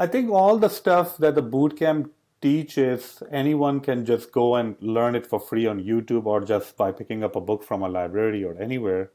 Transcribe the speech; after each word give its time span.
I 0.00 0.06
think 0.06 0.30
all 0.30 0.58
the 0.58 0.68
stuff 0.68 1.18
that 1.18 1.34
the 1.34 1.42
bootcamp 1.42 2.10
teaches, 2.40 3.20
anyone 3.32 3.80
can 3.80 4.04
just 4.04 4.30
go 4.30 4.54
and 4.54 4.76
learn 4.80 5.16
it 5.16 5.26
for 5.26 5.40
free 5.40 5.66
on 5.66 5.82
YouTube 5.82 6.24
or 6.24 6.40
just 6.40 6.76
by 6.76 6.92
picking 6.92 7.24
up 7.24 7.34
a 7.34 7.40
book 7.40 7.64
from 7.64 7.82
a 7.82 7.88
library 7.88 8.44
or 8.44 8.56
anywhere. 8.62 9.10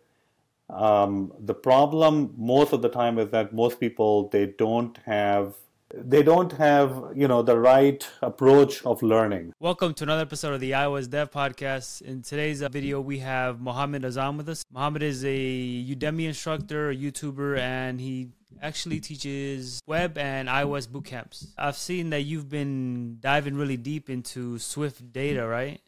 Um, 0.69 1.31
the 1.39 1.53
problem 1.53 2.33
most 2.37 2.73
of 2.73 2.81
the 2.81 2.89
time 2.89 3.17
is 3.17 3.29
that 3.29 3.53
most 3.53 3.79
people 3.79 4.27
they 4.27 4.47
don't 4.47 4.97
have 5.05 5.55
they 5.93 6.23
don't 6.23 6.51
have 6.53 7.13
you 7.15 7.27
know 7.27 7.41
the 7.41 7.57
right 7.57 8.05
approach 8.21 8.83
of 8.83 9.01
learning. 9.01 9.53
Welcome 9.59 9.93
to 9.93 10.03
another 10.03 10.23
episode 10.23 10.53
of 10.53 10.59
the 10.59 10.71
ios 10.71 11.09
dev 11.09 11.31
podcast. 11.31 12.01
In 12.01 12.23
today's 12.23 12.61
video 12.61 12.99
we 12.99 13.19
have 13.19 13.61
mohammad 13.61 14.03
azam 14.03 14.35
with 14.35 14.49
us. 14.49 14.65
Mohammad 14.69 15.03
is 15.03 15.23
a 15.23 15.85
udemy 15.85 16.27
instructor 16.27 16.89
a 16.89 16.95
youtuber 16.95 17.57
and 17.57 18.01
he 18.01 18.29
actually 18.61 18.99
teaches 18.99 19.81
web 19.87 20.17
and 20.17 20.47
ios 20.47 20.89
boot 20.89 21.05
camps 21.05 21.53
i've 21.57 21.75
seen 21.75 22.09
that 22.09 22.21
you've 22.21 22.49
been 22.49 23.17
diving 23.19 23.55
really 23.55 23.77
deep 23.77 24.09
into 24.09 24.57
swift 24.59 25.11
data 25.11 25.45
right 25.47 25.81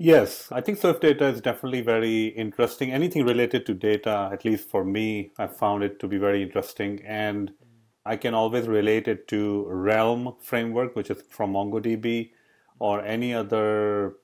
Yes, 0.00 0.52
I 0.52 0.60
think 0.60 0.78
Swift 0.78 1.00
data 1.00 1.26
is 1.26 1.40
definitely 1.40 1.80
very 1.80 2.26
interesting. 2.26 2.92
Anything 2.92 3.26
related 3.26 3.66
to 3.66 3.74
data, 3.74 4.30
at 4.32 4.44
least 4.44 4.68
for 4.68 4.84
me, 4.84 5.32
I 5.38 5.48
found 5.48 5.82
it 5.82 5.98
to 5.98 6.06
be 6.06 6.18
very 6.18 6.40
interesting. 6.40 7.02
And 7.04 7.50
I 8.06 8.14
can 8.14 8.32
always 8.32 8.68
relate 8.68 9.08
it 9.08 9.26
to 9.28 9.66
Realm 9.68 10.36
framework, 10.40 10.94
which 10.94 11.10
is 11.10 11.24
from 11.28 11.54
MongoDB, 11.54 12.30
or 12.78 13.04
any 13.04 13.34
other 13.34 14.14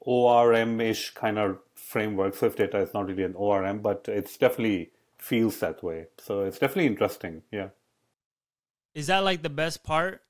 ORM 0.00 0.80
ish 0.80 1.12
kind 1.12 1.38
of 1.38 1.58
framework. 1.74 2.34
Swift 2.34 2.56
data 2.56 2.78
is 2.78 2.94
not 2.94 3.06
really 3.06 3.24
an 3.24 3.34
ORM, 3.34 3.80
but 3.80 4.06
it's 4.08 4.38
definitely 4.38 4.92
feels 5.24 5.58
that 5.60 5.82
way. 5.82 6.06
So 6.18 6.42
it's 6.42 6.58
definitely 6.58 6.86
interesting. 6.86 7.42
Yeah. 7.50 7.68
Is 8.94 9.06
that 9.06 9.24
like 9.24 9.42
the 9.42 9.50
best 9.50 9.82
part 9.82 10.22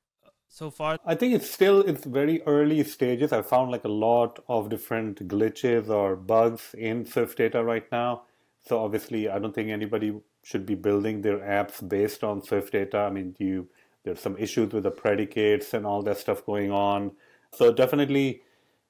so 0.49 0.71
far? 0.71 0.99
I 1.05 1.17
think 1.17 1.35
it's 1.35 1.51
still 1.51 1.81
it's 1.81 2.05
very 2.05 2.43
early 2.43 2.83
stages. 2.85 3.33
I 3.33 3.43
found 3.43 3.73
like 3.73 3.85
a 3.85 3.97
lot 4.09 4.39
of 4.49 4.71
different 4.71 5.27
glitches 5.27 5.89
or 5.89 6.15
bugs 6.15 6.75
in 6.79 7.05
Swift 7.05 7.39
data 7.39 7.63
right 7.65 7.91
now. 7.91 8.23
So 8.67 8.79
obviously, 8.79 9.29
I 9.29 9.39
don't 9.39 9.55
think 9.55 9.71
anybody 9.71 10.15
should 10.43 10.65
be 10.65 10.77
building 10.77 11.23
their 11.23 11.39
apps 11.39 11.87
based 11.87 12.23
on 12.23 12.43
Swift 12.43 12.73
data. 12.73 12.99
I 12.99 13.11
mean, 13.11 13.35
you 13.39 13.69
there's 14.05 14.21
some 14.21 14.37
issues 14.37 14.73
with 14.73 14.85
the 14.85 14.91
predicates 14.91 15.75
and 15.75 15.85
all 15.85 16.03
that 16.03 16.19
stuff 16.19 16.47
going 16.47 16.71
on. 16.71 17.13
So 17.53 17.73
definitely, 17.73 18.43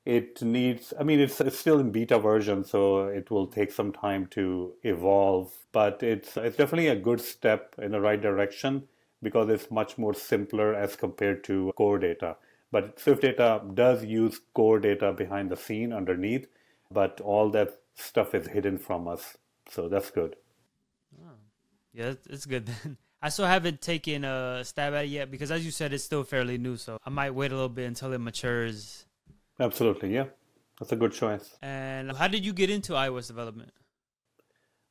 it 0.05 0.43
needs. 0.43 0.93
I 0.99 1.03
mean, 1.03 1.21
it's 1.21 1.41
it's 1.41 1.59
still 1.59 1.81
in 1.81 1.91
beta 1.91 2.19
version, 2.19 2.65
so 2.65 3.07
it 3.07 3.31
will 3.31 3.47
take 3.47 3.73
some 3.73 3.93
time 3.93 4.27
to 4.29 4.75
evolve. 4.83 5.53
But 5.73 6.03
it's 6.03 6.37
it's 6.37 6.57
definitely 6.57 6.89
a 6.89 6.97
good 6.97 7.21
step 7.21 7.75
in 7.79 7.93
the 7.93 8.01
right 8.01 8.21
direction 8.21 8.89
because 9.23 9.49
it's 9.49 9.71
much 9.71 9.97
more 9.97 10.15
simpler 10.15 10.75
as 10.75 10.97
compared 10.97 11.43
to 11.45 11.73
core 11.77 11.99
data. 11.99 12.37
But 12.71 12.99
Swift 13.01 13.23
data 13.23 13.63
does 13.73 14.05
use 14.05 14.41
core 14.53 14.79
data 14.81 15.13
behind 15.13 15.51
the 15.51 15.57
scene 15.57 15.93
underneath, 15.93 16.49
but 16.91 17.21
all 17.21 17.49
that 17.51 17.81
stuff 17.95 18.35
is 18.35 18.49
hidden 18.49 18.79
from 18.79 19.09
us. 19.09 19.39
So 19.71 19.89
that's 19.89 20.11
good. 20.11 20.37
Oh. 21.23 21.31
Yeah, 21.93 22.15
it's 22.29 22.47
good 22.47 22.67
then. 22.67 22.99
I 23.23 23.31
still 23.31 23.47
haven't 23.47 23.81
taken 23.81 24.23
a 24.25 24.63
stab 24.65 24.93
at 24.93 25.07
it 25.07 25.09
yet 25.09 25.31
because, 25.31 25.51
as 25.51 25.65
you 25.65 25.71
said, 25.71 25.95
it's 25.95 26.05
still 26.05 26.25
fairly 26.25 26.59
new. 26.59 26.77
So 26.77 26.99
I 27.07 27.09
might 27.09 27.31
wait 27.31 27.53
a 27.53 27.55
little 27.55 27.71
bit 27.71 27.87
until 27.87 28.13
it 28.13 28.19
matures. 28.19 29.04
Absolutely, 29.59 30.15
yeah. 30.15 30.27
That's 30.79 30.93
a 30.93 30.97
good 30.97 31.13
choice. 31.13 31.57
And 31.63 32.13
how 32.13 32.29
did 32.29 32.45
you 32.45 32.53
get 32.53 32.71
into 32.71 32.93
iOS 32.93 33.29
development? 33.29 33.73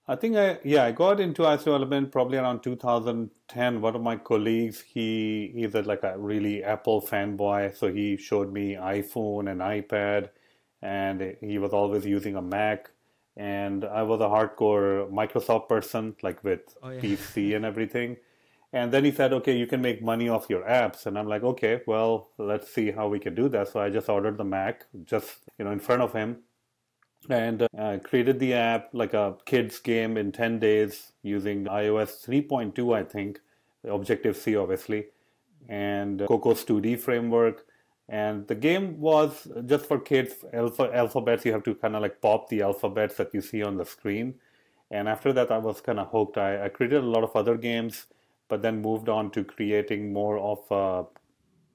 I 0.05 0.15
think 0.17 0.35
I 0.35 0.59
yeah 0.65 0.83
I 0.83 0.91
got 0.91 1.21
into 1.21 1.43
iOS 1.43 1.63
development 1.63 2.11
probably 2.11 2.37
around 2.37 2.61
2010. 2.61 3.81
One 3.81 3.95
of 3.95 4.01
my 4.01 4.17
colleagues 4.17 4.81
he 4.81 5.45
is 5.55 5.73
like 5.73 6.03
a 6.03 6.17
really 6.17 6.63
Apple 6.63 7.01
fanboy, 7.01 7.75
so 7.75 7.91
he 7.91 8.17
showed 8.17 8.51
me 8.51 8.75
iPhone 8.75 9.49
and 9.49 9.61
iPad, 9.61 10.29
and 10.81 11.35
he 11.41 11.57
was 11.57 11.71
always 11.71 12.05
using 12.05 12.35
a 12.35 12.41
Mac. 12.41 12.89
And 13.35 13.83
I 13.83 14.03
was 14.03 14.21
a 14.21 14.25
hardcore 14.25 15.09
Microsoft 15.11 15.67
person, 15.67 16.15
like 16.21 16.43
with 16.43 16.61
oh, 16.83 16.91
yeah. 16.91 17.01
PC 17.01 17.55
and 17.55 17.65
everything. 17.65 18.17
And 18.73 18.91
then 18.91 19.05
he 19.05 19.11
said, 19.11 19.31
"Okay, 19.33 19.55
you 19.55 19.67
can 19.67 19.81
make 19.81 20.01
money 20.01 20.27
off 20.29 20.49
your 20.49 20.63
apps." 20.63 21.05
And 21.05 21.17
I'm 21.17 21.27
like, 21.27 21.43
"Okay, 21.43 21.81
well, 21.85 22.31
let's 22.39 22.69
see 22.73 22.91
how 22.91 23.07
we 23.07 23.19
can 23.19 23.35
do 23.35 23.47
that." 23.49 23.67
So 23.69 23.79
I 23.79 23.89
just 23.89 24.09
ordered 24.09 24.37
the 24.37 24.43
Mac, 24.43 24.85
just 25.05 25.43
you 25.59 25.65
know, 25.65 25.71
in 25.71 25.79
front 25.79 26.01
of 26.01 26.13
him. 26.13 26.43
And 27.29 27.67
uh, 27.77 27.99
created 28.03 28.39
the 28.39 28.53
app 28.53 28.89
like 28.93 29.13
a 29.13 29.37
kids 29.45 29.79
game 29.79 30.17
in 30.17 30.31
10 30.33 30.59
days 30.59 31.13
using 31.21 31.65
iOS 31.65 32.21
3.2 32.25 32.93
I 32.93 33.03
think 33.03 33.39
Objective 33.85 34.35
C 34.35 34.57
obviously 34.57 35.05
and 35.69 36.19
Cocos 36.27 36.65
2D 36.65 36.99
framework. 36.99 37.65
And 38.09 38.45
the 38.47 38.55
game 38.55 38.99
was 38.99 39.47
just 39.65 39.85
for 39.85 39.99
kids 39.99 40.33
alpha, 40.51 40.91
alphabets. 40.93 41.45
You 41.45 41.53
have 41.53 41.63
to 41.63 41.75
kind 41.75 41.95
of 41.95 42.01
like 42.01 42.21
pop 42.21 42.49
the 42.49 42.61
alphabets 42.61 43.15
that 43.15 43.33
you 43.33 43.39
see 43.39 43.63
on 43.63 43.77
the 43.77 43.85
screen. 43.85 44.35
And 44.91 45.07
after 45.07 45.31
that 45.33 45.49
I 45.49 45.59
was 45.59 45.79
kind 45.79 45.99
of 45.99 46.11
hooked. 46.11 46.37
I, 46.37 46.65
I 46.65 46.69
created 46.69 47.03
a 47.03 47.07
lot 47.07 47.23
of 47.23 47.33
other 47.35 47.55
games 47.55 48.07
but 48.53 48.61
then 48.61 48.81
moved 48.81 49.09
on 49.09 49.31
to 49.31 49.43
creating 49.43 50.13
more 50.13 50.37
of 50.37 50.71
a 50.71 51.05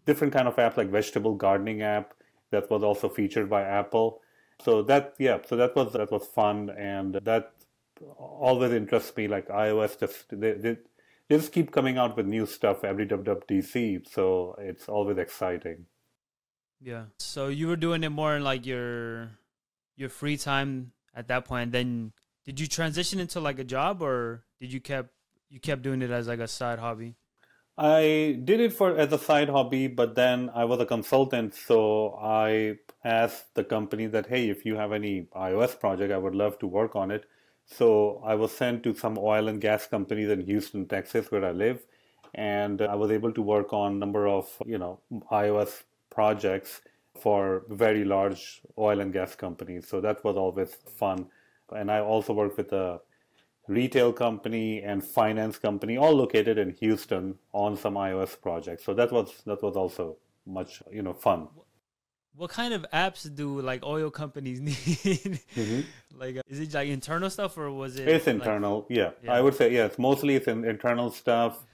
different 0.07 0.33
kind 0.33 0.49
of 0.49 0.59
app 0.59 0.77
like 0.77 0.91
vegetable 0.97 1.35
gardening 1.35 1.83
app 1.83 2.15
that 2.51 2.71
was 2.71 2.83
also 2.83 3.09
featured 3.09 3.51
by 3.51 3.63
Apple 3.63 4.21
so 4.65 4.83
that 4.83 5.15
yeah, 5.19 5.39
so 5.47 5.57
that 5.57 5.77
was 5.77 5.93
that 5.93 6.11
was 6.11 6.27
fun, 6.27 6.71
and 6.71 7.15
that 7.23 7.53
always 8.17 8.73
interests 8.73 9.17
me. 9.17 9.29
Like 9.29 9.49
iOS 9.49 9.99
just 9.99 10.29
they, 10.31 10.53
they, 10.53 10.77
they 11.29 11.37
just 11.37 11.53
keep 11.53 11.71
coming 11.71 11.97
out 11.97 12.17
with 12.17 12.27
new 12.27 12.47
stuff 12.47 12.85
every 12.85 13.07
WWDC, 13.07 14.09
so 14.11 14.57
it's 14.59 14.89
always 14.89 15.19
exciting. 15.19 15.87
Yeah. 16.81 17.05
So 17.19 17.49
you 17.49 17.69
were 17.69 17.77
doing 17.77 18.03
it 18.03 18.11
more 18.11 18.37
in 18.37 18.43
like 18.43 18.67
your 18.67 19.31
your 19.97 20.09
free 20.09 20.37
time 20.37 20.93
at 21.15 21.29
that 21.29 21.45
point. 21.45 21.73
Then 21.73 22.13
did 22.45 22.59
you 22.59 22.67
transition 22.67 23.21
into 23.21 23.39
like 23.39 23.61
a 23.61 23.65
job, 23.65 24.03
or 24.03 24.45
did 24.61 24.73
you 24.73 24.81
kept 24.81 25.11
you 25.51 25.61
kept 25.61 25.83
doing 25.83 26.03
it 26.03 26.11
as 26.11 26.29
like 26.29 26.41
a 26.41 26.49
side 26.49 26.79
hobby? 26.79 27.17
I 27.77 28.41
did 28.45 28.61
it 28.61 28.73
for 28.73 28.97
as 28.99 29.13
a 29.13 29.19
side 29.19 29.49
hobby, 29.49 29.87
but 29.87 30.17
then 30.17 30.51
I 30.53 30.65
was 30.65 30.81
a 30.81 30.87
consultant, 30.87 31.55
so 31.55 32.19
I 32.21 32.79
asked 33.05 33.55
the 33.55 33.63
company 33.63 34.07
that, 34.07 34.27
hey, 34.27 34.49
if 34.51 34.65
you 34.65 34.75
have 34.75 34.93
any 34.93 35.29
iOS 35.37 35.79
project, 35.79 36.13
I 36.13 36.19
would 36.19 36.35
love 36.35 36.59
to 36.59 36.67
work 36.67 36.97
on 36.97 37.13
it. 37.13 37.25
So 37.67 38.21
I 38.25 38.35
was 38.35 38.51
sent 38.51 38.83
to 38.83 38.95
some 38.95 39.17
oil 39.17 39.47
and 39.47 39.61
gas 39.61 39.87
companies 39.87 40.29
in 40.31 40.41
Houston, 40.41 40.89
Texas, 40.89 41.31
where 41.31 41.45
I 41.45 41.53
live, 41.53 41.87
and 42.35 42.83
I 42.83 42.97
was 42.97 43.13
able 43.13 43.33
to 43.33 43.43
work 43.43 43.73
on 43.73 43.93
a 43.93 43.97
number 43.97 44.27
of 44.27 44.51
you 44.67 44.79
know 44.79 45.01
iOS 45.31 45.83
projects 46.11 46.81
for 47.21 47.63
very 47.69 48.05
large 48.05 48.61
oil 48.77 49.01
and 49.01 49.13
gas 49.13 49.35
companies. 49.37 49.87
So 49.87 50.01
that 50.01 50.25
was 50.25 50.37
always 50.37 50.75
fun. 50.97 51.27
And 51.71 51.91
I 51.91 52.01
also 52.01 52.33
worked 52.33 52.57
with 52.57 52.73
a 52.73 53.01
retail 53.69 54.13
company 54.13 54.83
and 54.83 55.05
finance 55.05 55.59
company, 55.59 55.97
all 55.97 56.15
located 56.15 56.59
in 56.59 56.71
Houston, 56.81 57.39
on 57.53 57.77
some 57.77 57.95
iOS 57.95 58.41
projects. 58.41 58.85
So 58.85 58.95
that 58.95 59.13
was 59.13 59.43
that 59.47 59.63
was 59.63 59.77
also 59.77 60.17
much 60.47 60.83
you 60.91 61.03
know 61.03 61.13
fun. 61.13 61.49
What 62.35 62.51
kind 62.51 62.73
of 62.73 62.87
apps 62.93 63.33
do 63.35 63.61
like 63.61 63.85
oil 63.85 64.11
companies 64.11 64.61
need? 64.69 65.41
Mm-hmm. 65.55 65.81
like, 66.19 66.37
uh, 66.39 66.43
is 66.49 66.61
it 66.61 66.73
like 66.75 66.89
internal 66.89 67.31
stuff 67.31 67.59
or 67.59 67.71
was 67.71 67.99
it? 67.99 68.09
It's 68.09 68.27
internal. 68.27 68.87
Like, 68.89 68.99
yeah. 68.99 69.11
yeah, 69.23 69.33
I 69.33 69.41
would 69.41 69.55
say 69.55 69.73
yes. 69.73 69.99
Mostly 69.99 70.37
it's 70.37 70.49
internal 70.49 71.11
stuff. 71.11 71.65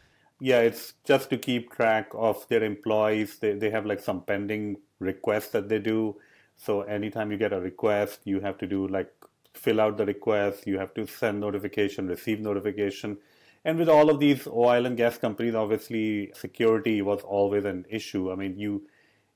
Yeah, 0.40 0.60
it's 0.60 0.94
just 1.04 1.30
to 1.30 1.38
keep 1.38 1.72
track 1.72 2.08
of 2.12 2.46
their 2.48 2.64
employees. 2.64 3.38
They 3.38 3.52
they 3.52 3.70
have 3.70 3.86
like 3.86 4.00
some 4.00 4.22
pending 4.22 4.78
requests 4.98 5.50
that 5.50 5.68
they 5.68 5.78
do. 5.78 6.16
So 6.56 6.82
anytime 6.82 7.30
you 7.30 7.38
get 7.38 7.52
a 7.52 7.60
request, 7.60 8.20
you 8.24 8.40
have 8.40 8.58
to 8.58 8.66
do 8.66 8.88
like 8.88 9.12
fill 9.54 9.80
out 9.80 9.96
the 9.96 10.06
request, 10.06 10.66
you 10.66 10.78
have 10.78 10.92
to 10.94 11.06
send 11.06 11.40
notification, 11.40 12.08
receive 12.08 12.40
notification. 12.40 13.18
And 13.64 13.78
with 13.78 13.88
all 13.88 14.10
of 14.10 14.20
these 14.20 14.46
oil 14.46 14.84
and 14.84 14.96
gas 14.96 15.16
companies, 15.16 15.54
obviously 15.54 16.32
security 16.34 17.00
was 17.00 17.22
always 17.22 17.64
an 17.64 17.86
issue. 17.88 18.30
I 18.30 18.34
mean, 18.34 18.58
you 18.58 18.86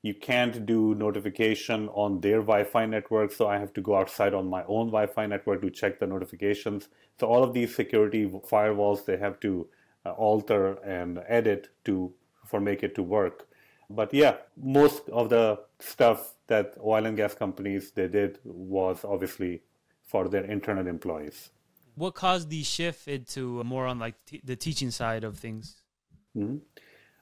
you 0.01 0.13
can't 0.13 0.65
do 0.65 0.95
notification 0.95 1.89
on 1.89 2.21
their 2.21 2.39
Wi-Fi 2.39 2.85
network, 2.85 3.33
so 3.33 3.47
I 3.47 3.57
have 3.57 3.73
to 3.73 3.81
go 3.81 3.97
outside 3.97 4.33
on 4.33 4.49
my 4.49 4.63
own 4.63 4.87
Wi-Fi 4.87 5.25
network 5.25 5.61
to 5.61 5.69
check 5.69 5.99
the 5.99 6.07
notifications. 6.07 6.87
So 7.19 7.27
all 7.27 7.43
of 7.43 7.53
these 7.53 7.75
security 7.75 8.25
firewalls 8.25 9.03
they 9.05 9.17
have 9.17 9.41
to 9.41 9.67
uh, 10.05 10.11
alter 10.11 10.73
and 10.85 11.19
edit 11.27 11.69
to 11.85 12.13
for 12.45 12.61
make 12.61 12.83
it 12.83 12.95
to 12.95 13.03
work. 13.03 13.47
But 13.89 14.13
yeah, 14.13 14.37
most 14.55 15.09
of 15.09 15.29
the 15.29 15.59
stuff 15.79 16.35
that 16.47 16.75
oil 16.83 17.05
and 17.05 17.17
gas 17.17 17.33
companies 17.33 17.91
they 17.91 18.07
did 18.07 18.39
was 18.43 19.03
obviously 19.03 19.63
for 20.09 20.27
their 20.27 20.43
internal 20.43 20.87
employees. 20.87 21.51
What 21.93 22.15
caused 22.15 22.49
the 22.49 22.63
shift 22.63 23.07
into 23.07 23.63
more 23.63 23.85
on 23.85 23.99
like 23.99 24.15
t- 24.25 24.41
the 24.43 24.55
teaching 24.55 24.89
side 24.89 25.23
of 25.23 25.37
things? 25.37 25.75
Mm-hmm. 26.35 26.57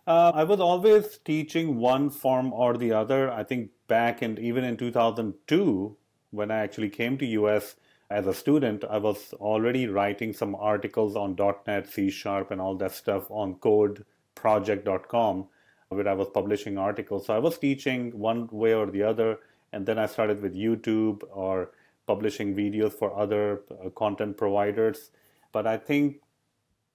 Uh, 0.06 0.32
I 0.34 0.46
was 0.46 0.62
always 0.62 1.18
teaching 1.26 1.78
one 1.78 2.10
form 2.10 2.54
or 2.54 2.78
the 2.78 2.94
other. 2.94 3.30
I 3.30 3.44
think 3.44 3.72
back 3.88 4.22
and 4.22 4.40
even 4.40 4.64
in 4.64 4.78
2002, 4.78 5.98
when 6.32 6.50
I 6.50 6.60
actually 6.60 6.90
came 6.90 7.18
to 7.18 7.26
US, 7.26 7.76
as 8.10 8.26
a 8.26 8.34
student, 8.34 8.86
I 8.90 9.00
was 9.00 9.34
already 9.34 9.88
writing 9.88 10.32
some 10.32 10.56
articles 10.56 11.18
on 11.18 11.36
.NET, 11.68 11.90
C 11.90 12.10
Sharp, 12.10 12.52
and 12.52 12.62
all 12.62 12.76
that 12.76 12.94
stuff 12.94 13.30
on 13.30 13.56
CodeProject.com, 13.56 15.48
where 15.90 16.08
I 16.08 16.14
was 16.14 16.30
publishing 16.30 16.78
articles. 16.78 17.26
So 17.26 17.36
I 17.36 17.40
was 17.40 17.58
teaching 17.58 18.18
one 18.18 18.48
way 18.50 18.74
or 18.74 18.86
the 18.86 19.04
other, 19.04 19.40
and 19.74 19.86
then 19.86 20.00
I 20.00 20.06
started 20.06 20.42
with 20.42 20.56
YouTube 20.56 21.22
or 21.34 21.72
publishing 22.08 22.56
videos 22.56 22.94
for 22.94 23.16
other 23.18 23.62
uh, 23.70 23.90
content 23.90 24.38
providers. 24.38 25.12
But 25.52 25.68
I 25.68 25.78
think 25.78 26.22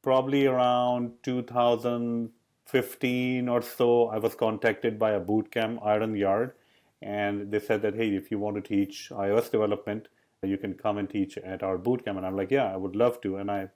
probably 0.03 0.47
around 0.47 1.13
2015 1.23 3.49
or 3.49 3.63
so, 3.63 4.09
I 4.09 4.19
was 4.19 4.35
contacted 4.35 4.99
by 4.99 5.13
a 5.13 5.21
bootcamp, 5.21 5.87
Iron 5.87 6.17
Yard, 6.17 6.55
and 7.01 7.53
they 7.53 7.61
said 7.61 7.83
that, 7.83 7.95
hey, 7.95 8.17
if 8.17 8.31
you 8.31 8.39
want 8.39 8.57
to 8.57 8.63
teach 8.63 9.11
iOS 9.11 9.51
development, 9.51 10.09
you 10.43 10.59
can 10.59 10.75
come 10.75 10.99
and 10.99 11.09
teach 11.09 11.39
at 11.39 11.63
our 11.63 11.79
bootcamp. 11.79 12.17
And 12.17 12.27
I'm 12.27 12.37
like, 12.37 12.51
yeah, 12.51 12.73
I 12.73 12.77
would 12.77 12.97
love 12.97 13.21
to. 13.23 13.37
And 13.37 13.51
I 13.51 13.69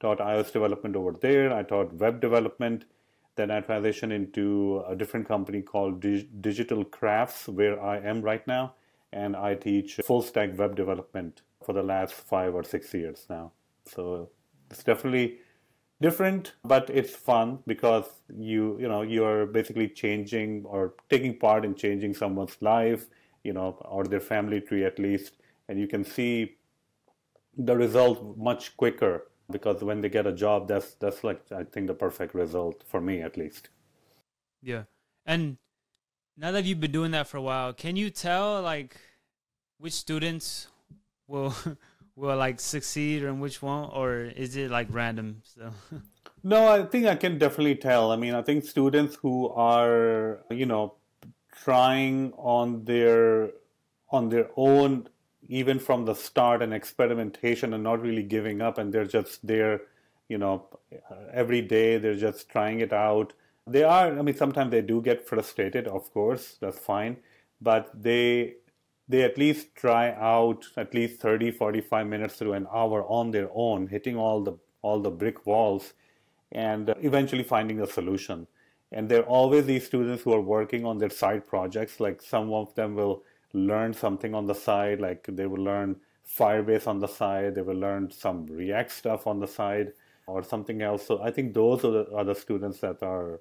taught 0.00 0.18
iOS 0.18 0.52
development 0.52 0.96
over 0.96 1.12
there. 1.12 1.52
I 1.52 1.62
taught 1.62 1.92
web 1.94 2.20
development. 2.20 2.84
Then 3.36 3.50
I 3.50 3.60
transitioned 3.60 4.12
into 4.12 4.84
a 4.88 4.94
different 4.94 5.26
company 5.26 5.60
called 5.60 6.00
Digital 6.00 6.84
Crafts, 6.84 7.48
where 7.48 7.82
I 7.82 7.98
am 7.98 8.22
right 8.22 8.46
now. 8.46 8.74
And 9.14 9.36
I 9.36 9.54
teach 9.54 10.00
full 10.04 10.22
stack 10.22 10.58
web 10.58 10.76
development 10.76 11.42
for 11.64 11.72
the 11.72 11.82
last 11.82 12.12
five 12.12 12.54
or 12.54 12.64
six 12.64 12.92
years 12.92 13.26
now. 13.30 13.52
So 13.86 14.28
it's 14.70 14.82
definitely 14.82 15.38
different, 16.02 16.54
but 16.64 16.90
it's 16.90 17.14
fun 17.14 17.60
because 17.66 18.06
you, 18.36 18.76
you 18.80 18.88
know, 18.88 19.02
you're 19.02 19.46
basically 19.46 19.88
changing 19.88 20.64
or 20.66 20.94
taking 21.08 21.38
part 21.38 21.64
in 21.64 21.74
changing 21.74 22.14
someone's 22.14 22.56
life, 22.60 23.06
you 23.44 23.52
know, 23.52 23.78
or 23.84 24.04
their 24.04 24.20
family 24.20 24.60
tree 24.60 24.84
at 24.84 24.98
least 24.98 25.34
and 25.68 25.78
you 25.78 25.86
can 25.86 26.04
see 26.04 26.56
the 27.56 27.76
result 27.76 28.36
much 28.36 28.76
quicker 28.76 29.28
because 29.50 29.82
when 29.82 30.00
they 30.00 30.08
get 30.08 30.26
a 30.26 30.32
job 30.32 30.66
that's 30.68 30.94
that's 30.94 31.22
like 31.22 31.40
i 31.52 31.62
think 31.62 31.86
the 31.86 31.94
perfect 31.94 32.34
result 32.34 32.82
for 32.86 33.00
me 33.00 33.20
at 33.20 33.36
least 33.36 33.68
yeah 34.62 34.84
and 35.26 35.56
now 36.36 36.50
that 36.50 36.64
you've 36.64 36.80
been 36.80 36.92
doing 36.92 37.10
that 37.12 37.26
for 37.26 37.36
a 37.36 37.42
while 37.42 37.72
can 37.72 37.96
you 37.96 38.10
tell 38.10 38.60
like 38.62 38.96
which 39.78 39.92
students 39.92 40.68
will 41.26 41.54
will 42.16 42.36
like 42.36 42.60
succeed 42.60 43.24
and 43.24 43.40
which 43.40 43.60
won't 43.62 43.92
or 43.94 44.20
is 44.20 44.56
it 44.56 44.70
like 44.70 44.88
random 44.90 45.42
so? 45.42 45.70
No 46.46 46.68
i 46.68 46.82
think 46.82 47.06
i 47.06 47.14
can 47.14 47.38
definitely 47.38 47.76
tell. 47.76 48.12
I 48.12 48.16
mean 48.16 48.34
i 48.34 48.42
think 48.42 48.64
students 48.64 49.16
who 49.16 49.48
are 49.48 50.44
you 50.50 50.66
know 50.66 50.94
trying 51.64 52.32
on 52.36 52.84
their 52.84 53.50
on 54.10 54.28
their 54.28 54.50
own 54.56 55.08
even 55.48 55.78
from 55.78 56.04
the 56.04 56.14
start 56.14 56.62
and 56.62 56.72
experimentation 56.72 57.74
and 57.74 57.82
not 57.82 58.00
really 58.00 58.22
giving 58.22 58.60
up 58.60 58.78
and 58.78 58.92
they're 58.92 59.06
just 59.06 59.46
there 59.46 59.82
you 60.28 60.38
know 60.38 60.66
every 61.32 61.60
day 61.60 61.98
they're 61.98 62.14
just 62.14 62.48
trying 62.48 62.80
it 62.80 62.92
out 62.92 63.32
they 63.66 63.82
are 63.82 64.18
i 64.18 64.22
mean 64.22 64.36
sometimes 64.36 64.70
they 64.70 64.82
do 64.82 65.00
get 65.00 65.26
frustrated 65.26 65.86
of 65.88 66.12
course 66.12 66.56
that's 66.60 66.78
fine 66.78 67.16
but 67.60 67.90
they 67.94 68.54
they 69.08 69.22
at 69.22 69.38
least 69.38 69.74
try 69.74 70.12
out 70.12 70.64
at 70.76 70.92
least 70.94 71.20
30 71.20 71.50
45 71.50 72.06
minutes 72.06 72.38
to 72.38 72.52
an 72.52 72.66
hour 72.72 73.04
on 73.08 73.30
their 73.30 73.48
own 73.54 73.86
hitting 73.86 74.16
all 74.16 74.42
the 74.42 74.52
all 74.82 75.00
the 75.00 75.10
brick 75.10 75.46
walls 75.46 75.94
and 76.52 76.94
eventually 77.00 77.42
finding 77.42 77.80
a 77.80 77.86
solution 77.86 78.46
and 78.92 79.08
there 79.08 79.20
are 79.20 79.26
always 79.40 79.66
these 79.66 79.86
students 79.86 80.22
who 80.22 80.32
are 80.32 80.40
working 80.40 80.84
on 80.84 80.98
their 80.98 81.10
side 81.10 81.46
projects 81.46 82.00
like 82.00 82.20
some 82.20 82.52
of 82.52 82.74
them 82.74 82.94
will 82.94 83.24
learn 83.54 83.94
something 83.94 84.34
on 84.34 84.46
the 84.46 84.54
side, 84.54 85.00
like 85.00 85.24
they 85.28 85.46
will 85.46 85.62
learn 85.62 85.96
Firebase 86.26 86.86
on 86.86 86.98
the 86.98 87.06
side, 87.06 87.54
they 87.54 87.62
will 87.62 87.76
learn 87.76 88.10
some 88.10 88.46
React 88.46 88.90
stuff 88.90 89.26
on 89.26 89.40
the 89.40 89.46
side, 89.46 89.92
or 90.26 90.42
something 90.42 90.82
else. 90.82 91.06
So 91.06 91.22
I 91.22 91.30
think 91.30 91.54
those 91.54 91.84
are 91.84 91.90
the, 91.90 92.12
are 92.14 92.24
the 92.24 92.34
students 92.34 92.80
that 92.80 93.02
are, 93.02 93.40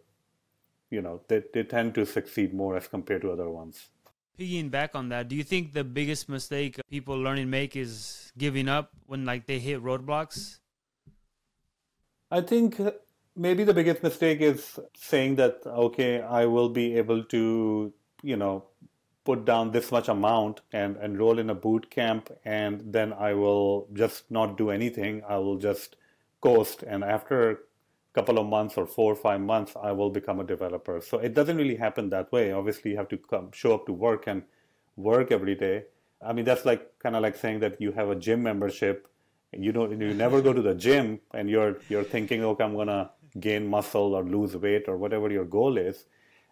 you 0.94 1.02
know, 1.02 1.22
they, 1.28 1.44
they 1.54 1.64
tend 1.64 1.96
to 1.96 2.06
succeed 2.06 2.54
more 2.54 2.78
as 2.78 2.88
compared 2.88 3.24
to 3.24 3.32
other 3.32 3.50
ones. 3.50 3.90
Piggying 4.40 4.72
back 4.72 4.96
on 4.96 5.10
that, 5.10 5.28
do 5.28 5.36
you 5.36 5.44
think 5.44 5.74
the 5.74 5.84
biggest 5.84 6.30
mistake 6.30 6.80
people 6.90 7.16
learning 7.16 7.50
make 7.50 7.76
is 7.76 8.32
giving 8.38 8.70
up 8.70 8.92
when 9.06 9.26
like 9.26 9.46
they 9.46 9.60
hit 9.60 9.84
roadblocks? 9.84 10.60
I 12.32 12.42
think 12.42 12.80
uh, 12.80 12.92
maybe 13.36 13.64
the 13.64 13.74
biggest 13.74 14.02
mistake 14.02 14.42
is 14.42 14.80
saying 14.96 15.36
that 15.36 15.62
okay, 15.66 16.22
I 16.22 16.46
will 16.46 16.70
be 16.70 16.96
able 16.96 17.24
to, 17.26 17.94
you 18.24 18.38
know, 18.38 18.66
put 19.24 19.46
down 19.46 19.72
this 19.72 19.92
much 19.92 20.10
amount 20.10 20.62
and 20.72 20.98
enroll 20.98 21.40
in 21.40 21.50
a 21.50 21.56
boot 21.56 21.90
camp 21.90 22.30
and 22.44 22.82
then 22.86 23.14
I 23.14 23.34
will 23.34 23.88
just 23.94 24.30
not 24.30 24.58
do 24.58 24.70
anything. 24.70 25.24
I 25.28 25.38
will 25.38 25.58
just 25.58 25.96
coast 26.42 26.84
and 26.84 27.04
after 27.04 27.62
couple 28.14 28.38
of 28.38 28.46
months 28.46 28.78
or 28.78 28.86
four 28.86 29.14
or 29.14 29.16
five 29.16 29.42
months 29.42 29.74
I 29.82 29.92
will 29.92 30.10
become 30.10 30.40
a 30.40 30.44
developer. 30.44 31.02
So 31.02 31.18
it 31.18 31.34
doesn't 31.34 31.58
really 31.58 31.76
happen 31.76 32.10
that 32.10 32.32
way. 32.32 32.52
Obviously 32.52 32.92
you 32.92 32.98
have 32.98 33.10
to 33.10 33.18
come 33.18 33.52
show 33.52 33.74
up 33.74 33.86
to 33.88 33.94
work 33.94 34.28
and 34.28 34.44
work 34.96 35.32
every 35.32 35.56
day. 35.56 35.86
I 36.22 36.34
mean 36.34 36.46
that's 36.46 36.66
like 36.66 37.00
kind 37.00 37.16
of 37.16 37.22
like 37.22 37.36
saying 37.36 37.60
that 37.62 37.82
you 37.82 37.92
have 37.94 38.10
a 38.10 38.16
gym 38.16 38.44
membership. 38.44 39.08
And 39.52 39.64
you 39.64 39.72
don't 39.72 40.00
you 40.00 40.14
never 40.14 40.42
go 40.42 40.54
to 40.54 40.62
the 40.62 40.74
gym 40.74 41.20
and 41.34 41.50
you're 41.50 41.78
you're 41.90 42.04
thinking, 42.04 42.44
okay, 42.44 42.64
I'm 42.64 42.76
gonna 42.76 43.12
gain 43.40 43.68
muscle 43.68 44.14
or 44.16 44.24
lose 44.24 44.56
weight 44.56 44.86
or 44.88 44.98
whatever 44.98 45.32
your 45.32 45.46
goal 45.46 45.78
is. 45.78 46.06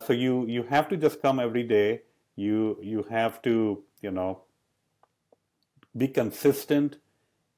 So 0.05 0.13
you 0.13 0.45
you 0.47 0.63
have 0.63 0.89
to 0.89 0.97
just 0.97 1.21
come 1.21 1.39
every 1.39 1.63
day 1.63 2.01
you 2.35 2.77
you 2.81 3.03
have 3.03 3.41
to 3.41 3.83
you 4.01 4.11
know 4.11 4.43
be 5.95 6.07
consistent 6.07 6.97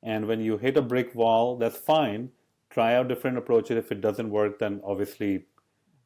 and 0.01 0.27
when 0.27 0.41
you 0.41 0.57
hit 0.57 0.77
a 0.77 0.81
brick 0.81 1.13
wall 1.15 1.57
that's 1.57 1.77
fine 1.77 2.29
try 2.73 2.95
out 2.95 3.07
different 3.07 3.37
approaches 3.37 3.77
if 3.77 3.91
it 3.91 4.01
doesn't 4.01 4.29
work 4.29 4.57
then 4.59 4.79
obviously 4.83 5.45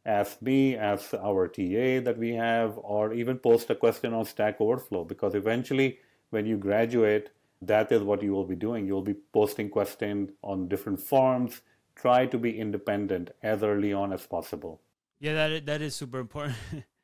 ask 0.05 0.41
me 0.41 0.75
ask 0.75 1.13
our 1.29 1.47
ta 1.47 1.87
that 2.07 2.17
we 2.17 2.33
have 2.33 2.77
or 2.95 3.13
even 3.13 3.37
post 3.47 3.69
a 3.69 3.75
question 3.75 4.13
on 4.13 4.25
stack 4.33 4.59
overflow 4.67 5.03
because 5.13 5.35
eventually 5.35 5.99
when 6.29 6.45
you 6.45 6.57
graduate 6.57 7.29
that 7.61 7.91
is 7.91 8.03
what 8.03 8.23
you 8.23 8.31
will 8.31 8.49
be 8.51 8.59
doing 8.65 8.85
you'll 8.87 9.09
be 9.13 9.17
posting 9.39 9.69
questions 9.69 10.29
on 10.41 10.67
different 10.67 10.99
forums 10.99 11.61
try 11.95 12.25
to 12.25 12.37
be 12.37 12.59
independent 12.59 13.31
as 13.41 13.63
early 13.63 13.93
on 13.93 14.13
as 14.13 14.27
possible 14.35 14.79
yeah 15.19 15.33
that 15.33 15.65
that 15.65 15.81
is 15.81 15.95
super 15.95 16.19
important 16.19 16.55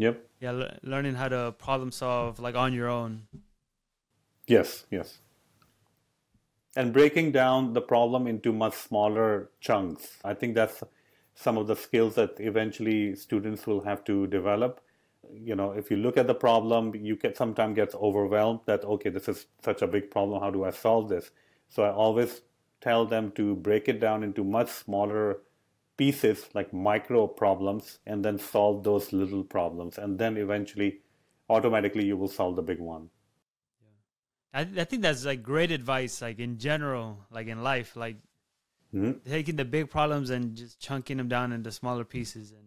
Yep. 0.00 0.26
Yeah, 0.40 0.52
le- 0.52 0.78
learning 0.82 1.14
how 1.14 1.28
to 1.28 1.52
problem 1.58 1.92
solve 1.92 2.40
like 2.40 2.54
on 2.54 2.72
your 2.72 2.88
own. 2.88 3.28
Yes, 4.46 4.86
yes. 4.90 5.18
And 6.76 6.92
breaking 6.92 7.32
down 7.32 7.72
the 7.72 7.80
problem 7.80 8.26
into 8.26 8.52
much 8.52 8.74
smaller 8.74 9.50
chunks. 9.60 10.18
I 10.24 10.34
think 10.34 10.54
that's 10.54 10.82
some 11.34 11.58
of 11.58 11.66
the 11.66 11.74
skills 11.74 12.14
that 12.14 12.38
eventually 12.38 13.16
students 13.16 13.66
will 13.66 13.80
have 13.82 14.04
to 14.04 14.26
develop. 14.28 14.80
You 15.32 15.56
know, 15.56 15.72
if 15.72 15.90
you 15.90 15.96
look 15.96 16.16
at 16.16 16.26
the 16.26 16.34
problem, 16.34 16.94
you 16.94 17.16
get 17.16 17.36
sometimes 17.36 17.74
gets 17.76 17.94
overwhelmed 17.94 18.60
that 18.66 18.84
okay, 18.84 19.10
this 19.10 19.28
is 19.28 19.46
such 19.64 19.82
a 19.82 19.86
big 19.86 20.10
problem. 20.10 20.40
How 20.40 20.50
do 20.50 20.64
I 20.64 20.70
solve 20.70 21.08
this? 21.08 21.30
So 21.68 21.82
I 21.82 21.90
always 21.90 22.42
tell 22.80 23.06
them 23.06 23.32
to 23.32 23.56
break 23.56 23.88
it 23.88 24.00
down 24.00 24.22
into 24.22 24.44
much 24.44 24.68
smaller 24.68 25.38
pieces 25.96 26.48
like 26.54 26.72
micro 26.72 27.26
problems 27.26 27.98
and 28.06 28.24
then 28.24 28.38
solve 28.38 28.82
those 28.84 29.12
little 29.12 29.44
problems 29.44 29.98
and 29.98 30.18
then 30.18 30.38
eventually 30.38 31.00
automatically 31.50 32.06
you 32.06 32.16
will 32.16 32.28
solve 32.28 32.56
the 32.56 32.62
big 32.62 32.78
one. 32.78 33.10
I, 34.52 34.60
I 34.60 34.84
think 34.84 35.02
that's 35.02 35.24
like 35.24 35.42
great 35.42 35.70
advice 35.70 36.22
like 36.22 36.38
in 36.38 36.58
general 36.58 37.26
like 37.30 37.46
in 37.46 37.62
life 37.62 37.96
like 37.96 38.16
mm-hmm. 38.94 39.12
taking 39.28 39.56
the 39.56 39.64
big 39.64 39.90
problems 39.90 40.30
and 40.30 40.56
just 40.56 40.80
chunking 40.80 41.16
them 41.16 41.28
down 41.28 41.52
into 41.52 41.70
smaller 41.72 42.04
pieces 42.04 42.52
and 42.52 42.64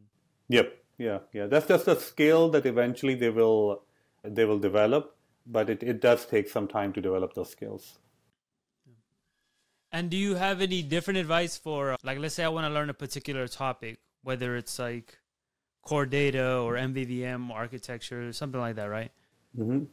yep 0.47 0.77
yeah 0.97 1.19
yeah 1.33 1.47
that's 1.47 1.67
just 1.67 1.87
a 1.87 1.95
skill 1.99 2.49
that 2.49 2.65
eventually 2.65 3.15
they 3.15 3.29
will 3.29 3.83
they 4.23 4.45
will 4.45 4.59
develop 4.59 5.15
but 5.45 5.69
it, 5.69 5.83
it 5.83 5.99
does 5.99 6.25
take 6.25 6.49
some 6.49 6.67
time 6.67 6.93
to 6.93 7.01
develop 7.01 7.33
those 7.33 7.49
skills 7.49 7.99
and 9.93 10.09
do 10.09 10.17
you 10.17 10.33
have 10.33 10.59
any 10.59 10.81
different 10.81 11.19
advice 11.19 11.55
for, 11.55 11.95
like, 12.03 12.17
let's 12.17 12.33
say 12.33 12.43
I 12.43 12.49
want 12.49 12.65
to 12.65 12.73
learn 12.73 12.89
a 12.89 12.95
particular 12.95 13.47
topic, 13.47 13.99
whether 14.23 14.57
it's 14.57 14.79
like 14.79 15.19
core 15.83 16.07
data 16.07 16.57
or 16.57 16.73
MVVM 16.73 17.51
architecture, 17.51 18.33
something 18.33 18.59
like 18.59 18.75
that, 18.77 18.85
right? 18.85 19.11
Mm-hmm. 19.55 19.83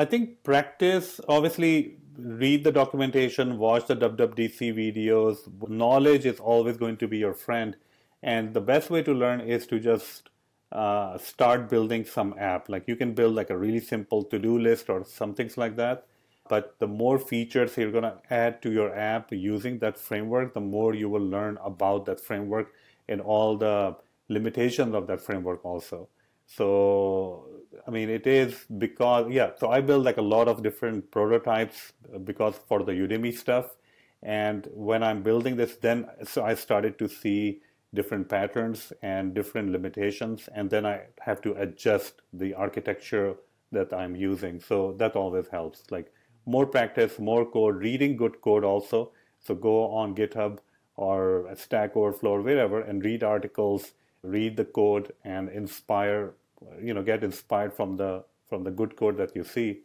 I 0.00 0.06
think 0.06 0.42
practice, 0.42 1.20
obviously, 1.28 1.98
read 2.16 2.64
the 2.64 2.72
documentation, 2.72 3.58
watch 3.58 3.86
the 3.86 3.94
WWDC 3.96 4.74
videos. 4.74 5.36
Knowledge 5.68 6.24
is 6.24 6.40
always 6.40 6.78
going 6.78 6.96
to 6.96 7.06
be 7.06 7.18
your 7.18 7.34
friend. 7.34 7.76
And 8.22 8.54
the 8.54 8.62
best 8.62 8.90
way 8.90 9.02
to 9.02 9.12
learn 9.12 9.40
is 9.40 9.66
to 9.68 9.78
just 9.78 10.30
uh, 10.72 11.18
start 11.18 11.68
building 11.68 12.06
some 12.06 12.34
app. 12.38 12.68
Like 12.70 12.88
you 12.88 12.96
can 12.96 13.12
build 13.12 13.34
like 13.34 13.50
a 13.50 13.58
really 13.58 13.80
simple 13.80 14.24
to-do 14.24 14.58
list 14.58 14.88
or 14.88 15.04
some 15.04 15.34
things 15.34 15.56
like 15.58 15.76
that 15.76 16.06
but 16.50 16.74
the 16.80 16.86
more 16.88 17.16
features 17.16 17.76
you're 17.76 17.92
going 17.92 18.02
to 18.02 18.18
add 18.28 18.60
to 18.60 18.72
your 18.72 18.92
app 18.92 19.30
using 19.30 19.78
that 19.78 19.96
framework, 19.96 20.52
the 20.52 20.60
more 20.60 20.94
you 20.94 21.08
will 21.08 21.24
learn 21.24 21.56
about 21.64 22.06
that 22.06 22.18
framework 22.18 22.74
and 23.08 23.20
all 23.20 23.56
the 23.56 23.96
limitations 24.28 24.92
of 24.92 25.06
that 25.06 25.20
framework 25.20 25.64
also. 25.64 26.08
So, 26.46 27.46
I 27.86 27.90
mean, 27.90 28.08
it 28.10 28.26
is 28.26 28.66
because, 28.78 29.30
yeah, 29.30 29.50
so 29.58 29.70
I 29.70 29.80
build 29.80 30.04
like 30.04 30.16
a 30.16 30.22
lot 30.22 30.48
of 30.48 30.62
different 30.62 31.10
prototypes 31.10 31.92
uh, 32.14 32.18
because 32.18 32.54
for 32.68 32.82
the 32.82 32.92
Udemy 32.92 33.36
stuff. 33.36 33.76
And 34.22 34.68
when 34.72 35.02
I'm 35.02 35.22
building 35.22 35.56
this, 35.56 35.76
then 35.76 36.06
so 36.24 36.44
I 36.44 36.54
started 36.54 36.98
to 36.98 37.08
see 37.08 37.62
different 37.94 38.28
patterns 38.28 38.92
and 39.02 39.34
different 39.34 39.70
limitations. 39.70 40.48
And 40.54 40.68
then 40.68 40.84
I 40.84 41.02
have 41.20 41.40
to 41.42 41.54
adjust 41.54 42.22
the 42.32 42.54
architecture 42.54 43.36
that 43.72 43.92
I'm 43.92 44.14
using. 44.14 44.60
So 44.60 44.92
that 44.98 45.16
always 45.16 45.48
helps. 45.48 45.84
Like 45.90 46.12
more 46.46 46.66
practice, 46.66 47.18
more 47.18 47.44
code, 47.48 47.76
reading 47.76 48.16
good 48.16 48.40
code 48.40 48.64
also. 48.64 49.12
So 49.38 49.54
go 49.54 49.90
on 49.90 50.14
GitHub 50.14 50.58
or 50.96 51.48
Stack 51.56 51.96
Overflow 51.96 52.32
or 52.32 52.42
wherever 52.42 52.80
and 52.80 53.04
read 53.04 53.22
articles, 53.22 53.92
read 54.22 54.56
the 54.56 54.64
code 54.64 55.12
and 55.24 55.48
inspire, 55.48 56.34
you 56.82 56.94
know, 56.94 57.02
get 57.02 57.24
inspired 57.24 57.72
from 57.72 57.96
the 57.96 58.24
from 58.48 58.64
the 58.64 58.70
good 58.70 58.96
code 58.96 59.16
that 59.16 59.34
you 59.36 59.44
see. 59.44 59.80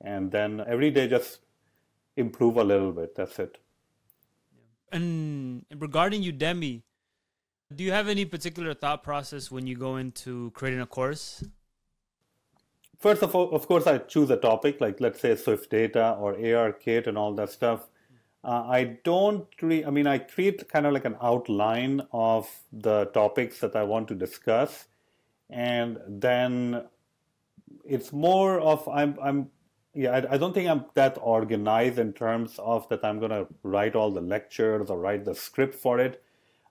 And 0.00 0.30
then 0.30 0.62
every 0.66 0.90
day 0.90 1.06
just 1.06 1.40
improve 2.16 2.56
a 2.56 2.64
little 2.64 2.92
bit. 2.92 3.14
That's 3.14 3.38
it. 3.38 3.58
And 4.90 5.64
regarding 5.76 6.22
Udemy, 6.22 6.82
do 7.74 7.84
you 7.84 7.92
have 7.92 8.08
any 8.08 8.24
particular 8.24 8.74
thought 8.74 9.02
process 9.02 9.50
when 9.50 9.66
you 9.66 9.76
go 9.76 9.96
into 9.96 10.50
creating 10.52 10.80
a 10.80 10.86
course? 10.86 11.44
First 12.98 13.22
of 13.22 13.34
all, 13.34 13.54
of 13.54 13.66
course, 13.66 13.86
I 13.86 13.98
choose 13.98 14.30
a 14.30 14.36
topic 14.36 14.80
like 14.80 15.00
let's 15.00 15.20
say 15.20 15.36
Swift 15.36 15.70
data 15.70 16.16
or 16.18 16.34
ARKit 16.34 17.06
and 17.06 17.16
all 17.16 17.32
that 17.34 17.50
stuff. 17.50 17.88
Uh, 18.42 18.64
I 18.66 18.84
don't 19.04 19.46
really, 19.60 19.84
I 19.84 19.90
mean, 19.90 20.06
I 20.06 20.18
create 20.18 20.66
kind 20.68 20.86
of 20.86 20.94
like 20.94 21.04
an 21.04 21.16
outline 21.22 22.02
of 22.12 22.48
the 22.72 23.04
topics 23.06 23.60
that 23.60 23.76
I 23.76 23.82
want 23.82 24.08
to 24.08 24.14
discuss. 24.14 24.86
And 25.50 25.98
then 26.06 26.84
it's 27.84 28.12
more 28.12 28.60
of, 28.60 28.88
I'm, 28.88 29.18
I'm 29.22 29.50
yeah, 29.94 30.12
I, 30.12 30.34
I, 30.34 30.38
don't 30.38 30.54
think 30.54 30.68
I'm 30.68 30.84
that 30.94 31.18
organized 31.20 31.98
in 31.98 32.12
terms 32.12 32.58
of 32.58 32.88
that 32.88 33.04
I'm 33.04 33.20
to 33.20 33.48
write 33.64 33.96
all 33.96 34.12
the 34.12 34.20
lectures 34.20 34.88
or 34.88 34.98
write 34.98 35.24
the 35.24 35.34
script 35.34 35.74
for 35.74 35.98
it. 35.98 36.22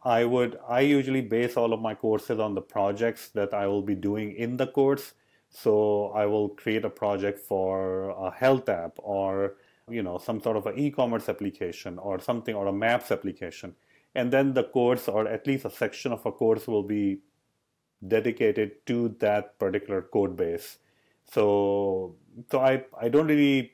I 0.03 0.23
would, 0.23 0.57
I 0.67 0.81
usually 0.81 1.21
base 1.21 1.57
all 1.57 1.73
of 1.73 1.81
my 1.81 1.93
courses 1.93 2.39
on 2.39 2.55
the 2.55 2.61
projects 2.61 3.29
that 3.29 3.53
I 3.53 3.67
will 3.67 3.81
be 3.81 3.95
doing 3.95 4.31
in 4.31 4.55
the 4.55 4.67
course. 4.67 5.13
So 5.49 6.11
I 6.15 6.25
will 6.25 6.49
create 6.49 6.85
a 6.85 6.89
project 6.89 7.39
for 7.39 8.11
a 8.11 8.31
health 8.31 8.69
app 8.69 8.93
or 8.99 9.55
you 9.89 10.03
know 10.03 10.17
some 10.17 10.41
sort 10.41 10.57
of 10.57 10.65
an 10.67 10.77
e-commerce 10.77 11.29
application 11.29 11.97
or 11.97 12.19
something 12.19 12.55
or 12.55 12.67
a 12.67 12.73
maps 12.73 13.11
application 13.11 13.75
and 14.15 14.31
then 14.31 14.53
the 14.53 14.63
course 14.63 15.07
or 15.07 15.27
at 15.27 15.47
least 15.47 15.65
a 15.65 15.69
section 15.69 16.11
of 16.11 16.25
a 16.25 16.31
course 16.31 16.67
will 16.67 16.83
be 16.83 17.19
dedicated 18.07 18.85
to 18.85 19.15
that 19.19 19.57
particular 19.59 20.01
code 20.01 20.35
base 20.35 20.77
so 21.29 22.15
so 22.51 22.59
i 22.59 22.83
i 22.99 23.09
don't 23.09 23.27
really 23.27 23.73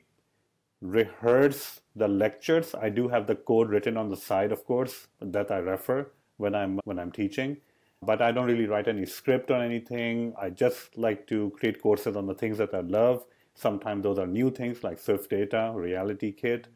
rehearse 0.80 1.80
the 1.94 2.08
lectures 2.08 2.74
i 2.74 2.88
do 2.88 3.08
have 3.08 3.26
the 3.26 3.34
code 3.34 3.70
written 3.70 3.96
on 3.96 4.08
the 4.08 4.16
side 4.16 4.52
of 4.52 4.64
course 4.64 5.06
that 5.20 5.50
i 5.50 5.56
refer 5.56 6.06
when 6.36 6.54
i'm 6.54 6.80
when 6.84 6.98
i'm 6.98 7.12
teaching 7.12 7.56
but 8.02 8.20
i 8.20 8.30
don't 8.30 8.46
really 8.46 8.66
write 8.66 8.88
any 8.88 9.06
script 9.06 9.50
on 9.50 9.62
anything 9.62 10.34
i 10.38 10.50
just 10.50 10.98
like 10.98 11.26
to 11.26 11.50
create 11.58 11.80
courses 11.80 12.16
on 12.16 12.26
the 12.26 12.34
things 12.34 12.58
that 12.58 12.74
i 12.74 12.80
love 12.80 13.24
Sometimes 13.56 14.02
those 14.02 14.18
are 14.18 14.26
new 14.26 14.50
things 14.50 14.84
like 14.84 14.98
Swift 14.98 15.30
Data, 15.30 15.72
Reality 15.74 16.30
Kit. 16.30 16.68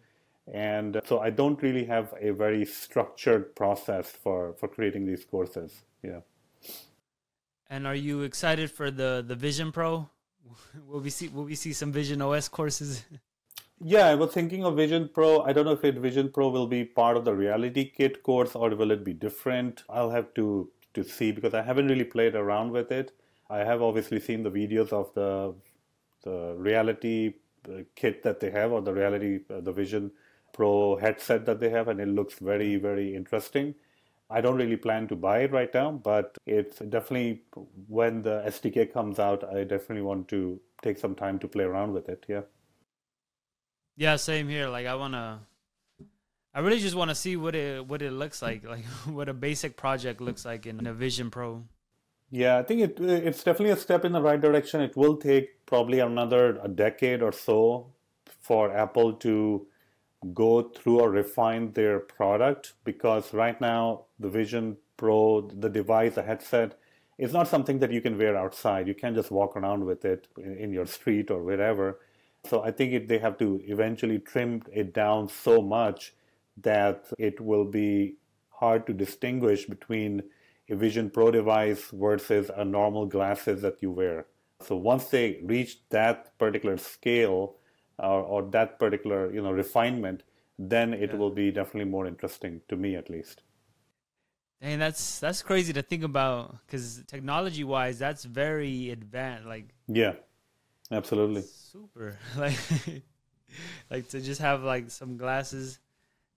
And 0.53 1.01
so 1.05 1.21
I 1.21 1.29
don't 1.29 1.63
really 1.63 1.85
have 1.85 2.15
a 2.19 2.31
very 2.31 2.65
structured 2.65 3.55
process 3.55 4.11
for, 4.11 4.55
for 4.55 4.67
creating 4.67 5.05
these 5.05 5.25
courses. 5.25 5.83
Yeah. 6.03 6.21
And 7.71 7.87
are 7.87 7.95
you 7.95 8.23
excited 8.23 8.71
for 8.71 8.91
the, 8.91 9.25
the 9.27 9.37
Vision 9.37 9.71
Pro? 9.71 10.11
will 10.87 11.01
we 11.01 11.11
see 11.11 11.29
will 11.29 11.45
we 11.45 11.55
see 11.55 11.73
some 11.73 11.93
Vision 11.93 12.21
OS 12.21 12.49
courses? 12.49 13.05
Yeah, 13.83 14.09
I 14.09 14.15
was 14.15 14.35
thinking 14.35 14.63
of 14.63 14.77
Vision 14.77 15.09
Pro. 15.09 15.41
I 15.41 15.55
don't 15.55 15.65
know 15.65 15.73
if 15.73 15.83
it 15.85 15.95
Vision 15.95 16.29
Pro 16.29 16.51
will 16.51 16.67
be 16.67 16.85
part 16.85 17.17
of 17.17 17.25
the 17.25 17.35
Reality 17.35 17.91
Kit 17.91 18.23
course 18.23 18.55
or 18.55 18.69
will 18.77 18.91
it 18.91 19.05
be 19.05 19.15
different. 19.15 19.85
I'll 19.89 20.11
have 20.11 20.35
to 20.35 20.71
to 20.93 21.03
see 21.03 21.33
because 21.33 21.55
I 21.55 21.63
haven't 21.63 21.89
really 21.89 22.05
played 22.05 22.35
around 22.35 22.73
with 22.73 22.93
it. 22.93 23.13
I 23.49 23.61
have 23.61 23.81
obviously 23.81 24.21
seen 24.21 24.43
the 24.43 24.51
videos 24.51 24.93
of 24.93 25.15
the 25.15 25.55
the 26.23 26.55
reality 26.59 27.35
uh, 27.69 27.83
kit 27.95 28.23
that 28.23 28.41
they 28.41 28.51
have 28.51 28.73
or 28.73 28.83
the 28.83 28.93
reality 28.93 29.41
uh, 29.49 29.61
the 29.61 29.73
vision 29.73 30.11
pro 30.53 30.97
headset 30.97 31.47
that 31.47 31.61
they 31.61 31.71
have 31.71 31.89
and 31.89 32.01
it 32.01 32.09
looks 32.09 32.39
very 32.39 32.77
very 32.77 33.15
interesting 33.15 33.75
i 34.31 34.41
don't 34.41 34.57
really 34.57 34.77
plan 34.77 35.07
to 35.09 35.17
buy 35.17 35.41
it 35.41 35.53
right 35.53 35.73
now 35.75 35.91
but 35.91 36.37
it's 36.47 36.79
definitely 36.79 37.43
when 37.89 38.23
the 38.23 38.43
sdk 38.47 38.93
comes 38.93 39.19
out 39.19 39.45
i 39.55 39.65
definitely 39.65 40.03
want 40.03 40.29
to 40.29 40.61
take 40.83 40.99
some 40.99 41.15
time 41.15 41.39
to 41.39 41.49
play 41.49 41.65
around 41.65 41.93
with 41.93 42.09
it 42.09 42.25
yeah. 42.29 42.43
Yeah 43.97 44.17
same 44.17 44.49
here. 44.49 44.69
Like 44.69 44.87
i 44.87 44.95
want 44.95 45.13
to 45.15 45.39
i 46.55 46.61
really 46.61 46.81
just 46.81 46.97
want 46.97 47.11
to 47.11 47.15
see 47.15 47.37
what 47.37 47.55
it 47.55 47.87
what 47.87 48.03
it 48.03 48.13
looks 48.13 48.41
like 48.41 48.65
like 48.65 48.85
what 49.07 49.29
a 49.29 49.35
basic 49.35 49.77
project 49.77 50.21
looks 50.21 50.45
like 50.45 50.67
in 50.67 50.87
a 50.87 50.95
vision 50.95 51.31
pro. 51.31 51.63
Yeah, 52.31 52.59
I 52.59 52.63
think 52.63 52.81
it 52.81 53.01
it's 53.01 53.43
definitely 53.43 53.73
a 53.73 53.77
step 53.77 54.05
in 54.05 54.13
the 54.13 54.23
right 54.23 54.41
direction. 54.41 54.81
It 54.81 54.97
will 54.97 55.17
take 55.17 55.67
probably 55.67 55.99
another 55.99 56.61
a 56.63 56.69
decade 56.69 57.23
or 57.23 57.33
so 57.33 57.93
for 58.25 58.73
Apple 58.75 59.15
to 59.15 59.67
go 60.35 60.63
through 60.63 61.01
or 61.01 61.11
refine 61.11 61.73
their 61.73 61.99
product 61.99 62.75
because 62.85 63.33
right 63.33 63.61
now 63.61 64.05
the 64.19 64.29
Vision 64.29 64.77
Pro, 64.97 65.43
the 65.43 65.69
device, 65.69 66.15
the 66.15 66.23
headset, 66.23 66.79
is 67.19 67.33
not 67.33 67.49
something 67.49 67.79
that 67.79 67.91
you 67.91 68.01
can 68.01 68.19
wear 68.19 68.37
outside. 68.37 68.87
You 68.87 68.95
can't 68.95 69.15
just 69.15 69.31
walk 69.31 69.57
around 69.57 69.85
with 69.85 70.05
it 70.05 70.29
in 70.37 70.73
your 70.73 70.87
street 70.87 71.31
or 71.31 71.43
wherever. 71.43 72.01
So 72.45 72.63
I 72.63 72.71
think 72.71 72.93
it, 72.93 73.09
they 73.09 73.19
have 73.19 73.39
to 73.39 73.61
eventually 73.65 74.19
trim 74.19 74.63
it 74.73 74.95
down 74.95 75.29
so 75.29 75.61
much 75.61 76.15
that 76.63 77.07
it 77.19 77.41
will 77.41 77.65
be 77.65 78.17
hard 78.51 78.87
to 78.87 78.93
distinguish 78.93 79.67
between 79.67 80.23
a 80.69 80.77
Vision 80.77 81.11
Pro 81.11 81.31
device 81.31 81.91
versus 81.93 82.51
a 82.55 82.65
normal 82.65 83.07
glasses 83.07 83.63
that 83.63 83.83
you 83.83 83.91
wear. 83.91 84.27
So 84.63 84.77
once 84.77 85.07
they 85.07 85.41
reach 85.43 85.79
that 85.91 86.37
particular 86.39 86.77
scale 86.77 87.57
or, 88.01 88.23
or 88.23 88.43
that 88.51 88.79
particular 88.79 89.33
you 89.33 89.43
know 89.43 89.53
refinement, 89.53 90.23
then 90.59 90.95
it 90.95 91.11
yeah. 91.11 91.17
will 91.17 91.31
be 91.31 91.51
definitely 91.51 91.91
more 91.91 92.07
interesting 92.07 92.61
to 92.69 92.77
me 92.77 92.97
at 92.97 93.09
least. 93.11 93.43
And 94.61 94.81
that's 94.81 95.21
that's 95.21 95.43
crazy 95.43 95.73
to 95.73 95.83
think 95.83 96.05
about 96.05 96.59
because 96.67 97.03
technology 97.07 97.65
wise, 97.65 97.99
that's 97.99 98.25
very 98.25 98.91
advanced. 98.91 99.47
Like 99.47 99.69
yeah, 99.89 100.15
absolutely 100.91 101.43
super. 101.43 102.19
Like 102.37 102.59
like 103.91 104.09
to 104.09 104.21
just 104.21 104.41
have 104.41 104.63
like 104.63 104.91
some 104.91 105.17
glasses 105.17 105.79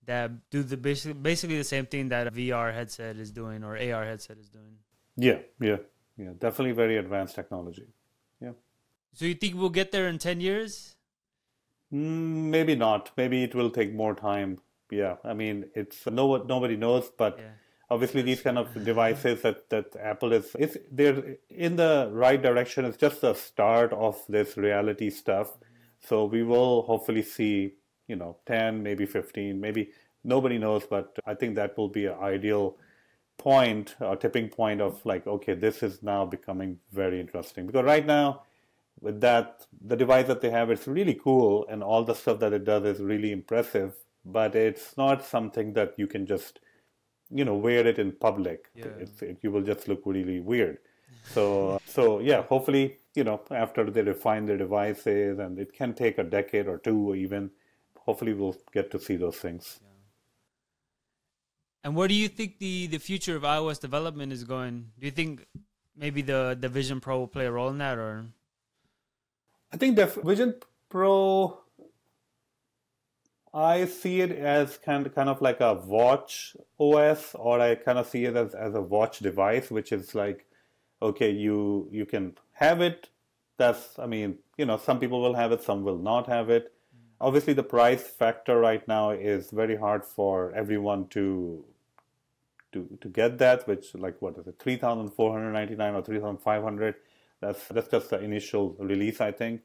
that 0.05 0.31
do 0.49 0.63
the 0.63 0.77
basically 0.77 1.13
basically 1.13 1.57
the 1.57 1.63
same 1.63 1.85
thing 1.85 2.09
that 2.09 2.27
a 2.27 2.31
VR 2.31 2.73
headset 2.73 3.17
is 3.17 3.31
doing 3.31 3.63
or 3.63 3.77
AR 3.77 4.05
headset 4.05 4.37
is 4.37 4.49
doing. 4.49 4.77
Yeah, 5.15 5.39
yeah, 5.59 5.77
yeah. 6.17 6.31
Definitely 6.39 6.71
very 6.71 6.97
advanced 6.97 7.35
technology. 7.35 7.87
Yeah. 8.41 8.51
So 9.13 9.25
you 9.25 9.35
think 9.35 9.55
we'll 9.55 9.69
get 9.69 9.91
there 9.91 10.07
in 10.07 10.17
ten 10.17 10.41
years? 10.41 10.92
Mm, 11.93 12.49
maybe 12.49 12.75
not. 12.75 13.11
Maybe 13.17 13.43
it 13.43 13.53
will 13.55 13.69
take 13.69 13.93
more 13.93 14.15
time. 14.15 14.59
Yeah, 14.89 15.15
I 15.23 15.33
mean, 15.33 15.65
it's 15.75 16.05
no 16.05 16.37
nobody 16.37 16.75
knows, 16.77 17.11
but. 17.17 17.37
Yeah. 17.39 17.49
Obviously, 17.89 18.23
these 18.23 18.41
kind 18.41 18.57
of 18.57 18.73
devices 18.85 19.43
that, 19.43 19.69
that 19.69 19.95
Apple 20.01 20.33
is, 20.33 20.55
is 20.55 20.79
they're 20.91 21.35
in 21.49 21.75
the 21.75 22.09
right 22.11 22.41
direction. 22.41 22.85
It's 22.85 22.97
just 22.97 23.21
the 23.21 23.35
start 23.35 23.93
of 23.93 24.19
this 24.27 24.57
reality 24.57 25.11
stuff. 25.11 25.57
So 25.99 26.25
we 26.25 26.41
will 26.41 26.83
hopefully 26.83 27.21
see 27.21 27.73
you 28.07 28.15
know 28.15 28.37
10 28.45 28.83
maybe 28.83 29.05
15 29.05 29.59
maybe 29.59 29.89
nobody 30.23 30.57
knows 30.57 30.83
but 30.89 31.17
i 31.25 31.33
think 31.33 31.55
that 31.55 31.77
will 31.77 31.89
be 31.89 32.05
an 32.05 32.17
ideal 32.21 32.77
point 33.37 33.95
or 33.99 34.15
tipping 34.15 34.49
point 34.49 34.81
of 34.81 35.05
like 35.05 35.25
okay 35.27 35.53
this 35.53 35.81
is 35.83 36.03
now 36.03 36.25
becoming 36.25 36.79
very 36.91 37.19
interesting 37.19 37.65
because 37.65 37.83
right 37.83 38.05
now 38.05 38.43
with 39.03 39.19
that 39.21 39.67
the 39.85 39.95
device 39.95 40.27
that 40.27 40.41
they 40.41 40.49
have 40.49 40.71
it's 40.71 40.87
really 40.87 41.13
cool 41.13 41.65
and 41.69 41.83
all 41.83 42.03
the 42.03 42.15
stuff 42.15 42.39
that 42.39 42.53
it 42.53 42.63
does 42.63 42.83
is 42.85 42.99
really 42.99 43.31
impressive 43.31 43.93
but 44.25 44.55
it's 44.55 44.95
not 44.97 45.23
something 45.23 45.73
that 45.73 45.93
you 45.97 46.07
can 46.07 46.25
just 46.25 46.59
you 47.29 47.45
know 47.45 47.55
wear 47.55 47.85
it 47.85 47.99
in 47.99 48.11
public 48.11 48.69
yeah. 48.73 48.85
it, 48.99 49.37
you 49.41 49.51
will 49.51 49.61
just 49.61 49.87
look 49.87 50.01
really 50.05 50.39
weird 50.39 50.77
so 51.33 51.79
so 51.85 52.19
yeah 52.19 52.41
hopefully 52.43 52.97
you 53.13 53.23
know 53.23 53.41
after 53.51 53.89
they 53.89 54.01
refine 54.01 54.45
their 54.45 54.57
devices 54.57 55.37
and 55.39 55.59
it 55.59 55.73
can 55.73 55.93
take 55.93 56.17
a 56.17 56.23
decade 56.23 56.67
or 56.67 56.77
two 56.77 57.13
even 57.15 57.51
hopefully 58.05 58.33
we'll 58.33 58.55
get 58.71 58.91
to 58.91 58.99
see 58.99 59.15
those 59.15 59.37
things. 59.37 59.79
Yeah. 59.81 59.87
And 61.85 61.95
where 61.95 62.07
do 62.07 62.13
you 62.13 62.27
think 62.27 62.59
the, 62.59 62.87
the 62.87 62.97
future 62.97 63.35
of 63.35 63.43
iOS 63.43 63.79
development 63.79 64.31
is 64.31 64.43
going? 64.43 64.91
Do 64.99 65.05
you 65.05 65.11
think 65.11 65.45
maybe 65.95 66.21
the, 66.21 66.57
the 66.59 66.69
Vision 66.69 66.99
Pro 67.01 67.19
will 67.19 67.27
play 67.27 67.45
a 67.45 67.51
role 67.51 67.69
in 67.69 67.77
that, 67.79 67.97
or? 67.97 68.25
I 69.73 69.75
think 69.75 69.95
the 69.95 70.05
Vision 70.05 70.53
Pro, 70.87 71.57
I 73.51 73.85
see 73.85 74.21
it 74.21 74.31
as 74.31 74.77
kind 74.77 75.03
of, 75.07 75.15
kind 75.15 75.29
of 75.29 75.41
like 75.41 75.61
a 75.61 75.73
watch 75.73 76.55
OS, 76.79 77.33
or 77.33 77.59
I 77.59 77.73
kind 77.73 77.97
of 77.97 78.07
see 78.07 78.25
it 78.25 78.35
as, 78.35 78.53
as 78.53 78.75
a 78.75 78.81
watch 78.81 79.17
device, 79.17 79.71
which 79.71 79.91
is 79.91 80.13
like, 80.13 80.45
okay, 81.01 81.31
you 81.31 81.89
you 81.91 82.05
can 82.05 82.37
have 82.51 82.81
it. 82.81 83.09
That's 83.57 83.97
I 83.97 84.05
mean, 84.05 84.37
you 84.57 84.65
know, 84.67 84.77
some 84.77 84.99
people 84.99 85.21
will 85.21 85.33
have 85.33 85.51
it, 85.51 85.63
some 85.63 85.83
will 85.83 85.97
not 85.97 86.27
have 86.27 86.51
it. 86.51 86.71
Obviously, 87.19 87.53
the 87.53 87.63
price 87.63 88.03
factor 88.03 88.59
right 88.59 88.87
now 88.87 89.09
is 89.09 89.49
very 89.49 89.75
hard 89.75 90.05
for 90.05 90.51
everyone 90.53 91.07
to 91.07 91.65
to 92.73 92.87
to 93.01 93.07
get 93.07 93.39
that. 93.39 93.67
Which 93.67 93.95
like 93.95 94.21
what 94.21 94.37
is 94.37 94.45
it, 94.45 94.59
three 94.59 94.77
thousand 94.77 95.09
four 95.09 95.33
hundred 95.33 95.53
ninety 95.53 95.75
nine 95.75 95.95
or 95.95 96.03
three 96.03 96.19
thousand 96.19 96.41
five 96.41 96.61
hundred? 96.61 96.95
That's 97.43 97.67
that's 97.67 97.89
just 97.89 98.09
the 98.09 98.19
initial 98.19 98.75
release, 98.79 99.19
I 99.19 99.31
think. 99.31 99.61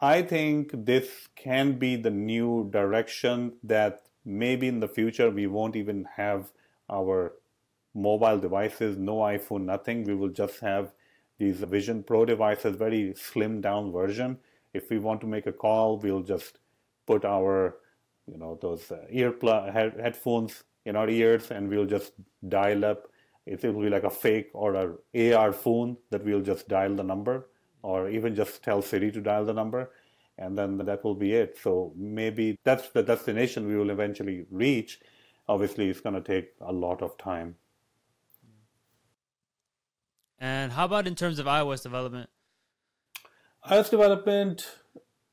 I 0.00 0.22
think 0.22 0.72
this 0.84 1.08
can 1.34 1.78
be 1.78 1.96
the 1.96 2.10
new 2.10 2.68
direction 2.70 3.54
that 3.64 4.02
maybe 4.24 4.68
in 4.68 4.80
the 4.80 4.88
future 4.88 5.30
we 5.30 5.46
won't 5.46 5.76
even 5.76 6.06
have 6.16 6.52
our 6.90 7.32
mobile 7.94 8.38
devices, 8.38 8.98
no 8.98 9.16
iPhone, 9.16 9.64
nothing. 9.64 10.04
We 10.04 10.14
will 10.14 10.28
just 10.42 10.60
have 10.60 10.92
these 11.38 11.58
Vision 11.60 12.02
Pro 12.02 12.24
devices, 12.26 12.76
very 12.76 13.14
slim 13.14 13.60
down 13.60 13.92
version. 13.92 14.38
If 14.74 14.90
we 14.90 14.98
want 14.98 15.20
to 15.22 15.26
make 15.26 15.46
a 15.46 15.52
call, 15.52 15.98
we'll 15.98 16.22
just 16.22 16.58
put 17.06 17.24
our, 17.24 17.76
you 18.26 18.36
know, 18.36 18.58
those 18.60 18.90
uh, 18.90 19.04
ear 19.10 19.32
pl- 19.32 19.70
head- 19.72 19.98
headphones 19.98 20.64
in 20.84 20.96
our 20.96 21.08
ears, 21.08 21.50
and 21.50 21.68
we'll 21.70 21.86
just 21.86 22.12
dial 22.48 22.84
up. 22.84 23.08
It 23.46 23.62
will 23.62 23.80
be 23.80 23.88
like 23.88 24.04
a 24.04 24.10
fake 24.10 24.50
or 24.52 24.74
a 25.14 25.34
AR 25.34 25.52
phone 25.52 25.96
that 26.10 26.24
we'll 26.24 26.42
just 26.42 26.68
dial 26.68 26.96
the 26.96 27.04
number, 27.04 27.48
or 27.82 28.08
even 28.08 28.34
just 28.34 28.62
tell 28.62 28.82
Siri 28.82 29.12
to 29.12 29.20
dial 29.20 29.44
the 29.44 29.54
number, 29.54 29.92
and 30.36 30.58
then 30.58 30.78
that 30.78 31.04
will 31.04 31.14
be 31.14 31.32
it. 31.32 31.56
So 31.62 31.92
maybe 31.96 32.58
that's 32.64 32.90
the 32.90 33.04
destination 33.04 33.68
we 33.68 33.76
will 33.76 33.90
eventually 33.90 34.46
reach. 34.50 34.98
Obviously, 35.48 35.88
it's 35.88 36.00
going 36.00 36.16
to 36.16 36.20
take 36.20 36.50
a 36.60 36.72
lot 36.72 37.02
of 37.02 37.16
time. 37.16 37.54
And 40.38 40.72
how 40.72 40.84
about 40.84 41.06
in 41.06 41.14
terms 41.14 41.38
of 41.38 41.46
iOS 41.46 41.82
development? 41.82 42.28
iOS 43.70 43.90
development, 43.90 44.68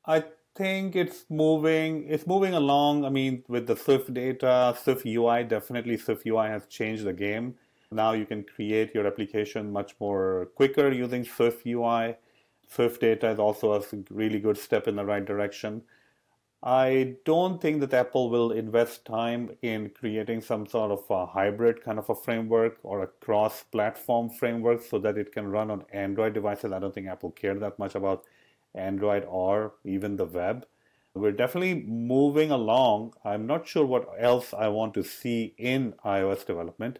I 0.05 0.23
think 0.55 0.95
it's 0.95 1.25
moving. 1.29 2.05
It's 2.07 2.27
moving 2.27 2.53
along. 2.53 3.05
I 3.05 3.09
mean, 3.09 3.43
with 3.47 3.65
the 3.67 3.75
Swift 3.75 4.13
data, 4.13 4.77
Swift 4.81 5.05
UI, 5.05 5.43
definitely 5.43 5.97
Swift 5.97 6.25
UI 6.25 6.47
has 6.47 6.67
changed 6.67 7.03
the 7.03 7.13
game. 7.13 7.55
Now 7.93 8.13
you 8.13 8.25
can 8.25 8.43
create 8.43 8.93
your 8.93 9.07
application 9.07 9.71
much 9.71 9.95
more 9.99 10.49
quicker 10.55 10.91
using 10.91 11.23
Swift 11.23 11.65
UI. 11.65 12.15
Swift 12.67 13.01
data 13.01 13.29
is 13.29 13.39
also 13.39 13.73
a 13.73 13.83
really 14.09 14.39
good 14.39 14.57
step 14.57 14.87
in 14.87 14.95
the 14.95 15.05
right 15.05 15.23
direction. 15.23 15.83
I 16.65 17.17
don't 17.25 17.61
think 17.61 17.81
that 17.81 17.93
Apple 17.93 18.29
will 18.29 18.51
invest 18.51 19.03
time 19.03 19.51
in 19.61 19.89
creating 19.89 20.41
some 20.41 20.65
sort 20.65 20.91
of 20.91 21.03
a 21.09 21.25
hybrid 21.25 21.83
kind 21.83 21.99
of 21.99 22.09
a 22.09 22.15
framework 22.15 22.77
or 22.83 23.03
a 23.03 23.07
cross 23.07 23.63
platform 23.63 24.29
framework 24.29 24.81
so 24.81 24.97
that 24.99 25.17
it 25.17 25.33
can 25.33 25.47
run 25.47 25.69
on 25.69 25.83
Android 25.91 26.33
devices. 26.33 26.71
I 26.71 26.79
don't 26.79 26.93
think 26.93 27.07
Apple 27.07 27.31
cared 27.31 27.59
that 27.59 27.77
much 27.77 27.95
about 27.95 28.23
Android 28.73 29.25
or 29.27 29.73
even 29.83 30.15
the 30.15 30.25
web. 30.25 30.65
We're 31.13 31.33
definitely 31.33 31.83
moving 31.83 32.49
along. 32.49 33.13
I'm 33.25 33.45
not 33.45 33.67
sure 33.67 33.85
what 33.85 34.09
else 34.17 34.53
I 34.53 34.69
want 34.69 34.93
to 34.95 35.03
see 35.03 35.53
in 35.57 35.93
iOS 36.05 36.45
development. 36.45 36.97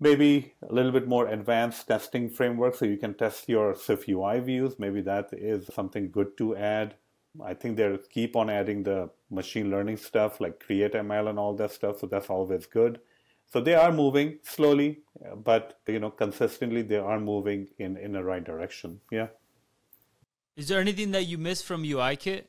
Maybe 0.00 0.54
a 0.68 0.72
little 0.72 0.92
bit 0.92 1.06
more 1.06 1.28
advanced 1.28 1.86
testing 1.86 2.28
framework 2.28 2.74
so 2.74 2.84
you 2.84 2.96
can 2.96 3.14
test 3.14 3.48
your 3.48 3.74
Swift 3.74 4.08
UI 4.08 4.40
views. 4.40 4.78
Maybe 4.78 5.00
that 5.02 5.30
is 5.32 5.70
something 5.72 6.10
good 6.10 6.36
to 6.38 6.56
add 6.56 6.96
I 7.42 7.54
think 7.54 7.76
they 7.76 7.98
keep 8.10 8.36
on 8.36 8.48
adding 8.48 8.82
the 8.82 9.10
machine 9.30 9.70
learning 9.70 9.96
stuff 9.96 10.40
like 10.40 10.60
create 10.60 10.92
ML 10.92 11.30
and 11.30 11.38
all 11.38 11.54
that 11.56 11.72
stuff. 11.72 12.00
So 12.00 12.06
that's 12.06 12.30
always 12.30 12.66
good. 12.66 13.00
So 13.52 13.60
they 13.60 13.74
are 13.74 13.92
moving 13.92 14.38
slowly, 14.42 15.00
but 15.36 15.80
you 15.86 15.98
know, 15.98 16.10
consistently 16.10 16.82
they 16.82 16.96
are 16.96 17.20
moving 17.20 17.68
in 17.78 17.96
in 17.96 18.12
the 18.12 18.22
right 18.22 18.42
direction. 18.42 19.00
Yeah. 19.10 19.28
Is 20.56 20.68
there 20.68 20.80
anything 20.80 21.10
that 21.12 21.24
you 21.24 21.38
miss 21.38 21.62
from 21.62 21.82
UIKit? 21.82 22.44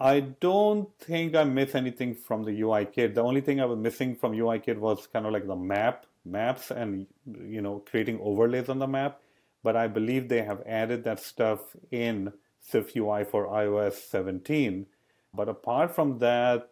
I 0.00 0.20
don't 0.20 0.88
think 0.98 1.34
I 1.36 1.44
miss 1.44 1.74
anything 1.74 2.14
from 2.14 2.44
the 2.44 2.58
UI 2.62 2.86
kit. 2.86 3.14
The 3.14 3.22
only 3.22 3.42
thing 3.42 3.60
I 3.60 3.66
was 3.66 3.78
missing 3.78 4.16
from 4.16 4.32
UI 4.32 4.58
kit 4.58 4.80
was 4.80 5.06
kind 5.06 5.26
of 5.26 5.32
like 5.32 5.46
the 5.46 5.56
map, 5.56 6.06
maps, 6.24 6.70
and 6.70 7.06
you 7.26 7.60
know, 7.60 7.82
creating 7.90 8.18
overlays 8.22 8.70
on 8.70 8.78
the 8.78 8.86
map. 8.86 9.20
But 9.62 9.76
I 9.76 9.88
believe 9.88 10.28
they 10.28 10.42
have 10.42 10.62
added 10.64 11.04
that 11.04 11.20
stuff 11.20 11.76
in 11.90 12.32
SwiftUI 12.66 13.26
for 13.26 13.46
iOS 13.48 13.92
17. 14.08 14.86
But 15.34 15.50
apart 15.50 15.94
from 15.94 16.18
that, 16.20 16.70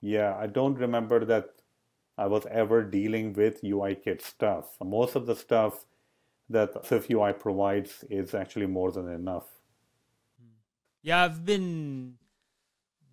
yeah, 0.00 0.34
I 0.34 0.46
don't 0.46 0.78
remember 0.78 1.26
that 1.26 1.50
I 2.16 2.26
was 2.26 2.46
ever 2.50 2.82
dealing 2.82 3.34
with 3.34 3.62
UIKit 3.62 4.22
stuff. 4.22 4.78
Most 4.82 5.14
of 5.14 5.26
the 5.26 5.36
stuff 5.36 5.84
that 6.48 6.72
SwiftUI 6.84 7.38
provides 7.38 8.02
is 8.08 8.34
actually 8.34 8.66
more 8.66 8.90
than 8.90 9.10
enough. 9.10 9.57
Yeah, 11.02 11.24
I've 11.24 11.44
been 11.44 12.14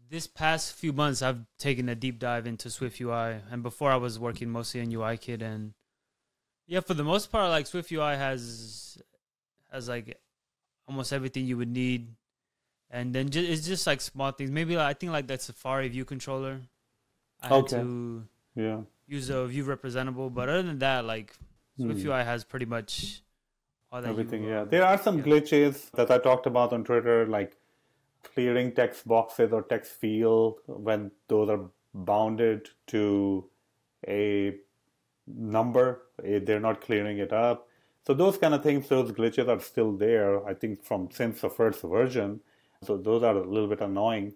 this 0.10 0.28
past 0.28 0.74
few 0.74 0.94
months 0.94 1.22
I've 1.22 1.46
taken 1.58 1.90
a 1.90 1.96
deep 1.96 2.20
dive 2.20 2.46
into 2.46 2.70
SwiftUI 2.70 3.42
and 3.52 3.64
before 3.64 3.92
I 3.92 3.96
was 3.96 4.20
working 4.20 4.50
mostly 4.50 4.82
on 4.82 4.88
UIKit 4.88 5.42
and 5.42 5.74
yeah, 6.68 6.80
for 6.80 6.94
the 6.94 7.04
most 7.04 7.32
part 7.32 7.50
like 7.50 7.66
SwiftUI 7.66 8.18
has 8.18 8.98
has 9.72 9.90
like 9.90 10.18
almost 10.88 11.14
everything 11.14 11.46
you 11.46 11.58
would 11.58 11.72
need. 11.72 12.08
And 12.90 13.14
then 13.14 13.30
just, 13.30 13.50
it's 13.50 13.68
just 13.68 13.88
like 13.88 14.00
small 14.02 14.32
things. 14.32 14.52
Maybe 14.52 14.76
like, 14.76 14.88
I 14.88 14.94
think 14.94 15.12
like 15.12 15.28
that 15.28 15.42
Safari 15.42 15.90
view 15.90 16.06
controller. 16.06 16.62
I 17.42 17.50
okay. 17.50 17.76
had 17.76 17.84
to 17.84 18.24
yeah. 18.56 18.82
use 19.08 19.30
a 19.30 19.46
view 19.48 19.64
representable, 19.64 20.30
but 20.30 20.50
other 20.50 20.64
than 20.64 20.80
that, 20.80 21.04
like 21.06 21.36
Swift 21.80 22.00
UI 22.00 22.22
hmm. 22.22 22.28
has 22.28 22.44
pretty 22.44 22.66
much. 22.66 23.22
Everything, 23.94 24.44
you, 24.44 24.50
yeah. 24.50 24.66
There 24.66 24.86
are 24.86 24.98
some 24.98 25.20
yeah. 25.20 25.24
glitches 25.24 25.90
that 25.92 26.12
I 26.12 26.18
talked 26.18 26.48
about 26.48 26.74
on 26.74 26.84
Twitter, 26.84 27.26
like 27.28 27.56
clearing 28.34 28.74
text 28.74 29.08
boxes 29.08 29.52
or 29.54 29.62
text 29.64 29.94
field 29.94 30.60
when 30.68 31.12
those 31.28 31.50
are 31.50 31.70
bounded 31.94 32.70
to 32.88 33.46
a 34.08 34.56
number. 35.28 36.04
Eh, 36.24 36.40
they're 36.44 36.60
not 36.60 36.82
clearing 36.82 37.18
it 37.20 37.34
up. 37.34 37.68
So 38.06 38.14
those 38.14 38.38
kind 38.38 38.54
of 38.54 38.62
things, 38.62 38.88
those 38.88 39.12
glitches 39.12 39.48
are 39.48 39.60
still 39.60 39.92
there, 39.92 40.46
I 40.48 40.54
think, 40.54 40.84
from 40.84 41.10
since 41.12 41.42
the 41.42 41.50
first 41.50 41.82
version. 41.82 42.40
So 42.84 42.98
those 42.98 43.24
are 43.24 43.36
a 43.36 43.50
little 43.50 43.68
bit 43.68 43.82
annoying. 43.82 44.34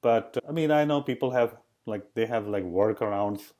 But 0.00 0.36
I 0.48 0.52
mean, 0.52 0.70
I 0.72 0.84
know 0.84 1.02
people 1.02 1.30
have 1.30 1.56
like 1.86 2.14
they 2.14 2.26
have 2.26 2.48
like 2.48 2.64
workarounds 2.64 3.52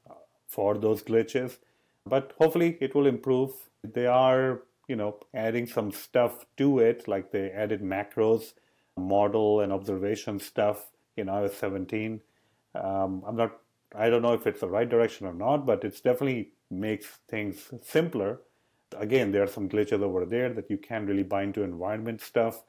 for 0.49 0.77
those 0.77 1.03
glitches, 1.03 1.59
but 2.05 2.33
hopefully 2.39 2.77
it 2.81 2.95
will 2.95 3.07
improve. 3.07 3.53
They 3.85 4.07
are, 4.07 4.63
you 4.89 4.97
know, 4.97 5.19
adding 5.33 5.67
some 5.67 5.93
stuff 5.93 6.45
to 6.57 6.81
it, 6.81 7.07
like 7.07 7.31
they 7.31 7.51
added 7.51 7.83
macros, 7.83 8.55
model 8.97 9.61
and 9.61 9.73
observation 9.73 10.39
stuff 10.39 10.91
in 11.17 11.27
iOS 11.27 11.55
17. 11.55 12.21
Um, 12.75 13.23
I'm 13.27 13.37
not, 13.37 13.59
I 13.95 14.09
don't 14.11 14.23
know 14.23 14.35
if 14.35 14.47
it's 14.47 14.61
the 14.61 14.69
right 14.69 14.89
direction 14.89 15.27
or 15.27 15.35
not, 15.35 15.67
but 15.67 15.85
it's 15.85 16.01
definitely 16.01 16.51
makes 16.71 17.07
things 17.29 17.73
simpler 17.83 18.41
again, 18.99 19.33
there 19.33 19.43
are 19.43 19.49
some 19.49 19.69
glitches 19.69 20.03
over 20.03 20.25
there 20.25 20.53
that 20.53 20.71
you 20.71 20.77
can't 20.77 21.09
really 21.09 21.23
bind 21.23 21.55
to 21.55 21.63
environment 21.63 22.21
stuff 22.21 22.63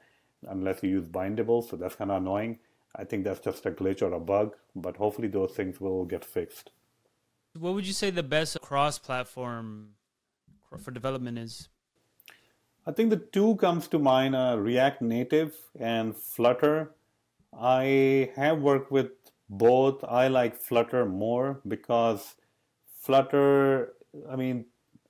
unless 0.48 0.82
you 0.82 0.90
use 0.90 1.06
bindable. 1.06 1.68
So 1.68 1.76
that's 1.76 1.94
kind 1.94 2.10
of 2.10 2.22
annoying. 2.22 2.58
I 2.96 3.04
think 3.04 3.24
that's 3.24 3.40
just 3.40 3.66
a 3.66 3.70
glitch 3.70 4.02
or 4.02 4.12
a 4.12 4.20
bug, 4.20 4.54
but 4.76 4.96
hopefully 4.96 5.28
those 5.28 5.52
things 5.52 5.80
will 5.80 6.04
get 6.04 6.24
fixed. 6.24 6.70
What 7.58 7.74
would 7.74 7.86
you 7.86 7.92
say 7.92 8.10
the 8.10 8.22
best 8.22 8.60
cross 8.60 8.98
platform 8.98 9.90
for 10.78 10.90
development 10.90 11.38
is? 11.38 11.68
I 12.86 12.92
think 12.92 13.08
the 13.08 13.16
two 13.16 13.56
comes 13.56 13.88
to 13.88 13.98
mind 13.98 14.36
uh, 14.36 14.56
React 14.58 15.02
Native 15.02 15.56
and 15.78 16.14
Flutter. 16.14 16.90
I 17.58 18.30
have 18.36 18.60
worked 18.60 18.90
with 18.90 19.12
both. 19.48 20.04
I 20.04 20.28
like 20.28 20.56
Flutter 20.56 21.06
more 21.06 21.62
because 21.66 22.34
Flutter, 23.00 23.94
I 24.28 24.36
mean, 24.36 24.66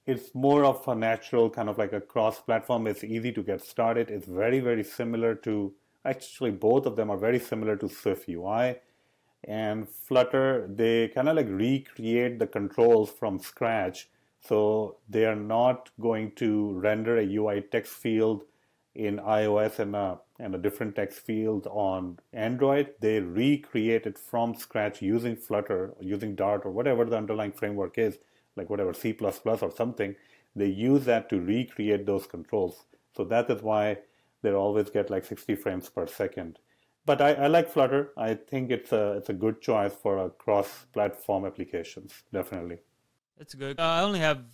it's 0.06 0.34
more 0.34 0.64
of 0.64 0.86
a 0.86 0.94
natural 0.94 1.50
kind 1.50 1.68
of 1.68 1.76
like 1.76 1.92
a 1.92 2.00
cross 2.00 2.40
platform. 2.40 2.86
It's 2.86 3.02
easy 3.02 3.32
to 3.32 3.42
get 3.42 3.60
started. 3.60 4.08
It's 4.08 4.26
very, 4.26 4.60
very 4.60 4.84
similar 4.84 5.34
to, 5.36 5.72
actually, 6.04 6.52
both 6.52 6.86
of 6.86 6.94
them 6.94 7.10
are 7.10 7.16
very 7.16 7.40
similar 7.40 7.74
to 7.76 7.88
Swift 7.88 8.28
UI. 8.28 8.76
And 9.42 9.88
Flutter, 9.88 10.68
they 10.72 11.08
kind 11.08 11.28
of 11.28 11.34
like 11.34 11.48
recreate 11.48 12.38
the 12.38 12.46
controls 12.46 13.10
from 13.10 13.40
scratch. 13.40 14.08
So 14.46 14.96
they 15.08 15.24
are 15.24 15.36
not 15.36 15.90
going 16.00 16.32
to 16.36 16.72
render 16.72 17.18
a 17.18 17.34
UI 17.34 17.62
text 17.62 17.92
field 17.92 18.44
in 18.94 19.16
iOS 19.18 19.78
and 19.78 19.96
a, 19.96 20.18
and 20.38 20.54
a 20.54 20.58
different 20.58 20.94
text 20.94 21.20
field 21.20 21.66
on 21.68 22.18
Android. 22.32 22.90
They 23.00 23.20
recreate 23.20 24.06
it 24.06 24.18
from 24.18 24.54
scratch 24.54 25.02
using 25.02 25.36
Flutter, 25.36 25.94
using 26.00 26.34
Dart, 26.34 26.62
or 26.64 26.70
whatever 26.70 27.04
the 27.04 27.16
underlying 27.16 27.52
framework 27.52 27.98
is 27.98 28.18
like 28.56 28.70
whatever 28.70 28.92
C++ 28.92 29.16
or 29.20 29.70
something, 29.70 30.14
they 30.54 30.66
use 30.66 31.04
that 31.04 31.28
to 31.30 31.40
recreate 31.40 32.06
those 32.06 32.26
controls. 32.26 32.84
So 33.16 33.24
that 33.24 33.50
is 33.50 33.62
why 33.62 33.98
they 34.42 34.52
always 34.52 34.90
get 34.90 35.10
like 35.10 35.24
60 35.24 35.54
frames 35.56 35.88
per 35.88 36.06
second. 36.06 36.58
But 37.06 37.20
I, 37.20 37.34
I 37.34 37.46
like 37.48 37.68
Flutter. 37.68 38.12
I 38.16 38.34
think 38.34 38.70
it's 38.70 38.92
a 38.92 39.12
it's 39.12 39.28
a 39.28 39.34
good 39.34 39.60
choice 39.60 39.92
for 39.94 40.30
cross-platform 40.30 41.44
applications. 41.44 42.22
Definitely. 42.32 42.78
That's 43.38 43.54
good. 43.54 43.78
Uh, 43.78 43.82
I 43.82 44.02
only 44.02 44.20
have 44.20 44.44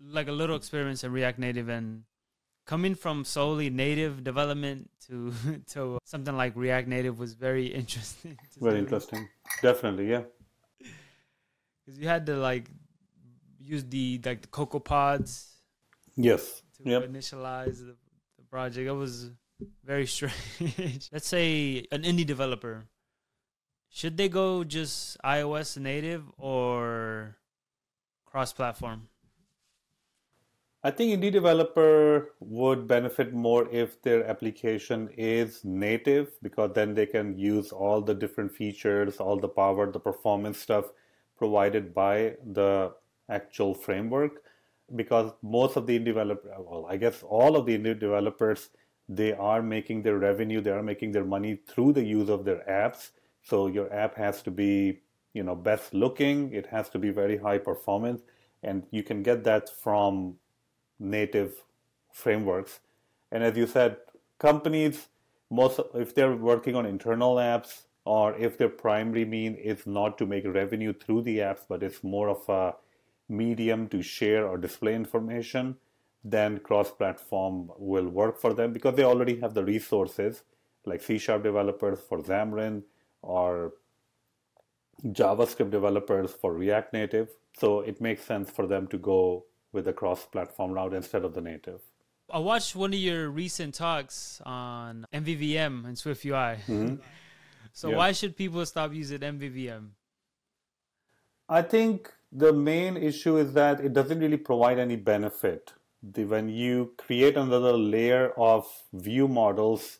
like 0.00 0.28
a 0.28 0.32
little 0.32 0.56
experience 0.56 1.04
in 1.04 1.12
React 1.12 1.38
Native 1.38 1.68
and 1.68 2.04
coming 2.64 2.94
from 2.94 3.24
solely 3.24 3.70
native 3.70 4.22
development 4.22 4.90
to 5.08 5.32
to 5.72 5.98
something 6.04 6.36
like 6.36 6.52
React 6.54 6.88
Native 6.88 7.18
was 7.18 7.34
very 7.34 7.66
interesting. 7.80 8.38
Very 8.60 8.78
interesting. 8.78 9.28
Definitely, 9.62 10.10
yeah. 10.10 10.22
Because 11.84 12.00
you 12.00 12.06
had 12.06 12.26
to 12.26 12.36
like 12.36 12.70
use 13.58 13.82
the 13.84 14.20
like 14.24 14.42
the 14.42 14.48
Cocoa 14.48 14.78
Pods. 14.78 15.56
Yes. 16.16 16.62
To 16.76 16.90
yep. 16.90 17.08
initialize 17.08 17.78
the, 17.78 17.96
the 18.36 18.44
project. 18.50 18.86
It 18.86 18.92
was 18.92 19.30
very 19.84 20.06
strange. 20.06 21.08
Let's 21.10 21.26
say 21.26 21.86
an 21.90 22.02
indie 22.02 22.26
developer. 22.26 22.84
Should 23.88 24.18
they 24.18 24.28
go 24.28 24.64
just 24.64 25.16
iOS 25.24 25.78
native 25.78 26.24
or 26.36 27.38
cross 28.38 28.52
platform? 28.52 29.08
I 30.84 30.92
think 30.92 31.10
indie 31.10 31.32
developer 31.32 32.34
would 32.38 32.86
benefit 32.86 33.34
more 33.34 33.68
if 33.72 34.00
their 34.02 34.24
application 34.32 35.08
is 35.16 35.64
native 35.64 36.40
because 36.40 36.70
then 36.72 36.94
they 36.94 37.06
can 37.06 37.36
use 37.36 37.72
all 37.72 38.00
the 38.00 38.14
different 38.14 38.52
features, 38.52 39.16
all 39.16 39.40
the 39.40 39.48
power, 39.48 39.90
the 39.90 39.98
performance 39.98 40.60
stuff 40.60 40.84
provided 41.36 41.92
by 41.92 42.36
the 42.58 42.92
actual 43.28 43.74
framework. 43.74 44.44
Because 44.94 45.32
most 45.42 45.76
of 45.76 45.88
the 45.88 45.98
indie 45.98 46.12
developer, 46.12 46.48
well, 46.60 46.86
I 46.88 46.96
guess 46.96 47.24
all 47.24 47.56
of 47.56 47.66
the 47.66 47.76
indie 47.76 47.98
developers, 47.98 48.70
they 49.08 49.32
are 49.32 49.62
making 49.62 50.02
their 50.02 50.18
revenue, 50.18 50.60
they 50.60 50.70
are 50.70 50.88
making 50.92 51.10
their 51.10 51.24
money 51.24 51.58
through 51.66 51.92
the 51.94 52.04
use 52.04 52.28
of 52.30 52.44
their 52.44 52.62
apps. 52.70 53.10
So 53.42 53.66
your 53.66 53.92
app 53.92 54.14
has 54.16 54.42
to 54.42 54.52
be, 54.52 55.00
you 55.38 55.44
know, 55.44 55.54
best 55.54 55.94
looking. 55.94 56.52
It 56.60 56.66
has 56.74 56.90
to 56.90 56.98
be 56.98 57.10
very 57.22 57.38
high 57.46 57.58
performance, 57.70 58.22
and 58.68 58.86
you 58.90 59.02
can 59.10 59.22
get 59.22 59.44
that 59.44 59.70
from 59.84 60.34
native 60.98 61.52
frameworks. 62.12 62.80
And 63.30 63.44
as 63.48 63.56
you 63.56 63.66
said, 63.66 63.96
companies, 64.38 65.06
most 65.60 65.80
if 65.94 66.14
they're 66.14 66.36
working 66.50 66.74
on 66.80 66.86
internal 66.86 67.36
apps 67.36 67.82
or 68.04 68.34
if 68.46 68.58
their 68.58 68.74
primary 68.84 69.24
mean 69.24 69.54
is 69.54 69.86
not 69.86 70.18
to 70.18 70.26
make 70.26 70.44
revenue 70.60 70.92
through 70.92 71.22
the 71.22 71.38
apps, 71.38 71.62
but 71.68 71.82
it's 71.82 72.02
more 72.02 72.28
of 72.36 72.48
a 72.48 72.74
medium 73.28 73.88
to 73.94 74.02
share 74.02 74.46
or 74.48 74.58
display 74.58 74.94
information, 74.94 75.76
then 76.24 76.58
cross-platform 76.58 77.70
will 77.78 78.08
work 78.08 78.40
for 78.40 78.52
them 78.54 78.72
because 78.72 78.96
they 78.96 79.04
already 79.04 79.38
have 79.40 79.54
the 79.54 79.64
resources 79.64 80.42
like 80.84 81.02
C 81.02 81.18
Sharp 81.18 81.42
developers 81.42 82.00
for 82.08 82.18
Xamarin 82.22 82.82
or 83.22 83.74
JavaScript 85.04 85.70
developers 85.70 86.32
for 86.32 86.52
React 86.52 86.92
Native. 86.92 87.28
So 87.58 87.80
it 87.80 88.00
makes 88.00 88.24
sense 88.24 88.50
for 88.50 88.66
them 88.66 88.86
to 88.88 88.98
go 88.98 89.44
with 89.72 89.84
the 89.84 89.92
cross-platform 89.92 90.72
route 90.72 90.94
instead 90.94 91.24
of 91.24 91.34
the 91.34 91.40
native. 91.40 91.80
I 92.30 92.38
watched 92.38 92.76
one 92.76 92.92
of 92.92 92.98
your 92.98 93.30
recent 93.30 93.74
talks 93.74 94.40
on 94.44 95.06
MVVM 95.12 95.86
and 95.86 95.96
Swift 95.96 96.24
UI. 96.24 96.32
Mm-hmm. 96.66 96.96
so 97.72 97.90
yeah. 97.90 97.96
why 97.96 98.12
should 98.12 98.36
people 98.36 98.64
stop 98.66 98.92
using 98.92 99.20
MVVM? 99.20 99.88
I 101.48 101.62
think 101.62 102.12
the 102.30 102.52
main 102.52 102.96
issue 102.96 103.38
is 103.38 103.54
that 103.54 103.80
it 103.80 103.94
doesn't 103.94 104.20
really 104.20 104.36
provide 104.36 104.78
any 104.78 104.96
benefit. 104.96 105.72
The, 106.02 106.24
when 106.24 106.48
you 106.48 106.92
create 106.98 107.36
another 107.36 107.72
layer 107.72 108.32
of 108.36 108.66
view 108.92 109.26
models, 109.26 109.98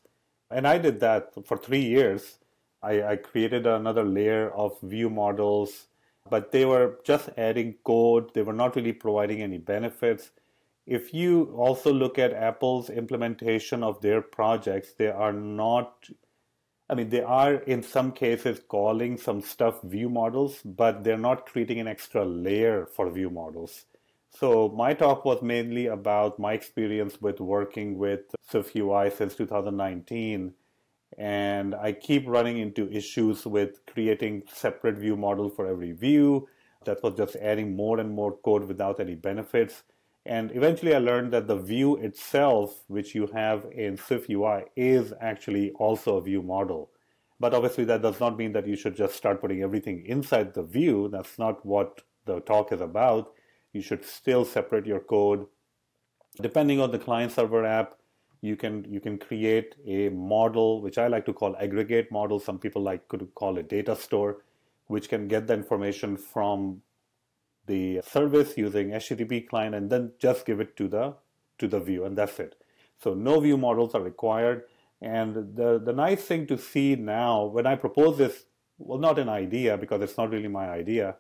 and 0.51 0.67
I 0.67 0.79
did 0.79 1.01
that 1.01 1.33
for 1.47 1.57
three 1.57 1.81
years, 1.81 2.38
I, 2.83 3.03
I 3.03 3.17
created 3.17 3.67
another 3.67 4.05
layer 4.05 4.51
of 4.51 4.81
view 4.83 5.11
models 5.11 5.89
but 6.31 6.53
they 6.53 6.65
were 6.65 6.99
just 7.05 7.31
adding 7.37 7.75
code. 7.85 8.35
They 8.35 8.43
were 8.43 8.53
not 8.53 8.77
really 8.77 8.93
providing 8.93 9.43
any 9.43 9.59
benefits. 9.59 10.31
If 10.87 11.13
you 11.13 11.55
also 11.57 11.93
look 11.93 12.19
at 12.19 12.33
Apple's 12.33 12.89
implementation 12.89 13.83
of 13.83 14.01
their 14.01 14.23
projects, 14.23 14.95
they 14.95 15.09
are 15.09 15.33
not, 15.33 16.09
I 16.89 16.95
mean, 16.95 17.11
they 17.11 17.23
are 17.23 17.55
in 17.55 17.83
some 17.83 18.13
cases 18.13 18.61
calling 18.67 19.19
some 19.19 19.43
stuff 19.43 19.83
view 19.83 20.09
models, 20.09 20.61
but 20.65 21.05
they're 21.05 21.19
not 21.19 21.47
creating 21.47 21.79
an 21.81 21.89
extra 21.89 22.25
layer 22.25 22.87
for 22.87 23.11
view 23.11 23.29
models. 23.29 23.85
So 24.31 24.69
my 24.69 24.95
talk 24.95 25.25
was 25.25 25.43
mainly 25.43 25.87
about 25.87 26.39
my 26.39 26.53
experience 26.53 27.21
with 27.21 27.41
working 27.41 27.99
with 27.99 28.21
SwiftUI 28.51 29.15
since 29.15 29.35
2019 29.35 30.55
and 31.17 31.75
I 31.75 31.93
keep 31.93 32.27
running 32.27 32.59
into 32.59 32.91
issues 32.91 33.47
with 33.47 33.85
creating 33.87 34.43
separate 34.53 34.99
view 34.99 35.17
models 35.17 35.53
for 35.57 35.67
every 35.67 35.93
view. 35.93 36.49
That 36.85 37.03
was 37.03 37.15
just 37.15 37.37
adding 37.37 37.75
more 37.75 37.99
and 37.99 38.11
more 38.11 38.37
code 38.37 38.65
without 38.65 39.01
any 39.01 39.15
benefits. 39.15 39.83
And 40.27 40.51
eventually 40.55 40.95
I 40.95 40.99
learned 40.99 41.33
that 41.33 41.47
the 41.47 41.57
view 41.57 41.97
itself, 41.97 42.85
which 42.89 43.15
you 43.15 43.29
have 43.29 43.67
in 43.73 43.97
Swift 43.97 44.29
UI, 44.29 44.65
is 44.77 45.15
actually 45.21 45.71
also 45.73 46.17
a 46.17 46.23
view 46.23 46.43
model. 46.43 46.91
But 47.41 47.55
obviously 47.55 47.85
that 47.85 48.03
does 48.03 48.21
not 48.21 48.37
mean 48.37 48.53
that 48.53 48.67
you 48.67 48.77
should 48.77 48.97
just 48.97 49.15
start 49.15 49.41
putting 49.41 49.63
everything 49.63 50.05
inside 50.07 50.55
the 50.55 50.63
view. 50.63 51.09
That's 51.11 51.39
not 51.39 51.65
what 51.65 52.03
the 52.27 52.41
talk 52.41 52.73
is 52.73 52.81
about. 52.81 53.33
You 53.73 53.81
should 53.81 54.05
still 54.05 54.45
separate 54.45 54.87
your 54.87 55.01
code. 55.01 55.47
Depending 56.41 56.81
on 56.81 56.91
the 56.91 56.99
client 56.99 57.33
server 57.33 57.65
app, 57.65 57.95
you 58.41 58.57
can 58.57 58.85
you 58.89 59.01
can 59.01 59.19
create 59.19 59.75
a 59.87 60.09
model 60.11 60.81
which 60.81 60.99
I 60.99 61.09
like 61.09 61.27
to 61.27 61.33
call 61.33 61.57
aggregate 61.57 62.13
model. 62.13 62.39
Some 62.39 62.59
people 62.59 62.83
like 62.83 63.09
could 63.09 63.27
call 63.35 63.59
it 63.59 63.69
data 63.69 63.97
store, 63.97 64.43
which 64.87 65.09
can 65.09 65.29
get 65.29 65.47
the 65.47 65.55
information 65.55 66.17
from 66.17 66.83
the 67.67 68.01
service 68.03 68.57
using 68.57 68.91
HTTP 68.91 69.47
client 69.49 69.75
and 69.75 69.91
then 69.91 70.13
just 70.19 70.47
give 70.47 70.61
it 70.61 70.77
to 70.77 70.89
the 70.89 71.15
to 71.59 71.69
the 71.69 71.81
view 71.81 72.05
and 72.05 72.17
that's 72.17 72.39
it. 72.39 72.55
So 73.03 73.15
no 73.15 73.41
view 73.41 73.57
models 73.57 73.95
are 73.95 74.01
required. 74.01 74.65
And 75.01 75.57
the 75.57 75.81
the 75.85 75.93
nice 75.93 76.23
thing 76.23 76.47
to 76.47 76.59
see 76.59 76.97
now 76.97 77.45
when 77.45 77.67
I 77.67 77.75
propose 77.77 78.19
this, 78.19 78.45
well, 78.79 78.99
not 78.99 79.19
an 79.19 79.29
idea 79.29 79.77
because 79.77 80.01
it's 80.03 80.17
not 80.17 80.31
really 80.31 80.49
my 80.49 80.69
idea, 80.71 81.17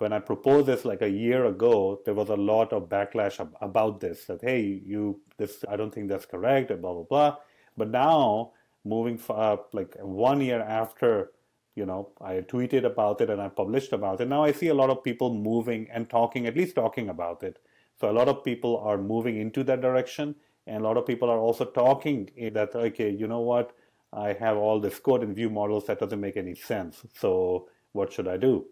when 0.00 0.12
I 0.12 0.18
proposed 0.18 0.66
this 0.66 0.84
like 0.84 1.02
a 1.02 1.10
year 1.10 1.46
ago, 1.46 2.00
there 2.04 2.14
was 2.14 2.28
a 2.30 2.36
lot 2.36 2.72
of 2.72 2.88
backlash 2.88 3.38
ab- 3.40 3.56
about 3.60 4.00
this. 4.00 4.24
That 4.24 4.40
hey, 4.42 4.82
you 4.84 5.20
this 5.36 5.64
I 5.68 5.76
don't 5.76 5.92
think 5.92 6.08
that's 6.08 6.26
correct, 6.26 6.70
and 6.70 6.80
blah 6.80 6.94
blah 6.94 7.04
blah. 7.04 7.36
But 7.76 7.90
now, 7.90 8.52
moving 8.84 9.20
up 9.28 9.30
uh, 9.30 9.56
like 9.72 9.96
one 10.00 10.40
year 10.40 10.60
after, 10.60 11.32
you 11.74 11.86
know, 11.86 12.10
I 12.20 12.34
tweeted 12.40 12.84
about 12.84 13.20
it 13.20 13.30
and 13.30 13.40
I 13.40 13.48
published 13.48 13.92
about 13.92 14.20
it. 14.20 14.28
Now 14.28 14.44
I 14.44 14.52
see 14.52 14.68
a 14.68 14.74
lot 14.74 14.90
of 14.90 15.04
people 15.04 15.34
moving 15.34 15.88
and 15.92 16.08
talking, 16.08 16.46
at 16.46 16.56
least 16.56 16.74
talking 16.74 17.08
about 17.08 17.42
it. 17.42 17.58
So 18.00 18.10
a 18.10 18.12
lot 18.12 18.28
of 18.28 18.42
people 18.42 18.78
are 18.78 18.98
moving 18.98 19.36
into 19.36 19.62
that 19.64 19.82
direction, 19.82 20.34
and 20.66 20.82
a 20.82 20.84
lot 20.88 20.96
of 20.96 21.06
people 21.06 21.28
are 21.30 21.38
also 21.38 21.64
talking 21.64 22.30
that 22.54 22.74
okay, 22.74 23.10
you 23.10 23.26
know 23.26 23.40
what, 23.40 23.72
I 24.12 24.32
have 24.32 24.56
all 24.56 24.80
this 24.80 24.98
code 24.98 25.22
in 25.22 25.34
view 25.34 25.50
models 25.50 25.86
that 25.86 26.00
doesn't 26.00 26.20
make 26.20 26.36
any 26.36 26.54
sense. 26.54 27.04
So 27.18 27.68
what 27.92 28.12
should 28.12 28.28
I 28.28 28.36
do? 28.36 28.66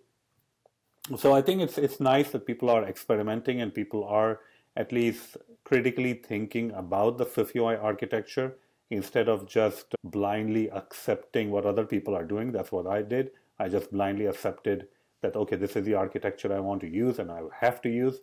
So 1.16 1.34
I 1.34 1.42
think 1.42 1.62
it's 1.62 1.78
it's 1.78 2.00
nice 2.00 2.30
that 2.30 2.46
people 2.46 2.70
are 2.70 2.84
experimenting 2.84 3.60
and 3.60 3.72
people 3.74 4.04
are 4.04 4.40
at 4.76 4.92
least 4.92 5.36
critically 5.64 6.14
thinking 6.14 6.70
about 6.72 7.18
the 7.18 7.26
SwiftUI 7.26 7.82
architecture 7.82 8.56
instead 8.90 9.28
of 9.28 9.46
just 9.46 9.94
blindly 10.04 10.70
accepting 10.70 11.50
what 11.50 11.66
other 11.66 11.84
people 11.84 12.14
are 12.14 12.24
doing. 12.24 12.52
That's 12.52 12.72
what 12.72 12.86
I 12.86 13.02
did. 13.02 13.30
I 13.58 13.68
just 13.68 13.92
blindly 13.92 14.26
accepted 14.26 14.88
that 15.22 15.36
okay, 15.36 15.56
this 15.56 15.76
is 15.76 15.84
the 15.84 15.94
architecture 15.94 16.54
I 16.54 16.60
want 16.60 16.80
to 16.82 16.88
use 16.88 17.18
and 17.18 17.30
I 17.30 17.40
have 17.60 17.80
to 17.82 17.88
use, 17.88 18.20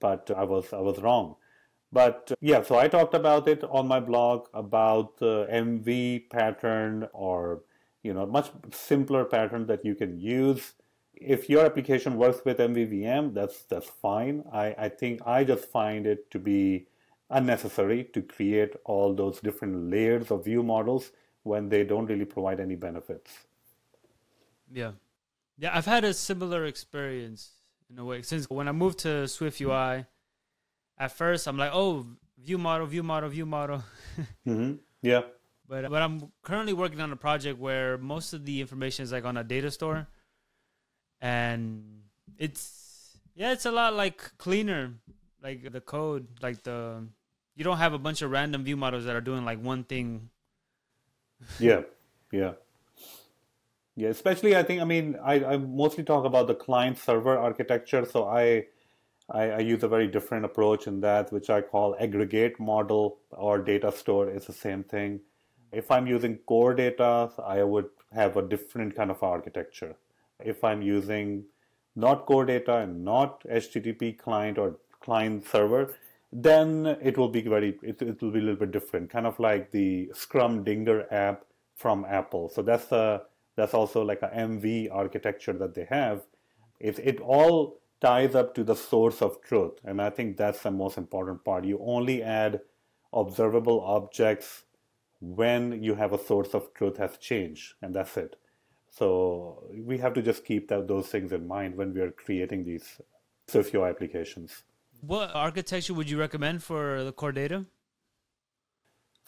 but 0.00 0.30
I 0.36 0.44
was 0.44 0.72
I 0.72 0.80
was 0.80 0.98
wrong. 1.00 1.36
But 1.92 2.32
yeah, 2.40 2.62
so 2.62 2.78
I 2.78 2.88
talked 2.88 3.14
about 3.14 3.46
it 3.48 3.62
on 3.64 3.86
my 3.86 4.00
blog 4.00 4.48
about 4.54 5.18
the 5.18 5.46
MV 5.52 6.30
pattern 6.30 7.08
or 7.12 7.62
you 8.02 8.14
know 8.14 8.26
much 8.26 8.50
simpler 8.72 9.24
pattern 9.24 9.66
that 9.66 9.84
you 9.84 9.94
can 9.94 10.18
use 10.18 10.72
if 11.26 11.48
your 11.48 11.64
application 11.64 12.16
works 12.16 12.40
with 12.44 12.58
MVVM, 12.58 13.34
that's 13.34 13.62
that's 13.62 13.88
fine. 13.88 14.44
I, 14.52 14.74
I 14.78 14.88
think 14.88 15.20
I 15.26 15.44
just 15.44 15.64
find 15.66 16.06
it 16.06 16.30
to 16.30 16.38
be 16.38 16.86
unnecessary 17.30 18.04
to 18.12 18.22
create 18.22 18.74
all 18.84 19.14
those 19.14 19.40
different 19.40 19.90
layers 19.90 20.30
of 20.30 20.44
view 20.44 20.62
models 20.62 21.12
when 21.42 21.68
they 21.68 21.84
don't 21.84 22.06
really 22.06 22.24
provide 22.24 22.60
any 22.60 22.76
benefits. 22.76 23.30
Yeah. 24.70 24.92
Yeah, 25.58 25.76
I've 25.76 25.86
had 25.86 26.04
a 26.04 26.14
similar 26.14 26.64
experience 26.66 27.50
in 27.90 27.98
a 27.98 28.04
way. 28.04 28.22
Since 28.22 28.48
when 28.48 28.68
I 28.68 28.72
moved 28.72 29.00
to 29.00 29.28
Swift 29.28 29.60
UI, 29.60 30.06
at 30.98 31.12
first 31.12 31.46
I'm 31.46 31.56
like, 31.56 31.70
oh, 31.72 32.06
view 32.38 32.58
model, 32.58 32.86
view 32.86 33.02
model, 33.02 33.28
view 33.28 33.46
model. 33.46 33.84
mm-hmm. 34.46 34.74
Yeah. 35.02 35.22
But 35.68 35.90
but 35.90 36.02
I'm 36.02 36.32
currently 36.42 36.72
working 36.72 37.00
on 37.00 37.12
a 37.12 37.16
project 37.16 37.58
where 37.58 37.96
most 37.98 38.32
of 38.32 38.44
the 38.44 38.60
information 38.60 39.04
is 39.04 39.12
like 39.12 39.24
on 39.24 39.36
a 39.36 39.44
data 39.44 39.70
store 39.70 40.08
and 41.22 42.02
it's 42.36 43.16
yeah, 43.34 43.52
it's 43.52 43.64
a 43.64 43.70
lot 43.70 43.94
like 43.94 44.36
cleaner, 44.36 44.94
like 45.42 45.72
the 45.72 45.80
code, 45.80 46.26
like 46.42 46.62
the 46.64 47.06
you 47.54 47.64
don't 47.64 47.78
have 47.78 47.94
a 47.94 47.98
bunch 47.98 48.20
of 48.20 48.30
random 48.30 48.64
view 48.64 48.76
models 48.76 49.04
that 49.04 49.16
are 49.16 49.20
doing 49.22 49.44
like 49.44 49.62
one 49.62 49.84
thing. 49.84 50.28
yeah, 51.58 51.82
yeah, 52.32 52.52
yeah. 53.96 54.08
Especially, 54.08 54.56
I 54.56 54.64
think 54.64 54.82
I 54.82 54.84
mean 54.84 55.16
I, 55.22 55.44
I 55.44 55.56
mostly 55.56 56.04
talk 56.04 56.26
about 56.26 56.48
the 56.48 56.54
client 56.54 56.98
server 56.98 57.38
architecture, 57.38 58.04
so 58.04 58.26
I 58.26 58.66
I, 59.30 59.50
I, 59.50 59.58
use 59.60 59.82
a 59.84 59.88
very 59.88 60.08
different 60.08 60.44
approach 60.44 60.86
in 60.88 61.00
that, 61.02 61.32
which 61.32 61.48
I 61.48 61.60
call 61.62 61.96
aggregate 61.98 62.58
model 62.58 63.18
or 63.30 63.58
data 63.60 63.92
store 63.92 64.28
is 64.28 64.46
the 64.46 64.52
same 64.52 64.82
thing. 64.82 65.20
If 65.70 65.90
I'm 65.90 66.06
using 66.06 66.38
core 66.38 66.74
data, 66.74 67.30
I 67.42 67.62
would 67.62 67.88
have 68.12 68.36
a 68.36 68.42
different 68.42 68.94
kind 68.96 69.10
of 69.10 69.22
architecture. 69.22 69.94
If 70.44 70.64
I'm 70.64 70.82
using 70.82 71.44
not 71.94 72.26
core 72.26 72.44
data 72.44 72.76
and 72.78 73.04
not 73.04 73.44
HTTP 73.44 74.18
client 74.18 74.58
or 74.58 74.76
client 75.00 75.46
server, 75.46 75.94
then 76.32 76.96
it 77.02 77.18
will 77.18 77.28
be 77.28 77.42
very, 77.42 77.78
it, 77.82 78.00
it 78.00 78.22
will 78.22 78.30
be 78.30 78.38
a 78.38 78.42
little 78.42 78.60
bit 78.60 78.72
different, 78.72 79.10
kind 79.10 79.26
of 79.26 79.38
like 79.38 79.70
the 79.70 80.10
Scrumdinger 80.14 81.12
app 81.12 81.44
from 81.76 82.06
Apple. 82.08 82.48
So 82.48 82.62
that's 82.62 82.90
a, 82.92 83.22
that's 83.56 83.74
also 83.74 84.02
like 84.02 84.22
a 84.22 84.28
MV 84.28 84.88
architecture 84.90 85.52
that 85.52 85.74
they 85.74 85.84
have. 85.84 86.22
It, 86.80 86.98
it 86.98 87.20
all 87.20 87.80
ties 88.00 88.34
up 88.34 88.54
to 88.54 88.64
the 88.64 88.74
source 88.74 89.20
of 89.20 89.42
truth. 89.42 89.72
And 89.84 90.00
I 90.00 90.10
think 90.10 90.36
that's 90.36 90.62
the 90.62 90.70
most 90.70 90.96
important 90.96 91.44
part. 91.44 91.64
You 91.64 91.78
only 91.84 92.22
add 92.22 92.60
observable 93.12 93.80
objects 93.82 94.64
when 95.20 95.82
you 95.82 95.94
have 95.94 96.12
a 96.12 96.18
source 96.18 96.54
of 96.54 96.74
truth 96.74 96.96
has 96.96 97.16
changed, 97.18 97.74
and 97.80 97.94
that's 97.94 98.16
it. 98.16 98.36
So 98.96 99.64
we 99.74 99.98
have 99.98 100.12
to 100.14 100.22
just 100.22 100.44
keep 100.44 100.68
that, 100.68 100.86
those 100.86 101.08
things 101.08 101.32
in 101.32 101.48
mind 101.48 101.76
when 101.76 101.94
we 101.94 102.00
are 102.00 102.10
creating 102.10 102.64
these 102.64 103.00
SwiftUI 103.48 103.88
applications. 103.88 104.64
What 105.00 105.34
architecture 105.34 105.94
would 105.94 106.08
you 106.10 106.18
recommend 106.18 106.62
for 106.62 107.02
the 107.02 107.12
core 107.12 107.32
data? 107.32 107.64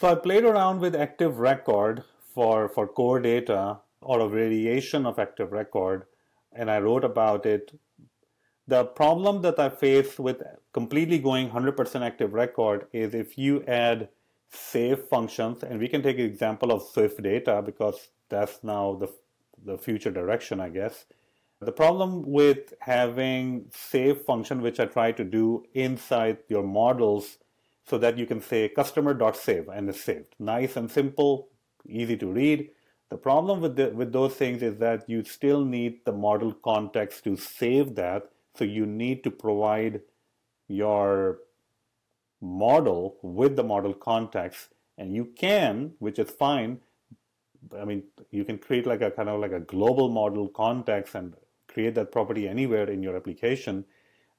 So 0.00 0.08
I 0.08 0.14
played 0.16 0.44
around 0.44 0.80
with 0.80 0.94
Active 0.94 1.38
Record 1.38 2.04
for, 2.34 2.68
for 2.68 2.86
core 2.86 3.20
data 3.20 3.78
or 4.00 4.20
a 4.20 4.28
variation 4.28 5.06
of 5.06 5.18
Active 5.18 5.50
Record, 5.50 6.04
and 6.52 6.70
I 6.70 6.78
wrote 6.78 7.04
about 7.04 7.46
it 7.46 7.72
the 8.66 8.84
problem 8.84 9.42
that 9.42 9.58
I 9.58 9.68
face 9.68 10.18
with 10.18 10.42
completely 10.72 11.18
going 11.18 11.50
100% 11.50 12.00
active 12.00 12.32
record 12.32 12.86
is 12.92 13.14
if 13.14 13.36
you 13.36 13.62
add 13.64 14.08
save 14.50 15.00
functions, 15.04 15.62
and 15.62 15.78
we 15.78 15.88
can 15.88 16.02
take 16.02 16.18
an 16.18 16.24
example 16.24 16.72
of 16.72 16.82
Swift 16.82 17.22
data 17.22 17.60
because 17.64 18.08
that's 18.28 18.62
now 18.62 18.94
the, 18.94 19.08
the 19.64 19.78
future 19.78 20.10
direction, 20.10 20.60
I 20.60 20.68
guess. 20.68 21.06
The 21.60 21.72
problem 21.72 22.24
with 22.26 22.74
having 22.80 23.66
save 23.70 24.22
function, 24.22 24.60
which 24.60 24.78
I 24.78 24.86
try 24.86 25.12
to 25.12 25.24
do 25.24 25.64
inside 25.72 26.38
your 26.48 26.62
models 26.62 27.38
so 27.86 27.98
that 27.98 28.18
you 28.18 28.26
can 28.26 28.40
say 28.40 28.68
customer.save 28.68 29.68
and 29.68 29.88
it's 29.88 30.00
saved. 30.00 30.34
Nice 30.38 30.76
and 30.76 30.90
simple, 30.90 31.48
easy 31.86 32.16
to 32.18 32.26
read. 32.26 32.70
The 33.10 33.16
problem 33.16 33.60
with, 33.60 33.76
the, 33.76 33.90
with 33.90 34.12
those 34.12 34.34
things 34.34 34.62
is 34.62 34.78
that 34.78 35.08
you 35.08 35.24
still 35.24 35.64
need 35.64 36.04
the 36.04 36.12
model 36.12 36.52
context 36.52 37.24
to 37.24 37.36
save 37.36 37.94
that 37.94 38.30
so 38.56 38.64
you 38.64 38.86
need 38.86 39.22
to 39.24 39.30
provide 39.30 40.00
your 40.68 41.38
model 42.40 43.16
with 43.22 43.56
the 43.56 43.64
model 43.64 43.94
context 43.94 44.68
and 44.96 45.14
you 45.14 45.26
can, 45.36 45.92
which 45.98 46.18
is 46.18 46.30
fine. 46.30 46.80
I 47.78 47.84
mean, 47.84 48.04
you 48.30 48.44
can 48.44 48.58
create 48.58 48.86
like 48.86 49.00
a 49.00 49.10
kind 49.10 49.28
of 49.28 49.40
like 49.40 49.52
a 49.52 49.60
global 49.60 50.08
model 50.08 50.48
context 50.48 51.14
and 51.14 51.34
create 51.68 51.94
that 51.94 52.12
property 52.12 52.48
anywhere 52.48 52.90
in 52.90 53.02
your 53.02 53.16
application. 53.16 53.84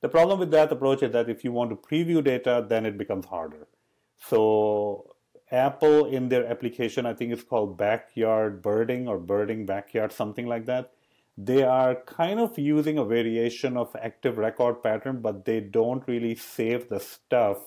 The 0.02 0.10
problem 0.10 0.40
with 0.40 0.52
that 0.52 0.72
approach 0.72 1.04
is 1.04 1.12
that 1.14 1.30
if 1.30 1.44
you 1.44 1.52
want 1.52 1.70
to 1.72 1.76
preview 1.76 2.24
data, 2.24 2.66
then 2.68 2.86
it 2.86 2.98
becomes 2.98 3.26
harder. 3.26 3.68
So 4.18 5.16
Apple 5.52 6.06
in 6.06 6.30
their 6.30 6.46
application, 6.46 7.06
I 7.06 7.14
think 7.14 7.32
it's 7.34 7.44
called 7.44 7.78
backyard 7.78 8.62
birding 8.62 9.08
or 9.08 9.18
birding 9.18 9.66
backyard, 9.66 10.12
something 10.12 10.46
like 10.46 10.66
that 10.66 10.92
they 11.38 11.64
are 11.64 11.96
kind 11.96 12.40
of 12.40 12.58
using 12.58 12.98
a 12.98 13.06
variation 13.06 13.76
of 13.76 13.96
active 14.02 14.38
record 14.38 14.82
pattern, 14.82 15.22
but 15.22 15.46
they 15.46 15.60
don't 15.60 16.08
really 16.08 16.36
save 16.36 16.88
the 16.88 17.00
stuff 17.00 17.58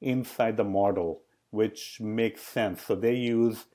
inside 0.00 0.56
the 0.56 0.64
model, 0.64 1.22
which 1.50 2.00
makes 2.00 2.42
sense. 2.42 2.82
So 2.82 2.96
they 2.96 3.14
use 3.14 3.66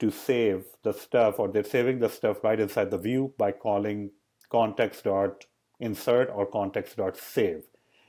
to 0.00 0.10
save 0.10 0.64
the 0.82 0.92
stuff, 0.92 1.38
or 1.38 1.48
they're 1.48 1.62
saving 1.62 1.98
the 2.00 2.08
stuff 2.08 2.42
right 2.42 2.58
inside 2.58 2.90
the 2.90 2.98
view 2.98 3.32
by 3.38 3.52
calling 3.52 4.10
context.insert 4.50 6.30
or 6.30 6.46
context.save. 6.46 7.62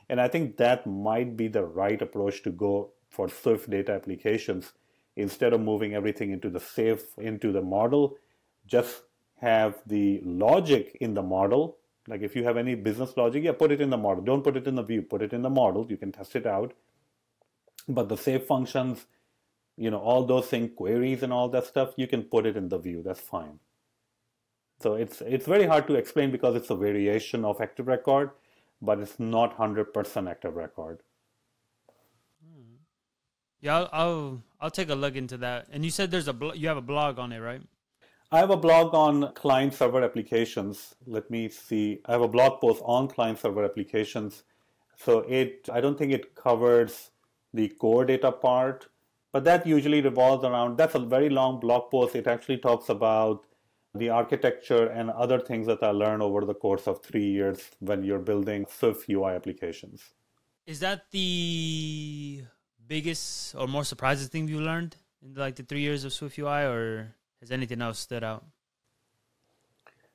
And 0.10 0.20
I 0.20 0.28
think 0.28 0.58
that 0.58 0.88
might 0.88 1.38
be 1.38 1.48
the 1.48 1.64
right 1.64 2.02
approach 2.02 2.44
to 2.44 2.50
go 2.50 2.92
for 3.10 3.30
Swift 3.30 3.70
data 3.70 3.94
applications. 3.94 4.74
Instead 5.16 5.54
of 5.54 5.62
moving 5.62 5.94
everything 5.94 6.32
into 6.32 6.50
the 6.50 6.60
save 6.60 7.04
into 7.18 7.52
the 7.52 7.62
model, 7.62 8.18
just 8.66 9.04
have 9.42 9.82
the 9.86 10.22
logic 10.24 10.98
in 11.02 11.14
the 11.14 11.22
model. 11.22 11.78
Like 12.08 12.22
if 12.22 12.36
you 12.36 12.44
have 12.46 12.58
any 12.58 12.76
business 12.76 13.16
logic, 13.18 13.44
yeah, 13.44 13.52
put 13.52 13.72
it 13.72 13.82
in 13.82 13.90
the 13.90 13.98
model. 13.98 14.24
Don't 14.24 14.44
put 14.44 14.56
it 14.56 14.68
in 14.68 14.76
the 14.76 14.84
view, 14.84 15.02
put 15.02 15.22
it 15.22 15.34
in 15.34 15.42
the 15.42 15.50
model. 15.50 15.86
You 15.90 15.98
can 15.98 16.12
test 16.12 16.36
it 16.36 16.46
out. 16.46 16.74
But 17.88 18.08
the 18.10 18.18
save 18.18 18.46
functions, 18.46 19.06
you 19.82 19.92
know, 19.92 20.00
all 20.00 20.26
those 20.26 20.48
things, 20.48 20.72
queries 20.76 21.24
and 21.24 21.34
all 21.34 21.50
that 21.50 21.66
stuff, 21.66 21.94
you 21.98 22.08
can 22.08 22.24
put 22.24 22.46
it 22.46 22.56
in 22.56 22.70
the 22.70 22.78
view. 22.78 23.02
That's 23.04 23.20
fine. 23.20 23.60
So 24.82 24.96
it's 24.96 25.22
it's 25.22 25.46
very 25.46 25.66
hard 25.66 25.88
to 25.88 25.96
explain 25.96 26.32
because 26.32 26.56
it's 26.56 26.70
a 26.70 26.76
variation 26.76 27.46
of 27.46 27.62
active 27.62 27.88
record, 27.88 28.32
but 28.82 29.00
it's 29.00 29.20
not 29.20 29.54
hundred 29.54 29.94
percent 29.94 30.28
active 30.28 30.56
record. 30.56 31.00
Hmm. 32.44 32.76
Yeah, 33.62 33.78
I'll, 33.78 33.90
I'll, 33.92 34.44
I'll 34.62 34.72
take 34.72 34.90
a 34.90 34.96
look 34.96 35.16
into 35.16 35.38
that. 35.38 35.68
And 35.72 35.86
you 35.86 35.92
said 35.92 36.12
there's 36.12 36.28
a 36.28 36.34
blo- 36.34 36.54
you 36.54 36.68
have 36.68 36.78
a 36.78 36.88
blog 36.94 37.20
on 37.20 37.32
it, 37.32 37.40
right? 37.40 37.62
I 38.34 38.40
have 38.40 38.50
a 38.50 38.58
blog 38.58 38.94
on 38.94 39.34
client 39.34 39.74
server 39.74 40.02
applications. 40.04 40.96
Let 41.06 41.30
me 41.30 41.50
see. 41.50 42.00
I 42.06 42.14
have 42.14 42.22
a 42.22 42.30
blog 42.30 42.62
post 42.62 42.82
on 42.86 43.10
client 43.10 43.40
server 43.40 43.66
applications. 43.66 44.44
So 44.96 45.20
it, 45.40 45.68
I 45.72 45.82
don't 45.82 45.98
think 45.98 46.14
it 46.14 46.34
covers 46.34 47.12
the 47.54 47.68
core 47.68 48.06
data 48.06 48.32
part, 48.32 48.88
but 49.32 49.44
that 49.46 49.66
usually 49.66 50.02
revolves 50.02 50.44
around, 50.44 50.78
that's 50.78 50.96
a 50.96 51.00
very 51.00 51.30
long 51.30 51.60
blog 51.60 51.90
post. 51.90 52.16
It 52.16 52.28
actually 52.28 52.58
talks 52.58 52.90
about 52.90 53.46
the 53.94 54.10
architecture 54.10 54.88
and 54.88 55.10
other 55.12 55.40
things 55.40 55.68
that 55.68 55.84
I 55.84 55.92
learned 55.92 56.22
over 56.22 56.46
the 56.46 56.54
course 56.54 56.88
of 56.88 57.02
three 57.04 57.26
years 57.26 57.72
when 57.80 58.04
you're 58.04 58.20
building 58.20 58.66
Swift 58.70 59.10
UI 59.10 59.32
applications. 59.34 60.02
Is 60.66 60.80
that 60.80 61.12
the 61.12 62.44
biggest 62.88 63.56
or 63.56 63.68
more 63.68 63.84
surprising 63.84 64.28
thing 64.28 64.48
you 64.48 64.62
learned 64.62 64.96
in 65.22 65.34
like 65.34 65.56
the 65.56 65.64
three 65.64 65.82
years 65.82 66.04
of 66.04 66.14
Swift 66.14 66.38
UI 66.38 66.64
or 66.64 67.16
has 67.40 67.52
anything 67.52 67.82
else 67.82 68.00
stood 68.00 68.24
out? 68.24 68.46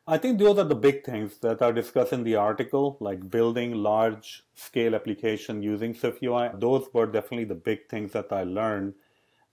I 0.09 0.18
think 0.18 0.38
those 0.38 0.57
are 0.59 0.64
the 0.64 0.76
big 0.76 1.05
things 1.05 1.38
that 1.38 1.61
are 1.61 1.72
discussed 1.72 2.12
in 2.12 2.22
the 2.22 2.37
article, 2.37 2.96
like 3.00 3.29
building 3.29 3.74
large 3.74 4.44
scale 4.55 4.94
application 4.94 5.62
using 5.62 5.94
Swift 5.94 6.22
UI. 6.22 6.50
Those 6.55 6.87
were 6.92 7.07
definitely 7.07 7.46
the 7.46 7.57
big 7.57 7.88
things 7.88 8.12
that 8.12 8.33
I 8.33 8.44
learned 8.44 8.94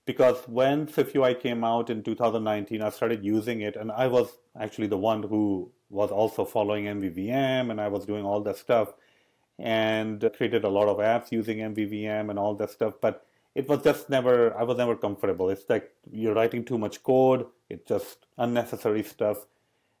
because 0.06 0.36
when 0.46 0.86
SwiftUI 0.86 1.40
came 1.40 1.64
out 1.64 1.90
in 1.90 2.02
2019, 2.02 2.82
I 2.82 2.90
started 2.90 3.24
using 3.24 3.62
it 3.62 3.76
and 3.76 3.90
I 3.90 4.06
was 4.06 4.38
actually 4.60 4.88
the 4.88 4.98
one 4.98 5.22
who 5.22 5.70
was 5.88 6.10
also 6.10 6.44
following 6.44 6.84
MVVM 6.84 7.70
and 7.70 7.80
I 7.80 7.88
was 7.88 8.04
doing 8.04 8.24
all 8.24 8.40
that 8.42 8.58
stuff 8.58 8.94
and 9.58 10.28
created 10.36 10.64
a 10.64 10.68
lot 10.68 10.88
of 10.88 10.98
apps 10.98 11.30
using 11.30 11.58
MVVM 11.58 12.28
and 12.28 12.38
all 12.38 12.54
that 12.56 12.70
stuff. 12.70 12.94
But 13.00 13.24
it 13.54 13.68
was 13.68 13.82
just 13.82 14.10
never, 14.10 14.56
I 14.56 14.64
was 14.64 14.76
never 14.76 14.96
comfortable. 14.96 15.48
It's 15.48 15.68
like 15.68 15.92
you're 16.10 16.34
writing 16.34 16.64
too 16.64 16.76
much 16.76 17.02
code, 17.02 17.46
it's 17.70 17.88
just 17.88 18.26
unnecessary 18.36 19.04
stuff. 19.04 19.46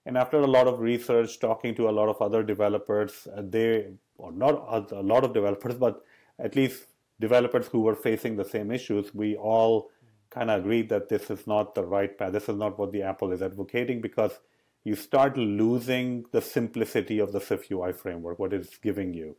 And 0.06 0.18
after 0.18 0.38
a 0.38 0.46
lot 0.46 0.66
of 0.66 0.80
research, 0.80 1.40
talking 1.40 1.74
to 1.76 1.88
a 1.88 1.92
lot 1.92 2.08
of 2.10 2.20
other 2.20 2.42
developers, 2.42 3.26
uh, 3.34 3.42
they, 3.42 3.92
or 4.18 4.32
not 4.32 4.92
a 4.92 5.00
lot 5.00 5.24
of 5.24 5.32
developers, 5.32 5.76
but 5.76 6.04
at 6.38 6.56
least 6.56 6.84
developers 7.20 7.68
who 7.68 7.80
were 7.80 7.94
facing 7.94 8.36
the 8.36 8.44
same 8.44 8.70
issues, 8.70 9.14
we 9.14 9.36
all 9.36 9.90
kind 10.34 10.50
of 10.50 10.60
agreed 10.60 10.88
that 10.88 11.08
this 11.08 11.30
is 11.30 11.46
not 11.46 11.74
the 11.74 11.84
right 11.84 12.16
path. 12.18 12.32
This 12.32 12.48
is 12.48 12.56
not 12.56 12.78
what 12.78 12.92
the 12.92 13.02
Apple 13.02 13.32
is 13.32 13.42
advocating 13.42 14.00
because 14.00 14.40
you 14.82 14.96
start 14.96 15.36
losing 15.38 16.24
the 16.32 16.42
simplicity 16.42 17.18
of 17.18 17.32
the 17.32 17.40
Swift 17.40 17.70
UI 17.70 17.92
framework, 17.92 18.38
what 18.38 18.52
it's 18.52 18.76
giving 18.76 19.14
you. 19.14 19.36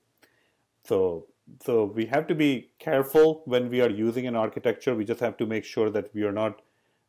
So 0.84 1.28
so 1.64 1.86
we 1.86 2.06
have 2.08 2.28
to 2.28 2.36
be 2.36 2.72
careful 2.80 3.44
when 3.46 3.70
we 3.70 3.82
are 3.82 3.90
using 3.90 4.26
an 4.28 4.36
architecture. 4.36 4.96
We 4.96 5.06
just 5.06 5.20
have 5.20 5.38
to 5.38 5.46
make 5.46 5.64
sure 5.64 5.90
that 5.92 6.14
we 6.14 6.24
are 6.24 6.32
not 6.32 6.62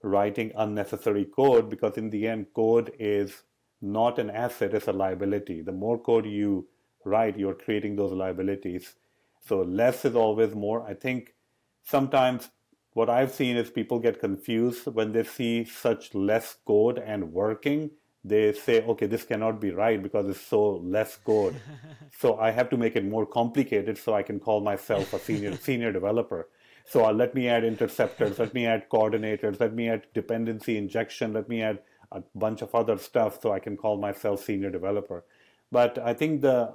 writing 0.02 0.52
unnecessary 0.56 1.24
code 1.24 1.70
because 1.70 1.96
in 1.96 2.10
the 2.10 2.28
end, 2.28 2.46
code 2.54 2.92
is 2.98 3.42
not 3.80 4.18
an 4.18 4.30
asset, 4.30 4.74
it's 4.74 4.88
a 4.88 4.92
liability. 4.92 5.62
The 5.62 5.72
more 5.72 5.98
code 5.98 6.26
you 6.26 6.68
write, 7.04 7.38
you're 7.38 7.54
creating 7.54 7.96
those 7.96 8.12
liabilities. 8.12 8.94
So 9.40 9.62
less 9.62 10.04
is 10.04 10.14
always 10.14 10.54
more. 10.54 10.82
I 10.82 10.94
think 10.94 11.34
sometimes 11.82 12.50
what 12.96 13.10
I've 13.10 13.32
seen 13.32 13.56
is 13.56 13.68
people 13.68 13.98
get 13.98 14.20
confused 14.20 14.86
when 14.86 15.12
they 15.12 15.22
see 15.22 15.64
such 15.64 16.14
less 16.14 16.56
code 16.66 16.98
and 16.98 17.32
working 17.32 17.90
they 18.28 18.52
say, 18.52 18.82
okay, 18.82 19.06
this 19.06 19.22
cannot 19.22 19.60
be 19.60 19.70
right 19.70 20.02
because 20.02 20.28
it's 20.28 20.40
so 20.40 20.78
less 20.78 21.16
code. 21.16 21.54
so 22.18 22.38
I 22.38 22.50
have 22.50 22.68
to 22.70 22.76
make 22.76 22.96
it 22.96 23.04
more 23.04 23.24
complicated 23.24 23.96
so 23.96 24.14
I 24.14 24.22
can 24.22 24.40
call 24.40 24.60
myself 24.60 25.12
a 25.12 25.20
senior 25.20 25.56
senior 25.68 25.92
developer. 25.92 26.48
So 26.84 27.04
uh, 27.04 27.12
let 27.12 27.34
me 27.34 27.48
add 27.48 27.64
interceptors, 27.64 28.38
let 28.38 28.54
me 28.54 28.66
add 28.66 28.88
coordinators, 28.88 29.60
let 29.60 29.74
me 29.74 29.88
add 29.88 30.06
dependency 30.14 30.76
injection, 30.76 31.32
let 31.32 31.48
me 31.48 31.62
add 31.62 31.80
a 32.12 32.22
bunch 32.34 32.62
of 32.62 32.74
other 32.74 32.98
stuff 32.98 33.40
so 33.40 33.52
I 33.52 33.60
can 33.60 33.76
call 33.76 33.96
myself 33.98 34.44
senior 34.44 34.70
developer. 34.70 35.24
But 35.70 35.98
I 35.98 36.14
think 36.14 36.40
the 36.40 36.74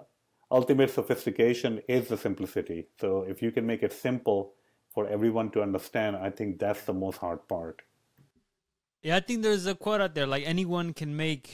ultimate 0.50 0.92
sophistication 0.92 1.82
is 1.88 2.08
the 2.08 2.18
simplicity. 2.18 2.88
So 3.00 3.24
if 3.24 3.42
you 3.42 3.52
can 3.52 3.66
make 3.66 3.84
it 3.84 3.94
simple 3.94 4.54
for 4.94 5.08
everyone 5.08 5.50
to 5.52 5.62
understand, 5.62 6.16
I 6.18 6.30
think 6.30 6.60
that's 6.60 6.84
the 6.84 6.94
most 6.94 7.18
hard 7.18 7.48
part. 7.48 7.82
Yeah, 9.02 9.16
I 9.16 9.20
think 9.20 9.42
there's 9.42 9.66
a 9.66 9.74
quote 9.74 10.02
out 10.02 10.14
there 10.14 10.28
like 10.28 10.44
anyone 10.46 10.94
can 10.94 11.16
make 11.16 11.50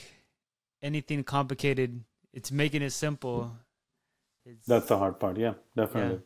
anything 0.82 1.24
complicated. 1.24 2.04
It's 2.32 2.52
making 2.52 2.82
it 2.82 2.90
simple. 2.90 3.56
It's, 4.44 4.66
that's 4.66 4.86
the 4.86 4.98
hard 4.98 5.18
part. 5.18 5.38
Yeah, 5.38 5.54
definitely. 5.74 6.20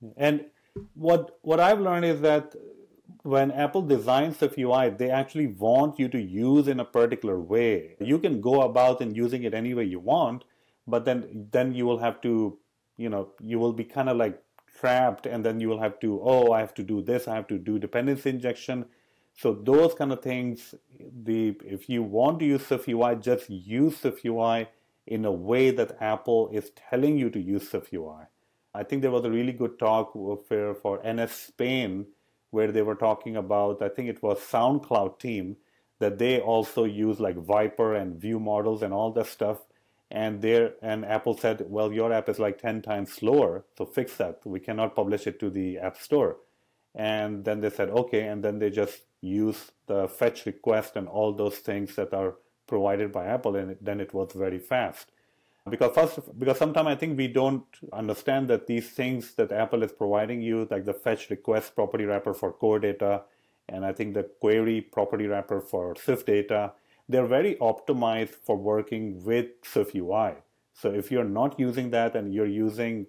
Yeah. 0.00 0.08
and 0.16 0.44
what 0.94 1.38
what 1.42 1.60
I've 1.60 1.80
learned 1.80 2.06
is 2.06 2.20
that 2.22 2.54
when 3.22 3.50
Apple 3.50 3.82
designs 3.82 4.38
the 4.38 4.52
UI, 4.58 4.90
they 4.90 5.10
actually 5.10 5.46
want 5.46 5.98
you 5.98 6.08
to 6.08 6.20
use 6.20 6.66
in 6.66 6.80
a 6.80 6.84
particular 6.84 7.38
way. 7.38 7.94
You 8.00 8.18
can 8.18 8.40
go 8.40 8.62
about 8.62 9.00
and 9.00 9.16
using 9.16 9.44
it 9.44 9.54
any 9.54 9.74
way 9.74 9.84
you 9.84 10.00
want, 10.00 10.44
but 10.86 11.04
then 11.04 11.48
then 11.52 11.74
you 11.74 11.84
will 11.84 11.98
have 11.98 12.20
to, 12.22 12.58
you 12.96 13.08
know, 13.08 13.30
you 13.40 13.58
will 13.58 13.72
be 13.72 13.84
kind 13.84 14.08
of 14.08 14.16
like 14.16 14.42
trapped, 14.78 15.26
and 15.26 15.44
then 15.44 15.60
you 15.60 15.68
will 15.68 15.80
have 15.80 15.98
to, 16.00 16.20
oh, 16.22 16.52
I 16.52 16.60
have 16.60 16.74
to 16.74 16.82
do 16.82 17.02
this, 17.02 17.28
I 17.28 17.34
have 17.34 17.46
to 17.48 17.58
do 17.58 17.78
dependency 17.78 18.30
injection. 18.30 18.86
So 19.34 19.54
those 19.54 19.94
kind 19.94 20.12
of 20.12 20.22
things, 20.22 20.74
the 21.24 21.56
if 21.64 21.88
you 21.88 22.02
want 22.02 22.38
to 22.40 22.44
use 22.44 22.62
SwiftUI, 22.62 23.20
just 23.20 23.48
use 23.48 23.98
SwiftUI 23.98 24.68
in 25.06 25.24
a 25.24 25.32
way 25.32 25.70
that 25.70 25.96
Apple 26.00 26.50
is 26.52 26.70
telling 26.90 27.16
you 27.16 27.30
to 27.30 27.40
use 27.40 27.70
SwiftUI. 27.70 28.26
I 28.74 28.82
think 28.82 29.02
there 29.02 29.10
was 29.10 29.24
a 29.24 29.30
really 29.30 29.52
good 29.52 29.78
talk 29.78 30.12
for, 30.12 30.74
for 30.74 31.02
NS 31.06 31.32
Spain 31.32 32.06
where 32.50 32.70
they 32.70 32.82
were 32.82 32.94
talking 32.94 33.36
about, 33.36 33.82
I 33.82 33.88
think 33.88 34.08
it 34.08 34.22
was 34.22 34.38
SoundCloud 34.38 35.18
team, 35.18 35.56
that 35.98 36.18
they 36.18 36.40
also 36.40 36.84
use 36.84 37.20
like 37.20 37.36
Viper 37.36 37.94
and 37.94 38.20
view 38.20 38.38
models 38.38 38.82
and 38.82 38.92
all 38.92 39.12
that 39.12 39.26
stuff. 39.26 39.58
And 40.12 40.42
there, 40.42 40.74
and 40.82 41.06
Apple 41.06 41.38
said, 41.38 41.64
well, 41.68 41.90
your 41.90 42.12
app 42.12 42.28
is 42.28 42.38
like 42.38 42.60
10 42.60 42.82
times 42.82 43.12
slower, 43.12 43.64
so 43.78 43.86
fix 43.86 44.16
that. 44.18 44.40
We 44.44 44.60
cannot 44.60 44.94
publish 44.94 45.26
it 45.26 45.40
to 45.40 45.48
the 45.48 45.78
App 45.78 45.96
Store. 45.96 46.36
And 46.94 47.46
then 47.46 47.62
they 47.62 47.70
said, 47.70 47.88
okay, 47.88 48.26
and 48.28 48.44
then 48.44 48.58
they 48.58 48.68
just 48.68 49.00
use 49.22 49.70
the 49.86 50.08
fetch 50.08 50.44
request 50.44 50.96
and 50.96 51.08
all 51.08 51.32
those 51.32 51.56
things 51.56 51.96
that 51.96 52.12
are 52.12 52.34
provided 52.66 53.10
by 53.10 53.24
Apple, 53.24 53.56
and 53.56 53.74
then 53.80 54.00
it 54.00 54.12
was 54.12 54.32
very 54.34 54.58
fast 54.58 55.10
because 55.70 55.94
first 55.94 56.38
because 56.38 56.58
sometimes 56.58 56.88
i 56.88 56.94
think 56.94 57.16
we 57.16 57.28
don't 57.28 57.64
understand 57.92 58.48
that 58.48 58.66
these 58.66 58.90
things 58.90 59.34
that 59.34 59.52
apple 59.52 59.82
is 59.82 59.92
providing 59.92 60.42
you 60.42 60.66
like 60.70 60.84
the 60.84 60.92
fetch 60.92 61.30
request 61.30 61.74
property 61.74 62.04
wrapper 62.04 62.34
for 62.34 62.52
core 62.52 62.80
data 62.80 63.22
and 63.68 63.84
i 63.84 63.92
think 63.92 64.12
the 64.12 64.24
query 64.40 64.80
property 64.80 65.26
wrapper 65.26 65.60
for 65.60 65.94
swift 65.94 66.26
data 66.26 66.72
they're 67.08 67.26
very 67.26 67.56
optimized 67.56 68.34
for 68.46 68.56
working 68.56 69.22
with 69.24 69.46
swift 69.62 69.94
ui 69.94 70.34
so 70.74 70.90
if 70.90 71.10
you're 71.10 71.24
not 71.24 71.58
using 71.58 71.90
that 71.90 72.16
and 72.16 72.32
you're 72.34 72.46
using 72.46 73.06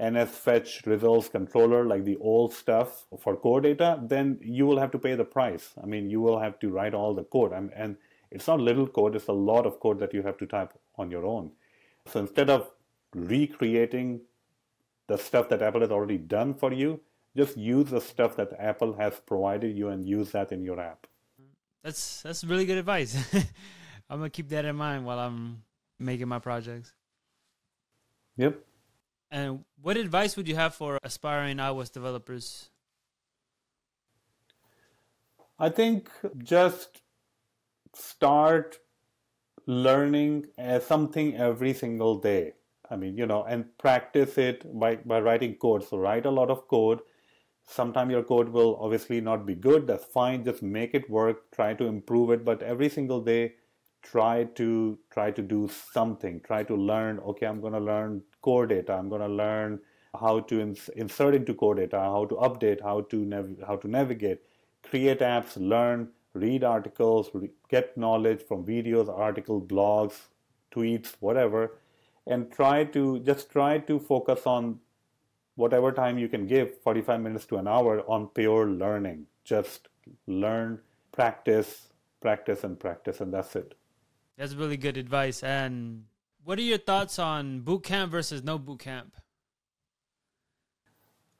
ns 0.00 0.30
fetch 0.30 0.82
results 0.86 1.28
controller 1.28 1.84
like 1.84 2.04
the 2.04 2.16
old 2.16 2.52
stuff 2.52 3.06
for 3.18 3.36
core 3.36 3.60
data 3.60 4.00
then 4.02 4.38
you 4.42 4.66
will 4.66 4.78
have 4.78 4.90
to 4.90 4.98
pay 4.98 5.14
the 5.14 5.24
price. 5.24 5.72
I 5.82 5.86
mean 5.86 6.08
you 6.08 6.20
will 6.20 6.38
have 6.38 6.58
to 6.60 6.70
write 6.70 6.94
all 6.94 7.14
the 7.14 7.24
code. 7.24 7.52
And, 7.52 7.70
and 7.76 7.96
it's 8.30 8.46
not 8.46 8.60
little 8.60 8.86
code 8.86 9.14
it's 9.16 9.28
a 9.28 9.32
lot 9.32 9.66
of 9.66 9.80
code 9.80 9.98
that 10.00 10.14
you 10.14 10.22
have 10.22 10.38
to 10.38 10.46
type 10.46 10.72
on 10.96 11.10
your 11.10 11.26
own. 11.26 11.52
So 12.06 12.20
instead 12.20 12.48
of 12.48 12.70
recreating 13.14 14.22
the 15.08 15.18
stuff 15.18 15.48
that 15.50 15.62
Apple 15.62 15.82
has 15.82 15.90
already 15.90 16.18
done 16.18 16.54
for 16.54 16.72
you, 16.72 17.00
just 17.36 17.56
use 17.56 17.90
the 17.90 18.00
stuff 18.00 18.36
that 18.36 18.52
Apple 18.58 18.94
has 18.94 19.20
provided 19.20 19.76
you 19.76 19.88
and 19.88 20.06
use 20.06 20.30
that 20.32 20.52
in 20.52 20.62
your 20.62 20.80
app. 20.80 21.06
That's 21.82 22.22
that's 22.22 22.44
really 22.44 22.66
good 22.66 22.78
advice. 22.78 23.16
I'm 24.10 24.18
gonna 24.18 24.30
keep 24.30 24.48
that 24.50 24.64
in 24.64 24.76
mind 24.76 25.04
while 25.04 25.18
I'm 25.18 25.62
making 25.98 26.28
my 26.28 26.38
projects. 26.38 26.92
Yep. 28.36 28.64
And 29.30 29.64
what 29.80 29.96
advice 29.96 30.36
would 30.36 30.46
you 30.46 30.54
have 30.54 30.74
for 30.74 30.98
aspiring 31.02 31.56
iOS 31.56 31.90
developers? 31.90 32.68
I 35.58 35.68
think 35.68 36.10
just 36.38 37.02
start 37.94 38.78
learning 39.66 40.46
uh, 40.58 40.80
something 40.80 41.36
every 41.36 41.72
single 41.72 42.18
day. 42.18 42.54
I 42.90 42.96
mean, 42.96 43.16
you 43.16 43.26
know, 43.26 43.44
and 43.44 43.66
practice 43.78 44.36
it 44.38 44.66
by, 44.78 44.96
by 44.96 45.20
writing 45.20 45.54
code. 45.54 45.84
So 45.88 45.98
write 45.98 46.26
a 46.26 46.30
lot 46.30 46.50
of 46.50 46.68
code. 46.68 47.00
Sometimes 47.64 48.10
your 48.10 48.22
code 48.22 48.48
will 48.48 48.76
obviously 48.80 49.20
not 49.20 49.46
be 49.46 49.54
good. 49.54 49.86
That's 49.86 50.04
fine. 50.04 50.44
Just 50.44 50.62
make 50.62 50.94
it 50.94 51.08
work. 51.08 51.50
Try 51.52 51.74
to 51.74 51.86
improve 51.86 52.30
it. 52.30 52.44
But 52.44 52.62
every 52.62 52.88
single 52.88 53.20
day, 53.20 53.54
try 54.02 54.44
to 54.44 54.98
try 55.10 55.30
to 55.30 55.42
do 55.42 55.68
something. 55.92 56.40
Try 56.40 56.64
to 56.64 56.74
learn. 56.74 57.18
Okay, 57.20 57.46
I'm 57.46 57.60
going 57.60 57.72
to 57.72 57.80
learn 57.80 58.22
core 58.40 58.66
data. 58.66 58.94
I'm 58.94 59.08
going 59.08 59.22
to 59.22 59.28
learn 59.28 59.80
how 60.18 60.40
to 60.40 60.60
ins- 60.60 60.90
insert 60.90 61.34
into 61.34 61.54
core 61.54 61.74
data, 61.74 61.98
how 61.98 62.26
to 62.26 62.34
update, 62.34 62.82
how 62.82 63.02
to 63.02 63.24
nav- 63.24 63.56
how 63.66 63.76
to 63.76 63.88
navigate, 63.88 64.40
create 64.82 65.20
apps, 65.20 65.56
learn 65.56 66.08
read 66.34 66.64
articles, 66.64 67.30
get 67.68 67.96
knowledge 67.96 68.42
from 68.42 68.64
videos, 68.64 69.08
articles, 69.08 69.64
blogs, 69.64 70.28
tweets, 70.74 71.14
whatever, 71.20 71.78
and 72.26 72.50
try 72.50 72.84
to 72.84 73.20
just 73.20 73.50
try 73.50 73.78
to 73.78 73.98
focus 73.98 74.46
on 74.46 74.78
whatever 75.56 75.92
time 75.92 76.18
you 76.18 76.28
can 76.28 76.46
give 76.46 76.78
45 76.80 77.20
minutes 77.20 77.46
to 77.46 77.56
an 77.56 77.68
hour 77.68 78.00
on 78.08 78.28
pure 78.28 78.66
learning. 78.66 79.26
Just 79.44 79.88
learn, 80.26 80.80
practice, 81.12 81.88
practice, 82.20 82.64
and 82.64 82.78
practice, 82.78 83.20
and 83.20 83.32
that's 83.32 83.54
it. 83.56 83.74
That's 84.36 84.54
really 84.54 84.76
good 84.76 84.96
advice. 84.96 85.42
And 85.42 86.04
what 86.44 86.58
are 86.58 86.62
your 86.62 86.78
thoughts 86.78 87.18
on 87.18 87.60
boot 87.60 87.84
camp 87.84 88.10
versus 88.10 88.42
no 88.42 88.58
boot 88.58 88.80
camp? 88.80 89.16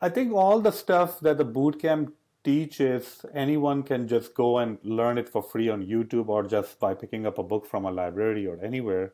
I 0.01 0.09
think 0.09 0.33
all 0.33 0.61
the 0.61 0.73
stuff 0.73 1.21
that 1.21 1.39
the 1.39 1.45
boot 1.45 1.81
camp 1.81 2.15
teaches 2.45 3.25
anyone 3.33 3.85
can 3.85 4.09
just 4.09 4.35
go 4.35 4.59
and 4.59 4.79
learn 4.83 5.17
it 5.17 5.29
for 5.29 5.43
free 5.43 5.69
on 5.69 5.87
YouTube 5.87 6.29
or 6.29 6.43
just 6.43 6.81
by 6.81 6.93
picking 6.93 7.25
up 7.25 7.39
a 7.39 7.43
book 7.43 7.67
from 7.67 7.85
a 7.85 7.91
library 7.91 8.47
or 8.47 8.59
anywhere. 8.63 9.13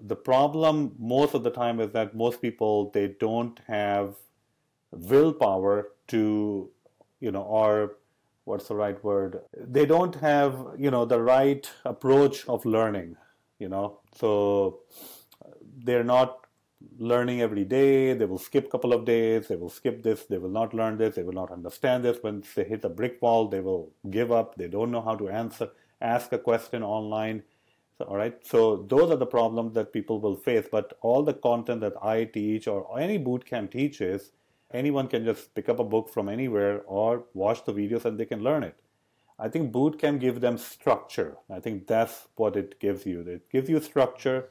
The 0.00 0.16
problem 0.16 0.94
most 0.98 1.34
of 1.34 1.42
the 1.42 1.50
time 1.50 1.80
is 1.80 1.92
that 1.92 2.14
most 2.14 2.40
people 2.40 2.90
they 2.90 3.08
don't 3.08 3.60
have 3.66 4.14
willpower 4.90 5.88
to 6.08 6.70
you 7.20 7.30
know 7.30 7.42
or 7.42 7.96
what's 8.44 8.66
the 8.68 8.74
right 8.74 9.02
word 9.04 9.40
they 9.56 9.86
don't 9.86 10.16
have 10.16 10.66
you 10.76 10.90
know 10.90 11.04
the 11.04 11.20
right 11.20 11.70
approach 11.84 12.48
of 12.48 12.64
learning 12.64 13.16
you 13.60 13.68
know 13.68 14.00
so 14.16 14.80
they're 15.84 16.02
not 16.02 16.40
learning 16.98 17.40
every 17.40 17.64
day. 17.64 18.14
They 18.14 18.24
will 18.24 18.38
skip 18.38 18.66
a 18.66 18.70
couple 18.70 18.92
of 18.92 19.04
days. 19.04 19.48
They 19.48 19.56
will 19.56 19.70
skip 19.70 20.02
this. 20.02 20.24
They 20.24 20.38
will 20.38 20.50
not 20.50 20.74
learn 20.74 20.98
this. 20.98 21.14
They 21.14 21.22
will 21.22 21.32
not 21.32 21.50
understand 21.50 22.04
this. 22.04 22.18
When 22.22 22.42
they 22.54 22.64
hit 22.64 22.84
a 22.84 22.88
brick 22.88 23.20
wall, 23.20 23.48
they 23.48 23.60
will 23.60 23.92
give 24.10 24.32
up. 24.32 24.54
They 24.56 24.68
don't 24.68 24.90
know 24.90 25.02
how 25.02 25.14
to 25.16 25.28
answer, 25.28 25.70
ask 26.00 26.32
a 26.32 26.38
question 26.38 26.82
online. 26.82 27.42
So, 28.00 28.06
all 28.06 28.16
right. 28.16 28.34
So 28.46 28.86
those 28.88 29.10
are 29.10 29.16
the 29.16 29.26
problems 29.26 29.74
that 29.74 29.92
people 29.92 30.20
will 30.20 30.34
face. 30.34 30.66
But 30.72 30.96
all 31.02 31.22
the 31.22 31.34
content 31.34 31.82
that 31.82 32.02
I 32.02 32.24
teach 32.24 32.66
or 32.66 32.98
any 32.98 33.18
bootcamp 33.18 33.72
teaches, 33.72 34.30
anyone 34.72 35.06
can 35.06 35.22
just 35.22 35.54
pick 35.54 35.68
up 35.68 35.80
a 35.80 35.84
book 35.84 36.08
from 36.08 36.30
anywhere 36.30 36.80
or 36.86 37.24
watch 37.34 37.66
the 37.66 37.74
videos 37.74 38.06
and 38.06 38.18
they 38.18 38.24
can 38.24 38.42
learn 38.42 38.62
it. 38.62 38.80
I 39.38 39.50
think 39.50 39.70
bootcamp 39.70 40.20
gives 40.20 40.40
them 40.40 40.56
structure. 40.56 41.36
I 41.50 41.60
think 41.60 41.86
that's 41.86 42.26
what 42.36 42.56
it 42.56 42.80
gives 42.80 43.04
you. 43.04 43.20
It 43.20 43.50
gives 43.50 43.68
you 43.68 43.78
structure 43.82 44.48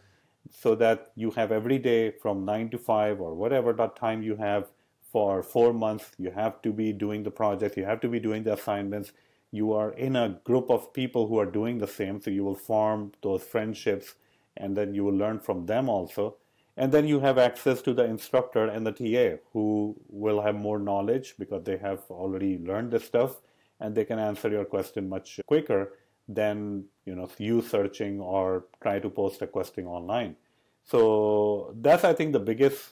so 0.52 0.76
that 0.76 1.12
you 1.16 1.32
have 1.32 1.52
every 1.52 1.80
day 1.80 2.12
from 2.12 2.46
9 2.46 2.70
to 2.70 2.78
5 2.78 3.20
or 3.20 3.34
whatever 3.34 3.74
that 3.74 3.96
time 3.96 4.22
you 4.22 4.36
have 4.36 4.68
for 5.12 5.42
four 5.42 5.74
months 5.74 6.12
you 6.20 6.30
have 6.30 6.62
to 6.62 6.72
be 6.72 6.94
doing 6.94 7.24
the 7.24 7.32
project 7.32 7.76
you 7.78 7.84
have 7.84 8.00
to 8.00 8.08
be 8.08 8.20
doing 8.20 8.44
the 8.44 8.54
assignments 8.54 9.12
you 9.52 9.74
are 9.74 9.92
in 9.94 10.16
a 10.16 10.40
group 10.44 10.70
of 10.70 10.94
people 10.94 11.28
who 11.28 11.40
are 11.40 11.46
doing 11.46 11.78
the 11.78 11.88
same 11.88 12.22
so 12.22 12.30
you 12.30 12.44
will 12.44 12.56
form 12.56 13.12
those 13.24 13.44
friendships 13.44 14.16
and 14.58 14.76
then 14.76 14.94
you 14.94 15.04
will 15.04 15.16
learn 15.16 15.40
from 15.40 15.66
them 15.66 15.90
also 15.90 16.36
and 16.78 16.94
then 16.94 17.06
you 17.06 17.20
have 17.20 17.38
access 17.38 17.82
to 17.82 17.94
the 17.94 18.06
instructor 18.06 18.66
and 18.66 18.88
the 18.88 18.92
TA 18.92 19.38
who 19.52 19.96
will 20.08 20.42
have 20.42 20.56
more 20.56 20.80
knowledge 20.80 21.36
because 21.38 21.64
they 21.64 21.78
have 21.78 22.00
already 22.10 22.58
learned 22.60 22.92
this 22.92 23.04
stuff 23.04 23.42
and 23.80 23.96
they 23.96 24.06
can 24.06 24.20
answer 24.20 24.50
your 24.50 24.66
question 24.66 25.10
much 25.10 25.40
quicker 25.46 25.94
than 26.30 26.86
you 27.06 27.16
know 27.16 27.30
you 27.38 27.62
searching 27.62 28.22
or 28.22 28.66
try 28.82 29.00
to 29.00 29.10
post 29.10 29.41
a 29.41 29.47
question 29.47 29.86
online. 29.86 30.36
So 30.84 31.74
that's 31.82 32.04
I 32.04 32.14
think 32.14 32.34
the 32.34 32.39
biggest 32.39 32.91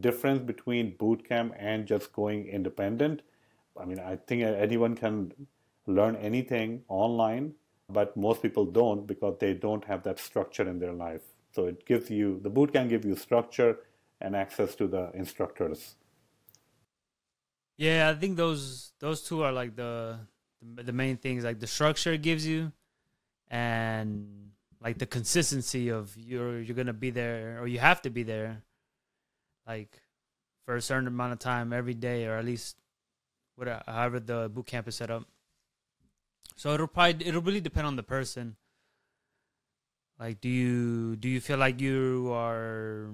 difference 0.00 0.40
between 0.40 0.96
bootcamp 0.96 1.52
and 1.58 1.86
just 1.86 2.12
going 2.12 2.46
independent. 2.46 3.22
I 3.78 3.84
mean, 3.84 4.00
I 4.00 4.16
think 4.16 4.42
anyone 4.42 4.94
can 4.94 5.32
learn 5.86 6.16
anything 6.16 6.82
online, 6.88 7.54
but 7.88 8.16
most 8.16 8.42
people 8.42 8.64
don't 8.64 9.06
because 9.06 9.36
they 9.38 9.54
don't 9.54 9.84
have 9.84 10.02
that 10.04 10.18
structure 10.18 10.68
in 10.68 10.78
their 10.78 10.92
life. 10.92 11.22
So 11.52 11.66
it 11.66 11.86
gives 11.86 12.10
you 12.10 12.40
the 12.42 12.50
boot 12.50 12.72
can 12.72 12.88
give 12.88 13.04
you 13.04 13.16
structure 13.16 13.78
and 14.20 14.36
access 14.36 14.74
to 14.76 14.86
the 14.86 15.10
instructors. 15.14 15.96
Yeah, 17.78 18.10
I 18.10 18.14
think 18.14 18.36
those 18.36 18.92
those 18.98 19.22
two 19.22 19.42
are 19.42 19.52
like 19.52 19.76
the 19.76 20.18
the 20.62 20.92
main 20.92 21.16
things 21.16 21.44
like 21.44 21.60
the 21.60 21.66
structure 21.66 22.12
it 22.12 22.22
gives 22.22 22.46
you 22.46 22.72
and 23.48 24.50
like 24.80 24.98
the 24.98 25.06
consistency 25.06 25.88
of 25.90 26.16
you're 26.16 26.60
you're 26.60 26.76
gonna 26.76 26.92
be 26.92 27.10
there 27.10 27.60
or 27.60 27.66
you 27.66 27.78
have 27.78 28.02
to 28.02 28.10
be 28.10 28.22
there, 28.22 28.62
like 29.66 30.00
for 30.64 30.76
a 30.76 30.82
certain 30.82 31.06
amount 31.06 31.32
of 31.32 31.38
time 31.38 31.72
every 31.72 31.94
day 31.94 32.26
or 32.26 32.36
at 32.36 32.44
least 32.44 32.76
whatever 33.54 33.82
however 33.86 34.20
the 34.20 34.50
boot 34.52 34.66
camp 34.66 34.88
is 34.88 34.96
set 34.96 35.10
up. 35.10 35.26
So 36.56 36.72
it'll 36.72 36.88
probably 36.88 37.26
it'll 37.26 37.42
really 37.42 37.60
depend 37.60 37.86
on 37.86 37.96
the 37.96 38.02
person. 38.02 38.56
Like, 40.18 40.40
do 40.40 40.48
you 40.48 41.16
do 41.16 41.28
you 41.28 41.40
feel 41.40 41.58
like 41.58 41.80
you 41.80 42.32
are 42.32 43.10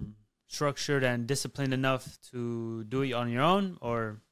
structured 0.46 1.02
and 1.02 1.26
disciplined 1.26 1.74
enough 1.74 2.18
to 2.30 2.84
do 2.84 3.02
it 3.02 3.12
on 3.12 3.30
your 3.30 3.42
own, 3.42 3.78
or 3.80 4.22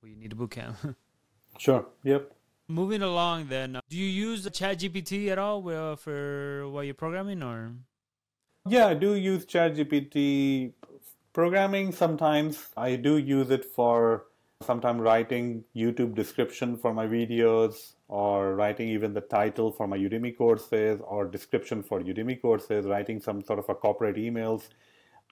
well, 0.00 0.10
you 0.10 0.16
need 0.16 0.32
a 0.32 0.36
boot 0.36 0.52
camp? 0.52 0.76
sure. 1.58 1.86
Yep. 2.04 2.32
Moving 2.68 3.02
along, 3.02 3.48
then, 3.48 3.80
do 3.88 3.96
you 3.96 4.06
use 4.06 4.46
ChatGPT 4.46 5.28
at 5.28 5.38
all 5.38 5.96
for 5.96 6.68
while 6.68 6.84
you're 6.84 6.94
programming, 6.94 7.42
or? 7.42 7.72
Yeah, 8.68 8.86
I 8.86 8.94
do 8.94 9.16
use 9.16 9.44
ChatGPT 9.44 10.72
programming 11.32 11.90
sometimes. 11.90 12.68
I 12.76 12.94
do 12.94 13.16
use 13.16 13.50
it 13.50 13.64
for 13.64 14.26
sometimes 14.62 15.00
writing 15.00 15.64
YouTube 15.74 16.14
description 16.14 16.76
for 16.76 16.94
my 16.94 17.06
videos 17.08 17.94
or 18.10 18.56
writing 18.56 18.88
even 18.88 19.14
the 19.14 19.20
title 19.20 19.70
for 19.70 19.86
my 19.86 19.96
Udemy 19.96 20.36
courses 20.36 21.00
or 21.04 21.26
description 21.26 21.80
for 21.80 22.00
Udemy 22.00 22.42
courses, 22.42 22.84
writing 22.84 23.20
some 23.20 23.40
sort 23.40 23.60
of 23.60 23.68
a 23.68 23.74
corporate 23.74 24.16
emails, 24.16 24.64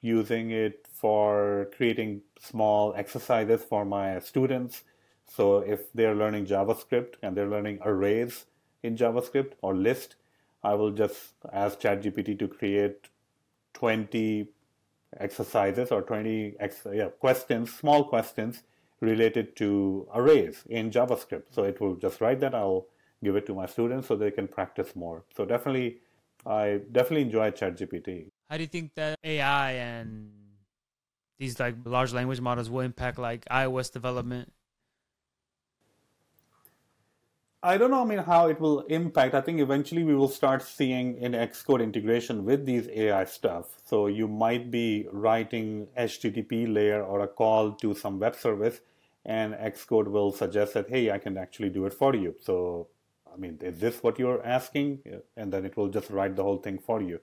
using 0.01 0.53
it 0.53 0.87
for 0.93 1.69
creating 1.77 2.23
small 2.39 2.95
exercises 2.95 3.65
for 3.65 3.85
my 3.85 4.21
students. 4.21 4.85
So 5.27 5.59
if 5.59 5.93
they're 5.93 6.15
learning 6.15 6.47
JavaScript 6.47 7.15
and 7.21 7.37
they're 7.37 7.49
learning 7.49 7.81
arrays 7.85 8.47
in 8.85 8.97
JavaScript 8.97 9.55
or 9.61 9.75
list, 9.75 10.15
I 10.63 10.75
will 10.75 10.93
just 10.93 11.33
ask 11.53 11.81
ChatGPT 11.81 12.39
to 12.39 12.47
create 12.47 13.09
20 13.75 14.47
exercises 15.19 15.91
or 15.91 16.03
20 16.03 16.55
ex- 16.61 16.87
yeah, 16.93 17.09
questions, 17.09 17.75
small 17.75 18.05
questions 18.05 18.63
related 19.01 19.57
to 19.57 20.09
arrays 20.15 20.65
in 20.69 20.91
JavaScript. 20.91 21.45
So 21.51 21.65
it 21.65 21.81
will 21.81 21.97
just 21.97 22.21
write 22.21 22.41
that. 22.41 22.55
I'll 22.55 22.87
give 23.23 23.37
it 23.37 23.47
to 23.47 23.55
my 23.55 23.67
students 23.67 24.09
so 24.09 24.17
they 24.17 24.31
can 24.31 24.49
practice 24.49 24.95
more. 24.95 25.25
So 25.37 25.45
definitely, 25.45 25.99
I 26.47 26.81
definitely 26.91 27.23
enjoy 27.23 27.51
ChatGPT. 27.51 28.29
How 28.49 28.57
do 28.57 28.63
you 28.63 28.69
think 28.69 28.95
that 28.95 29.19
AI 29.23 29.73
and 29.73 30.31
these 31.39 31.61
like 31.61 31.77
large 31.85 32.13
language 32.13 32.41
models 32.41 32.71
will 32.71 32.81
impact 32.81 33.19
like 33.19 33.45
iOS 33.47 33.93
development? 33.93 34.53
I 37.61 37.77
don't 37.77 37.91
know. 37.91 38.03
I 38.03 38.05
mean, 38.05 38.19
how 38.19 38.47
it 38.47 38.61
will 38.61 38.83
impact. 38.83 39.35
I 39.35 39.41
think 39.41 39.59
eventually 39.61 40.05
we 40.05 40.15
will 40.15 40.29
start 40.29 40.63
seeing 40.63 41.19
an 41.25 41.33
Xcode 41.33 41.83
integration 41.83 42.45
with 42.45 42.65
these 42.65 42.89
AI 42.89 43.25
stuff. 43.25 43.81
So 43.85 44.07
you 44.07 44.29
might 44.29 44.71
be 44.71 45.09
writing 45.11 45.89
HTTP 45.99 46.73
layer 46.73 47.03
or 47.03 47.21
a 47.21 47.27
call 47.27 47.73
to 47.73 47.97
some 47.97 48.21
web 48.21 48.37
service, 48.37 48.81
and 49.25 49.55
Xcode 49.55 50.07
will 50.07 50.31
suggest 50.31 50.75
that, 50.75 50.89
hey, 50.89 51.11
I 51.11 51.19
can 51.19 51.37
actually 51.37 51.71
do 51.71 51.85
it 51.87 51.95
for 51.95 52.15
you. 52.15 52.37
So, 52.41 52.87
I 53.33 53.37
mean, 53.37 53.59
is 53.61 53.81
this 53.81 54.05
what 54.05 54.21
you're 54.21 54.45
asking? 54.47 55.01
And 55.37 55.53
then 55.53 55.65
it 55.67 55.77
will 55.77 55.89
just 55.89 56.11
write 56.11 56.37
the 56.37 56.45
whole 56.45 56.59
thing 56.59 56.79
for 56.79 57.03
you. 57.03 57.19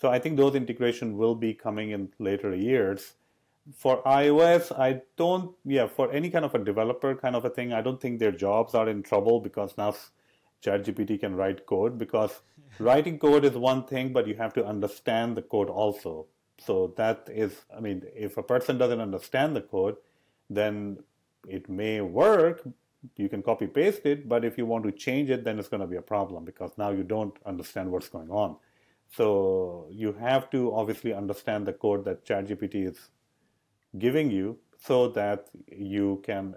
So 0.00 0.08
I 0.08 0.20
think 0.20 0.36
those 0.36 0.54
integration 0.54 1.18
will 1.18 1.34
be 1.34 1.52
coming 1.52 1.90
in 1.90 2.10
later 2.20 2.54
years 2.54 3.14
for 3.76 4.02
iOS, 4.02 4.76
I 4.76 5.02
don't, 5.16 5.54
yeah, 5.64 5.86
for 5.86 6.10
any 6.12 6.30
kind 6.30 6.44
of 6.44 6.54
a 6.54 6.58
developer 6.58 7.14
kind 7.14 7.36
of 7.36 7.44
a 7.44 7.50
thing, 7.50 7.72
I 7.72 7.82
don't 7.82 8.00
think 8.00 8.18
their 8.18 8.32
jobs 8.32 8.74
are 8.74 8.88
in 8.88 9.02
trouble 9.02 9.40
because 9.40 9.76
now 9.76 9.94
ChatGPT 10.64 11.20
can 11.20 11.34
write 11.34 11.66
code 11.66 11.98
because 11.98 12.40
writing 12.78 13.18
code 13.18 13.44
is 13.44 13.52
one 13.52 13.84
thing, 13.84 14.12
but 14.12 14.26
you 14.26 14.34
have 14.34 14.54
to 14.54 14.64
understand 14.64 15.36
the 15.36 15.42
code 15.42 15.68
also. 15.68 16.26
So 16.58 16.92
that 16.96 17.28
is, 17.30 17.52
I 17.74 17.80
mean, 17.80 18.02
if 18.14 18.36
a 18.36 18.42
person 18.42 18.76
doesn't 18.76 19.00
understand 19.00 19.56
the 19.56 19.62
code, 19.62 19.96
then 20.48 20.98
it 21.48 21.68
may 21.68 22.00
work. 22.00 22.62
You 23.16 23.30
can 23.30 23.42
copy 23.42 23.66
paste 23.66 24.04
it, 24.04 24.28
but 24.28 24.44
if 24.44 24.58
you 24.58 24.66
want 24.66 24.84
to 24.84 24.92
change 24.92 25.30
it, 25.30 25.42
then 25.44 25.58
it's 25.58 25.68
going 25.68 25.80
to 25.80 25.86
be 25.86 25.96
a 25.96 26.02
problem 26.02 26.44
because 26.44 26.72
now 26.76 26.90
you 26.90 27.02
don't 27.02 27.34
understand 27.46 27.90
what's 27.90 28.10
going 28.10 28.30
on. 28.30 28.56
So 29.16 29.88
you 29.90 30.12
have 30.12 30.50
to 30.50 30.74
obviously 30.74 31.14
understand 31.14 31.66
the 31.66 31.72
code 31.72 32.04
that 32.04 32.26
ChatGPT 32.26 32.90
is 32.90 32.98
giving 33.98 34.30
you 34.30 34.58
so 34.78 35.08
that 35.08 35.48
you 35.70 36.22
can 36.24 36.54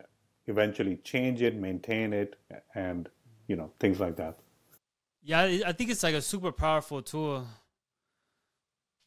eventually 0.47 0.97
change 0.97 1.41
it, 1.41 1.55
maintain 1.55 2.13
it, 2.13 2.35
and 2.75 3.09
you 3.47 3.55
know 3.55 3.71
things 3.79 3.99
like 3.99 4.15
that. 4.17 4.37
Yeah, 5.21 5.61
I 5.65 5.71
think 5.71 5.89
it's 5.89 6.03
like 6.03 6.15
a 6.15 6.21
super 6.21 6.51
powerful 6.51 7.01
tool 7.01 7.47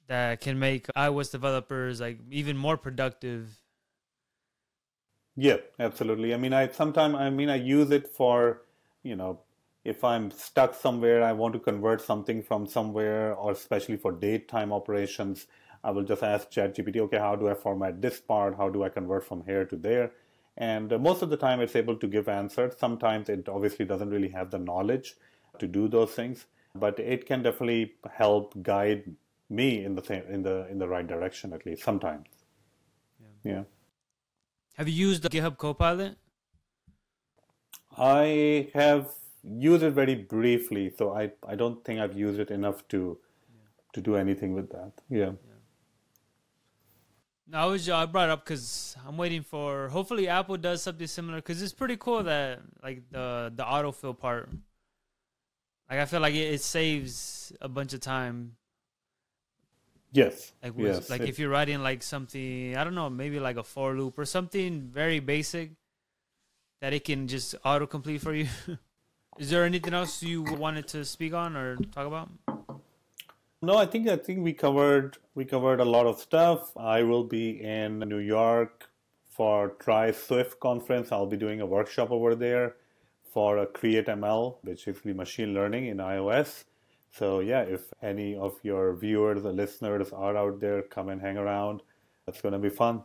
that 0.09 0.41
can 0.41 0.59
make 0.59 0.87
iOS 0.97 1.31
developers 1.31 2.01
like 2.01 2.19
even 2.31 2.57
more 2.57 2.77
productive. 2.77 3.61
Yeah, 5.37 5.59
absolutely. 5.79 6.33
I 6.33 6.39
mean, 6.39 6.53
I 6.53 6.69
sometimes 6.69 7.15
I 7.17 7.31
mean 7.31 7.51
I 7.51 7.57
use 7.57 7.91
it 7.91 8.09
for 8.09 8.63
you 9.03 9.17
know 9.17 9.41
if 9.85 10.03
I'm 10.03 10.31
stuck 10.33 10.75
somewhere, 10.75 11.23
I 11.23 11.33
want 11.33 11.53
to 11.55 11.61
convert 11.61 12.01
something 12.01 12.43
from 12.43 12.67
somewhere, 12.67 13.35
or 13.35 13.53
especially 13.53 13.97
for 13.97 14.11
date 14.13 14.49
time 14.49 14.73
operations. 14.73 15.47
I 15.87 15.91
will 15.91 16.03
just 16.03 16.25
ask 16.25 16.51
ChatGPT, 16.51 16.97
okay, 17.03 17.19
how 17.19 17.37
do 17.37 17.49
I 17.49 17.55
format 17.55 18.03
this 18.03 18.19
part? 18.21 18.57
How 18.57 18.69
do 18.69 18.83
I 18.83 18.89
convert 18.89 19.25
from 19.25 19.45
here 19.45 19.65
to 19.67 19.77
there? 19.77 20.11
And 20.57 20.93
uh, 20.93 20.99
most 20.99 21.23
of 21.23 21.31
the 21.31 21.37
time, 21.37 21.61
it's 21.61 21.77
able 21.77 21.97
to 21.97 22.09
give 22.09 22.29
answers. 22.29 22.75
Sometimes 22.77 23.29
it 23.29 23.49
obviously 23.49 23.85
doesn't 23.85 24.11
really 24.11 24.31
have 24.31 24.51
the 24.51 24.59
knowledge 24.59 25.15
to 25.61 25.69
do 25.69 25.87
those 25.87 26.11
things, 26.11 26.47
but 26.75 26.99
it 26.99 27.25
can 27.27 27.45
definitely 27.45 27.95
help 28.13 28.61
guide 28.63 29.05
me 29.49 29.85
in 29.85 29.95
the 29.95 30.03
th- 30.03 30.25
in 30.29 30.43
the 30.43 30.67
in 30.69 30.79
the 30.79 30.89
right 30.89 31.07
direction 31.07 31.53
at 31.53 31.65
least 31.65 31.85
sometimes. 31.85 32.27
Yeah. 33.45 33.53
yeah. 33.53 33.63
Have 34.79 34.89
you 34.89 35.09
used 35.09 35.23
the 35.23 35.29
GitHub 35.29 35.57
Copilot? 35.57 36.17
I 37.97 38.71
have 38.75 39.11
used 39.45 39.85
it 39.85 39.93
very 39.93 40.17
briefly, 40.17 40.91
so 40.99 41.13
I 41.15 41.31
I 41.47 41.55
don't 41.55 41.85
think 41.85 42.01
I've 42.01 42.19
used 42.19 42.41
it 42.41 42.51
enough 42.51 42.87
to 42.89 43.19
yeah. 43.19 43.69
to 43.93 44.01
do 44.01 44.17
anything 44.17 44.53
with 44.53 44.71
that. 44.71 44.93
Yeah. 45.09 45.27
yeah. 45.27 45.56
No, 47.49 47.59
I 47.59 47.65
was 47.67 47.89
I 47.89 48.07
brought 48.07 48.29
it 48.29 48.33
up 48.33 48.45
because 48.45 48.97
I'm 49.07 49.17
waiting 49.17 49.43
for. 49.43 49.89
Hopefully, 49.89 50.27
Apple 50.29 50.57
does 50.57 50.83
something 50.83 51.07
similar 51.07 51.39
because 51.39 51.63
it's 51.63 51.73
pretty 51.73 51.97
cool 51.97 52.25
that 52.25 52.61
like 52.83 53.09
the 53.11 53.53
the 53.55 53.63
autofill 53.63 54.19
part. 54.19 54.49
Like 55.89 56.01
I 56.01 56.05
feel 56.07 56.21
like 56.21 56.35
it, 56.35 56.55
it 56.55 56.61
saves 56.61 57.53
a 57.61 57.69
bunch 57.69 57.93
of 57.93 58.01
time. 58.01 58.57
Yes. 60.11 60.53
Like 60.63 60.73
yes. 60.77 61.09
like 61.09 61.21
it, 61.21 61.29
if 61.29 61.39
you're 61.39 61.51
writing 61.51 61.83
like 61.83 62.03
something, 62.03 62.77
I 62.77 62.83
don't 62.83 62.95
know, 62.97 63.11
maybe 63.11 63.39
like 63.39 63.57
a 63.57 63.63
for 63.63 63.95
loop 63.95 64.19
or 64.19 64.25
something 64.25 64.83
very 64.83 65.21
basic, 65.21 65.71
that 66.81 66.93
it 66.93 67.05
can 67.05 67.29
just 67.29 67.55
autocomplete 67.63 68.21
for 68.21 68.35
you. 68.35 68.49
Is 69.39 69.51
there 69.51 69.65
anything 69.65 69.93
else 69.93 70.23
you 70.23 70.43
wanted 70.43 70.89
to 70.89 71.05
speak 71.05 71.35
on 71.35 71.57
or 71.57 71.77
talk 71.77 72.07
about? 72.07 72.31
No, 73.67 73.77
I 73.79 73.85
think 73.85 74.07
I 74.07 74.17
think 74.17 74.45
we 74.45 74.53
covered 74.53 75.17
we 75.35 75.45
covered 75.45 75.81
a 75.81 75.85
lot 75.85 76.07
of 76.07 76.21
stuff. 76.21 76.71
I 76.77 77.03
will 77.03 77.25
be 77.25 77.61
in 77.61 77.99
New 77.99 78.19
York 78.19 78.89
for 79.29 79.71
Try 79.81 80.13
Swift 80.13 80.61
conference. 80.61 81.11
I'll 81.11 81.27
be 81.27 81.37
doing 81.37 81.61
a 81.61 81.67
workshop 81.67 82.13
over 82.13 82.37
there 82.37 82.77
for 83.33 83.59
a 83.59 83.67
Create 83.67 84.07
ML, 84.07 84.59
basically 84.63 85.13
machine 85.13 85.53
learning 85.53 85.87
in 85.87 85.97
iOS. 85.97 86.63
So 87.11 87.41
yeah, 87.41 87.63
if 87.63 87.93
any 88.01 88.37
of 88.37 88.55
your 88.63 88.95
viewers 88.95 89.45
or 89.45 89.51
listeners 89.51 90.13
are 90.13 90.37
out 90.37 90.61
there, 90.61 90.83
come 90.83 91.09
and 91.09 91.21
hang 91.21 91.37
around. 91.37 91.83
It's 92.29 92.41
to 92.43 92.59
be 92.61 92.71
fun. 92.71 93.03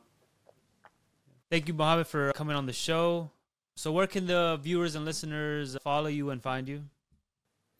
Thank 1.49 1.69
you, 1.69 1.73
Mohammad, 1.73 2.05
for 2.05 2.33
coming 2.33 2.55
on 2.55 2.67
the 2.67 2.73
show. 2.73 3.31
So 3.75 3.91
where 3.91 4.05
can 4.05 4.27
the 4.27 4.59
viewers 4.61 4.93
and 4.93 5.05
listeners 5.05 5.75
follow 5.83 6.09
you 6.09 6.29
and 6.29 6.39
find 6.39 6.69
you? 6.69 6.83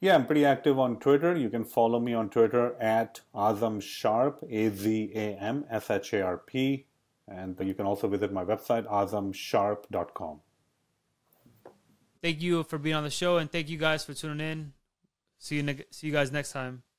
Yeah, 0.02 0.16
I'm 0.16 0.26
pretty 0.26 0.46
active 0.46 0.80
on 0.80 0.98
Twitter. 1.00 1.36
You 1.38 1.52
can 1.52 1.64
follow 1.64 2.00
me 2.00 2.16
on 2.16 2.30
Twitter 2.30 2.76
at 2.82 3.22
Azam 3.36 3.80
Sharp, 3.80 4.44
A 4.50 4.70
Z 4.70 5.12
A 5.14 5.36
M 5.38 5.64
S 5.70 5.92
H 5.92 6.14
A 6.14 6.24
R 6.24 6.38
P. 6.40 6.88
And 7.28 7.56
you 7.62 7.76
can 7.76 7.86
also 7.86 8.08
visit 8.08 8.34
my 8.34 8.44
website, 8.44 8.86
azamsharp.com. 8.88 10.40
Thank 12.22 12.42
you 12.42 12.64
for 12.64 12.80
being 12.80 12.96
on 12.96 13.04
the 13.04 13.12
show, 13.12 13.38
and 13.38 13.50
thank 13.52 13.70
you 13.70 13.78
guys 13.78 14.04
for 14.04 14.14
tuning 14.16 14.46
in. 14.46 14.74
See 15.38 15.62
you, 15.62 15.78
see 15.92 16.08
you 16.08 16.14
guys 16.14 16.32
next 16.32 16.52
time. 16.52 16.82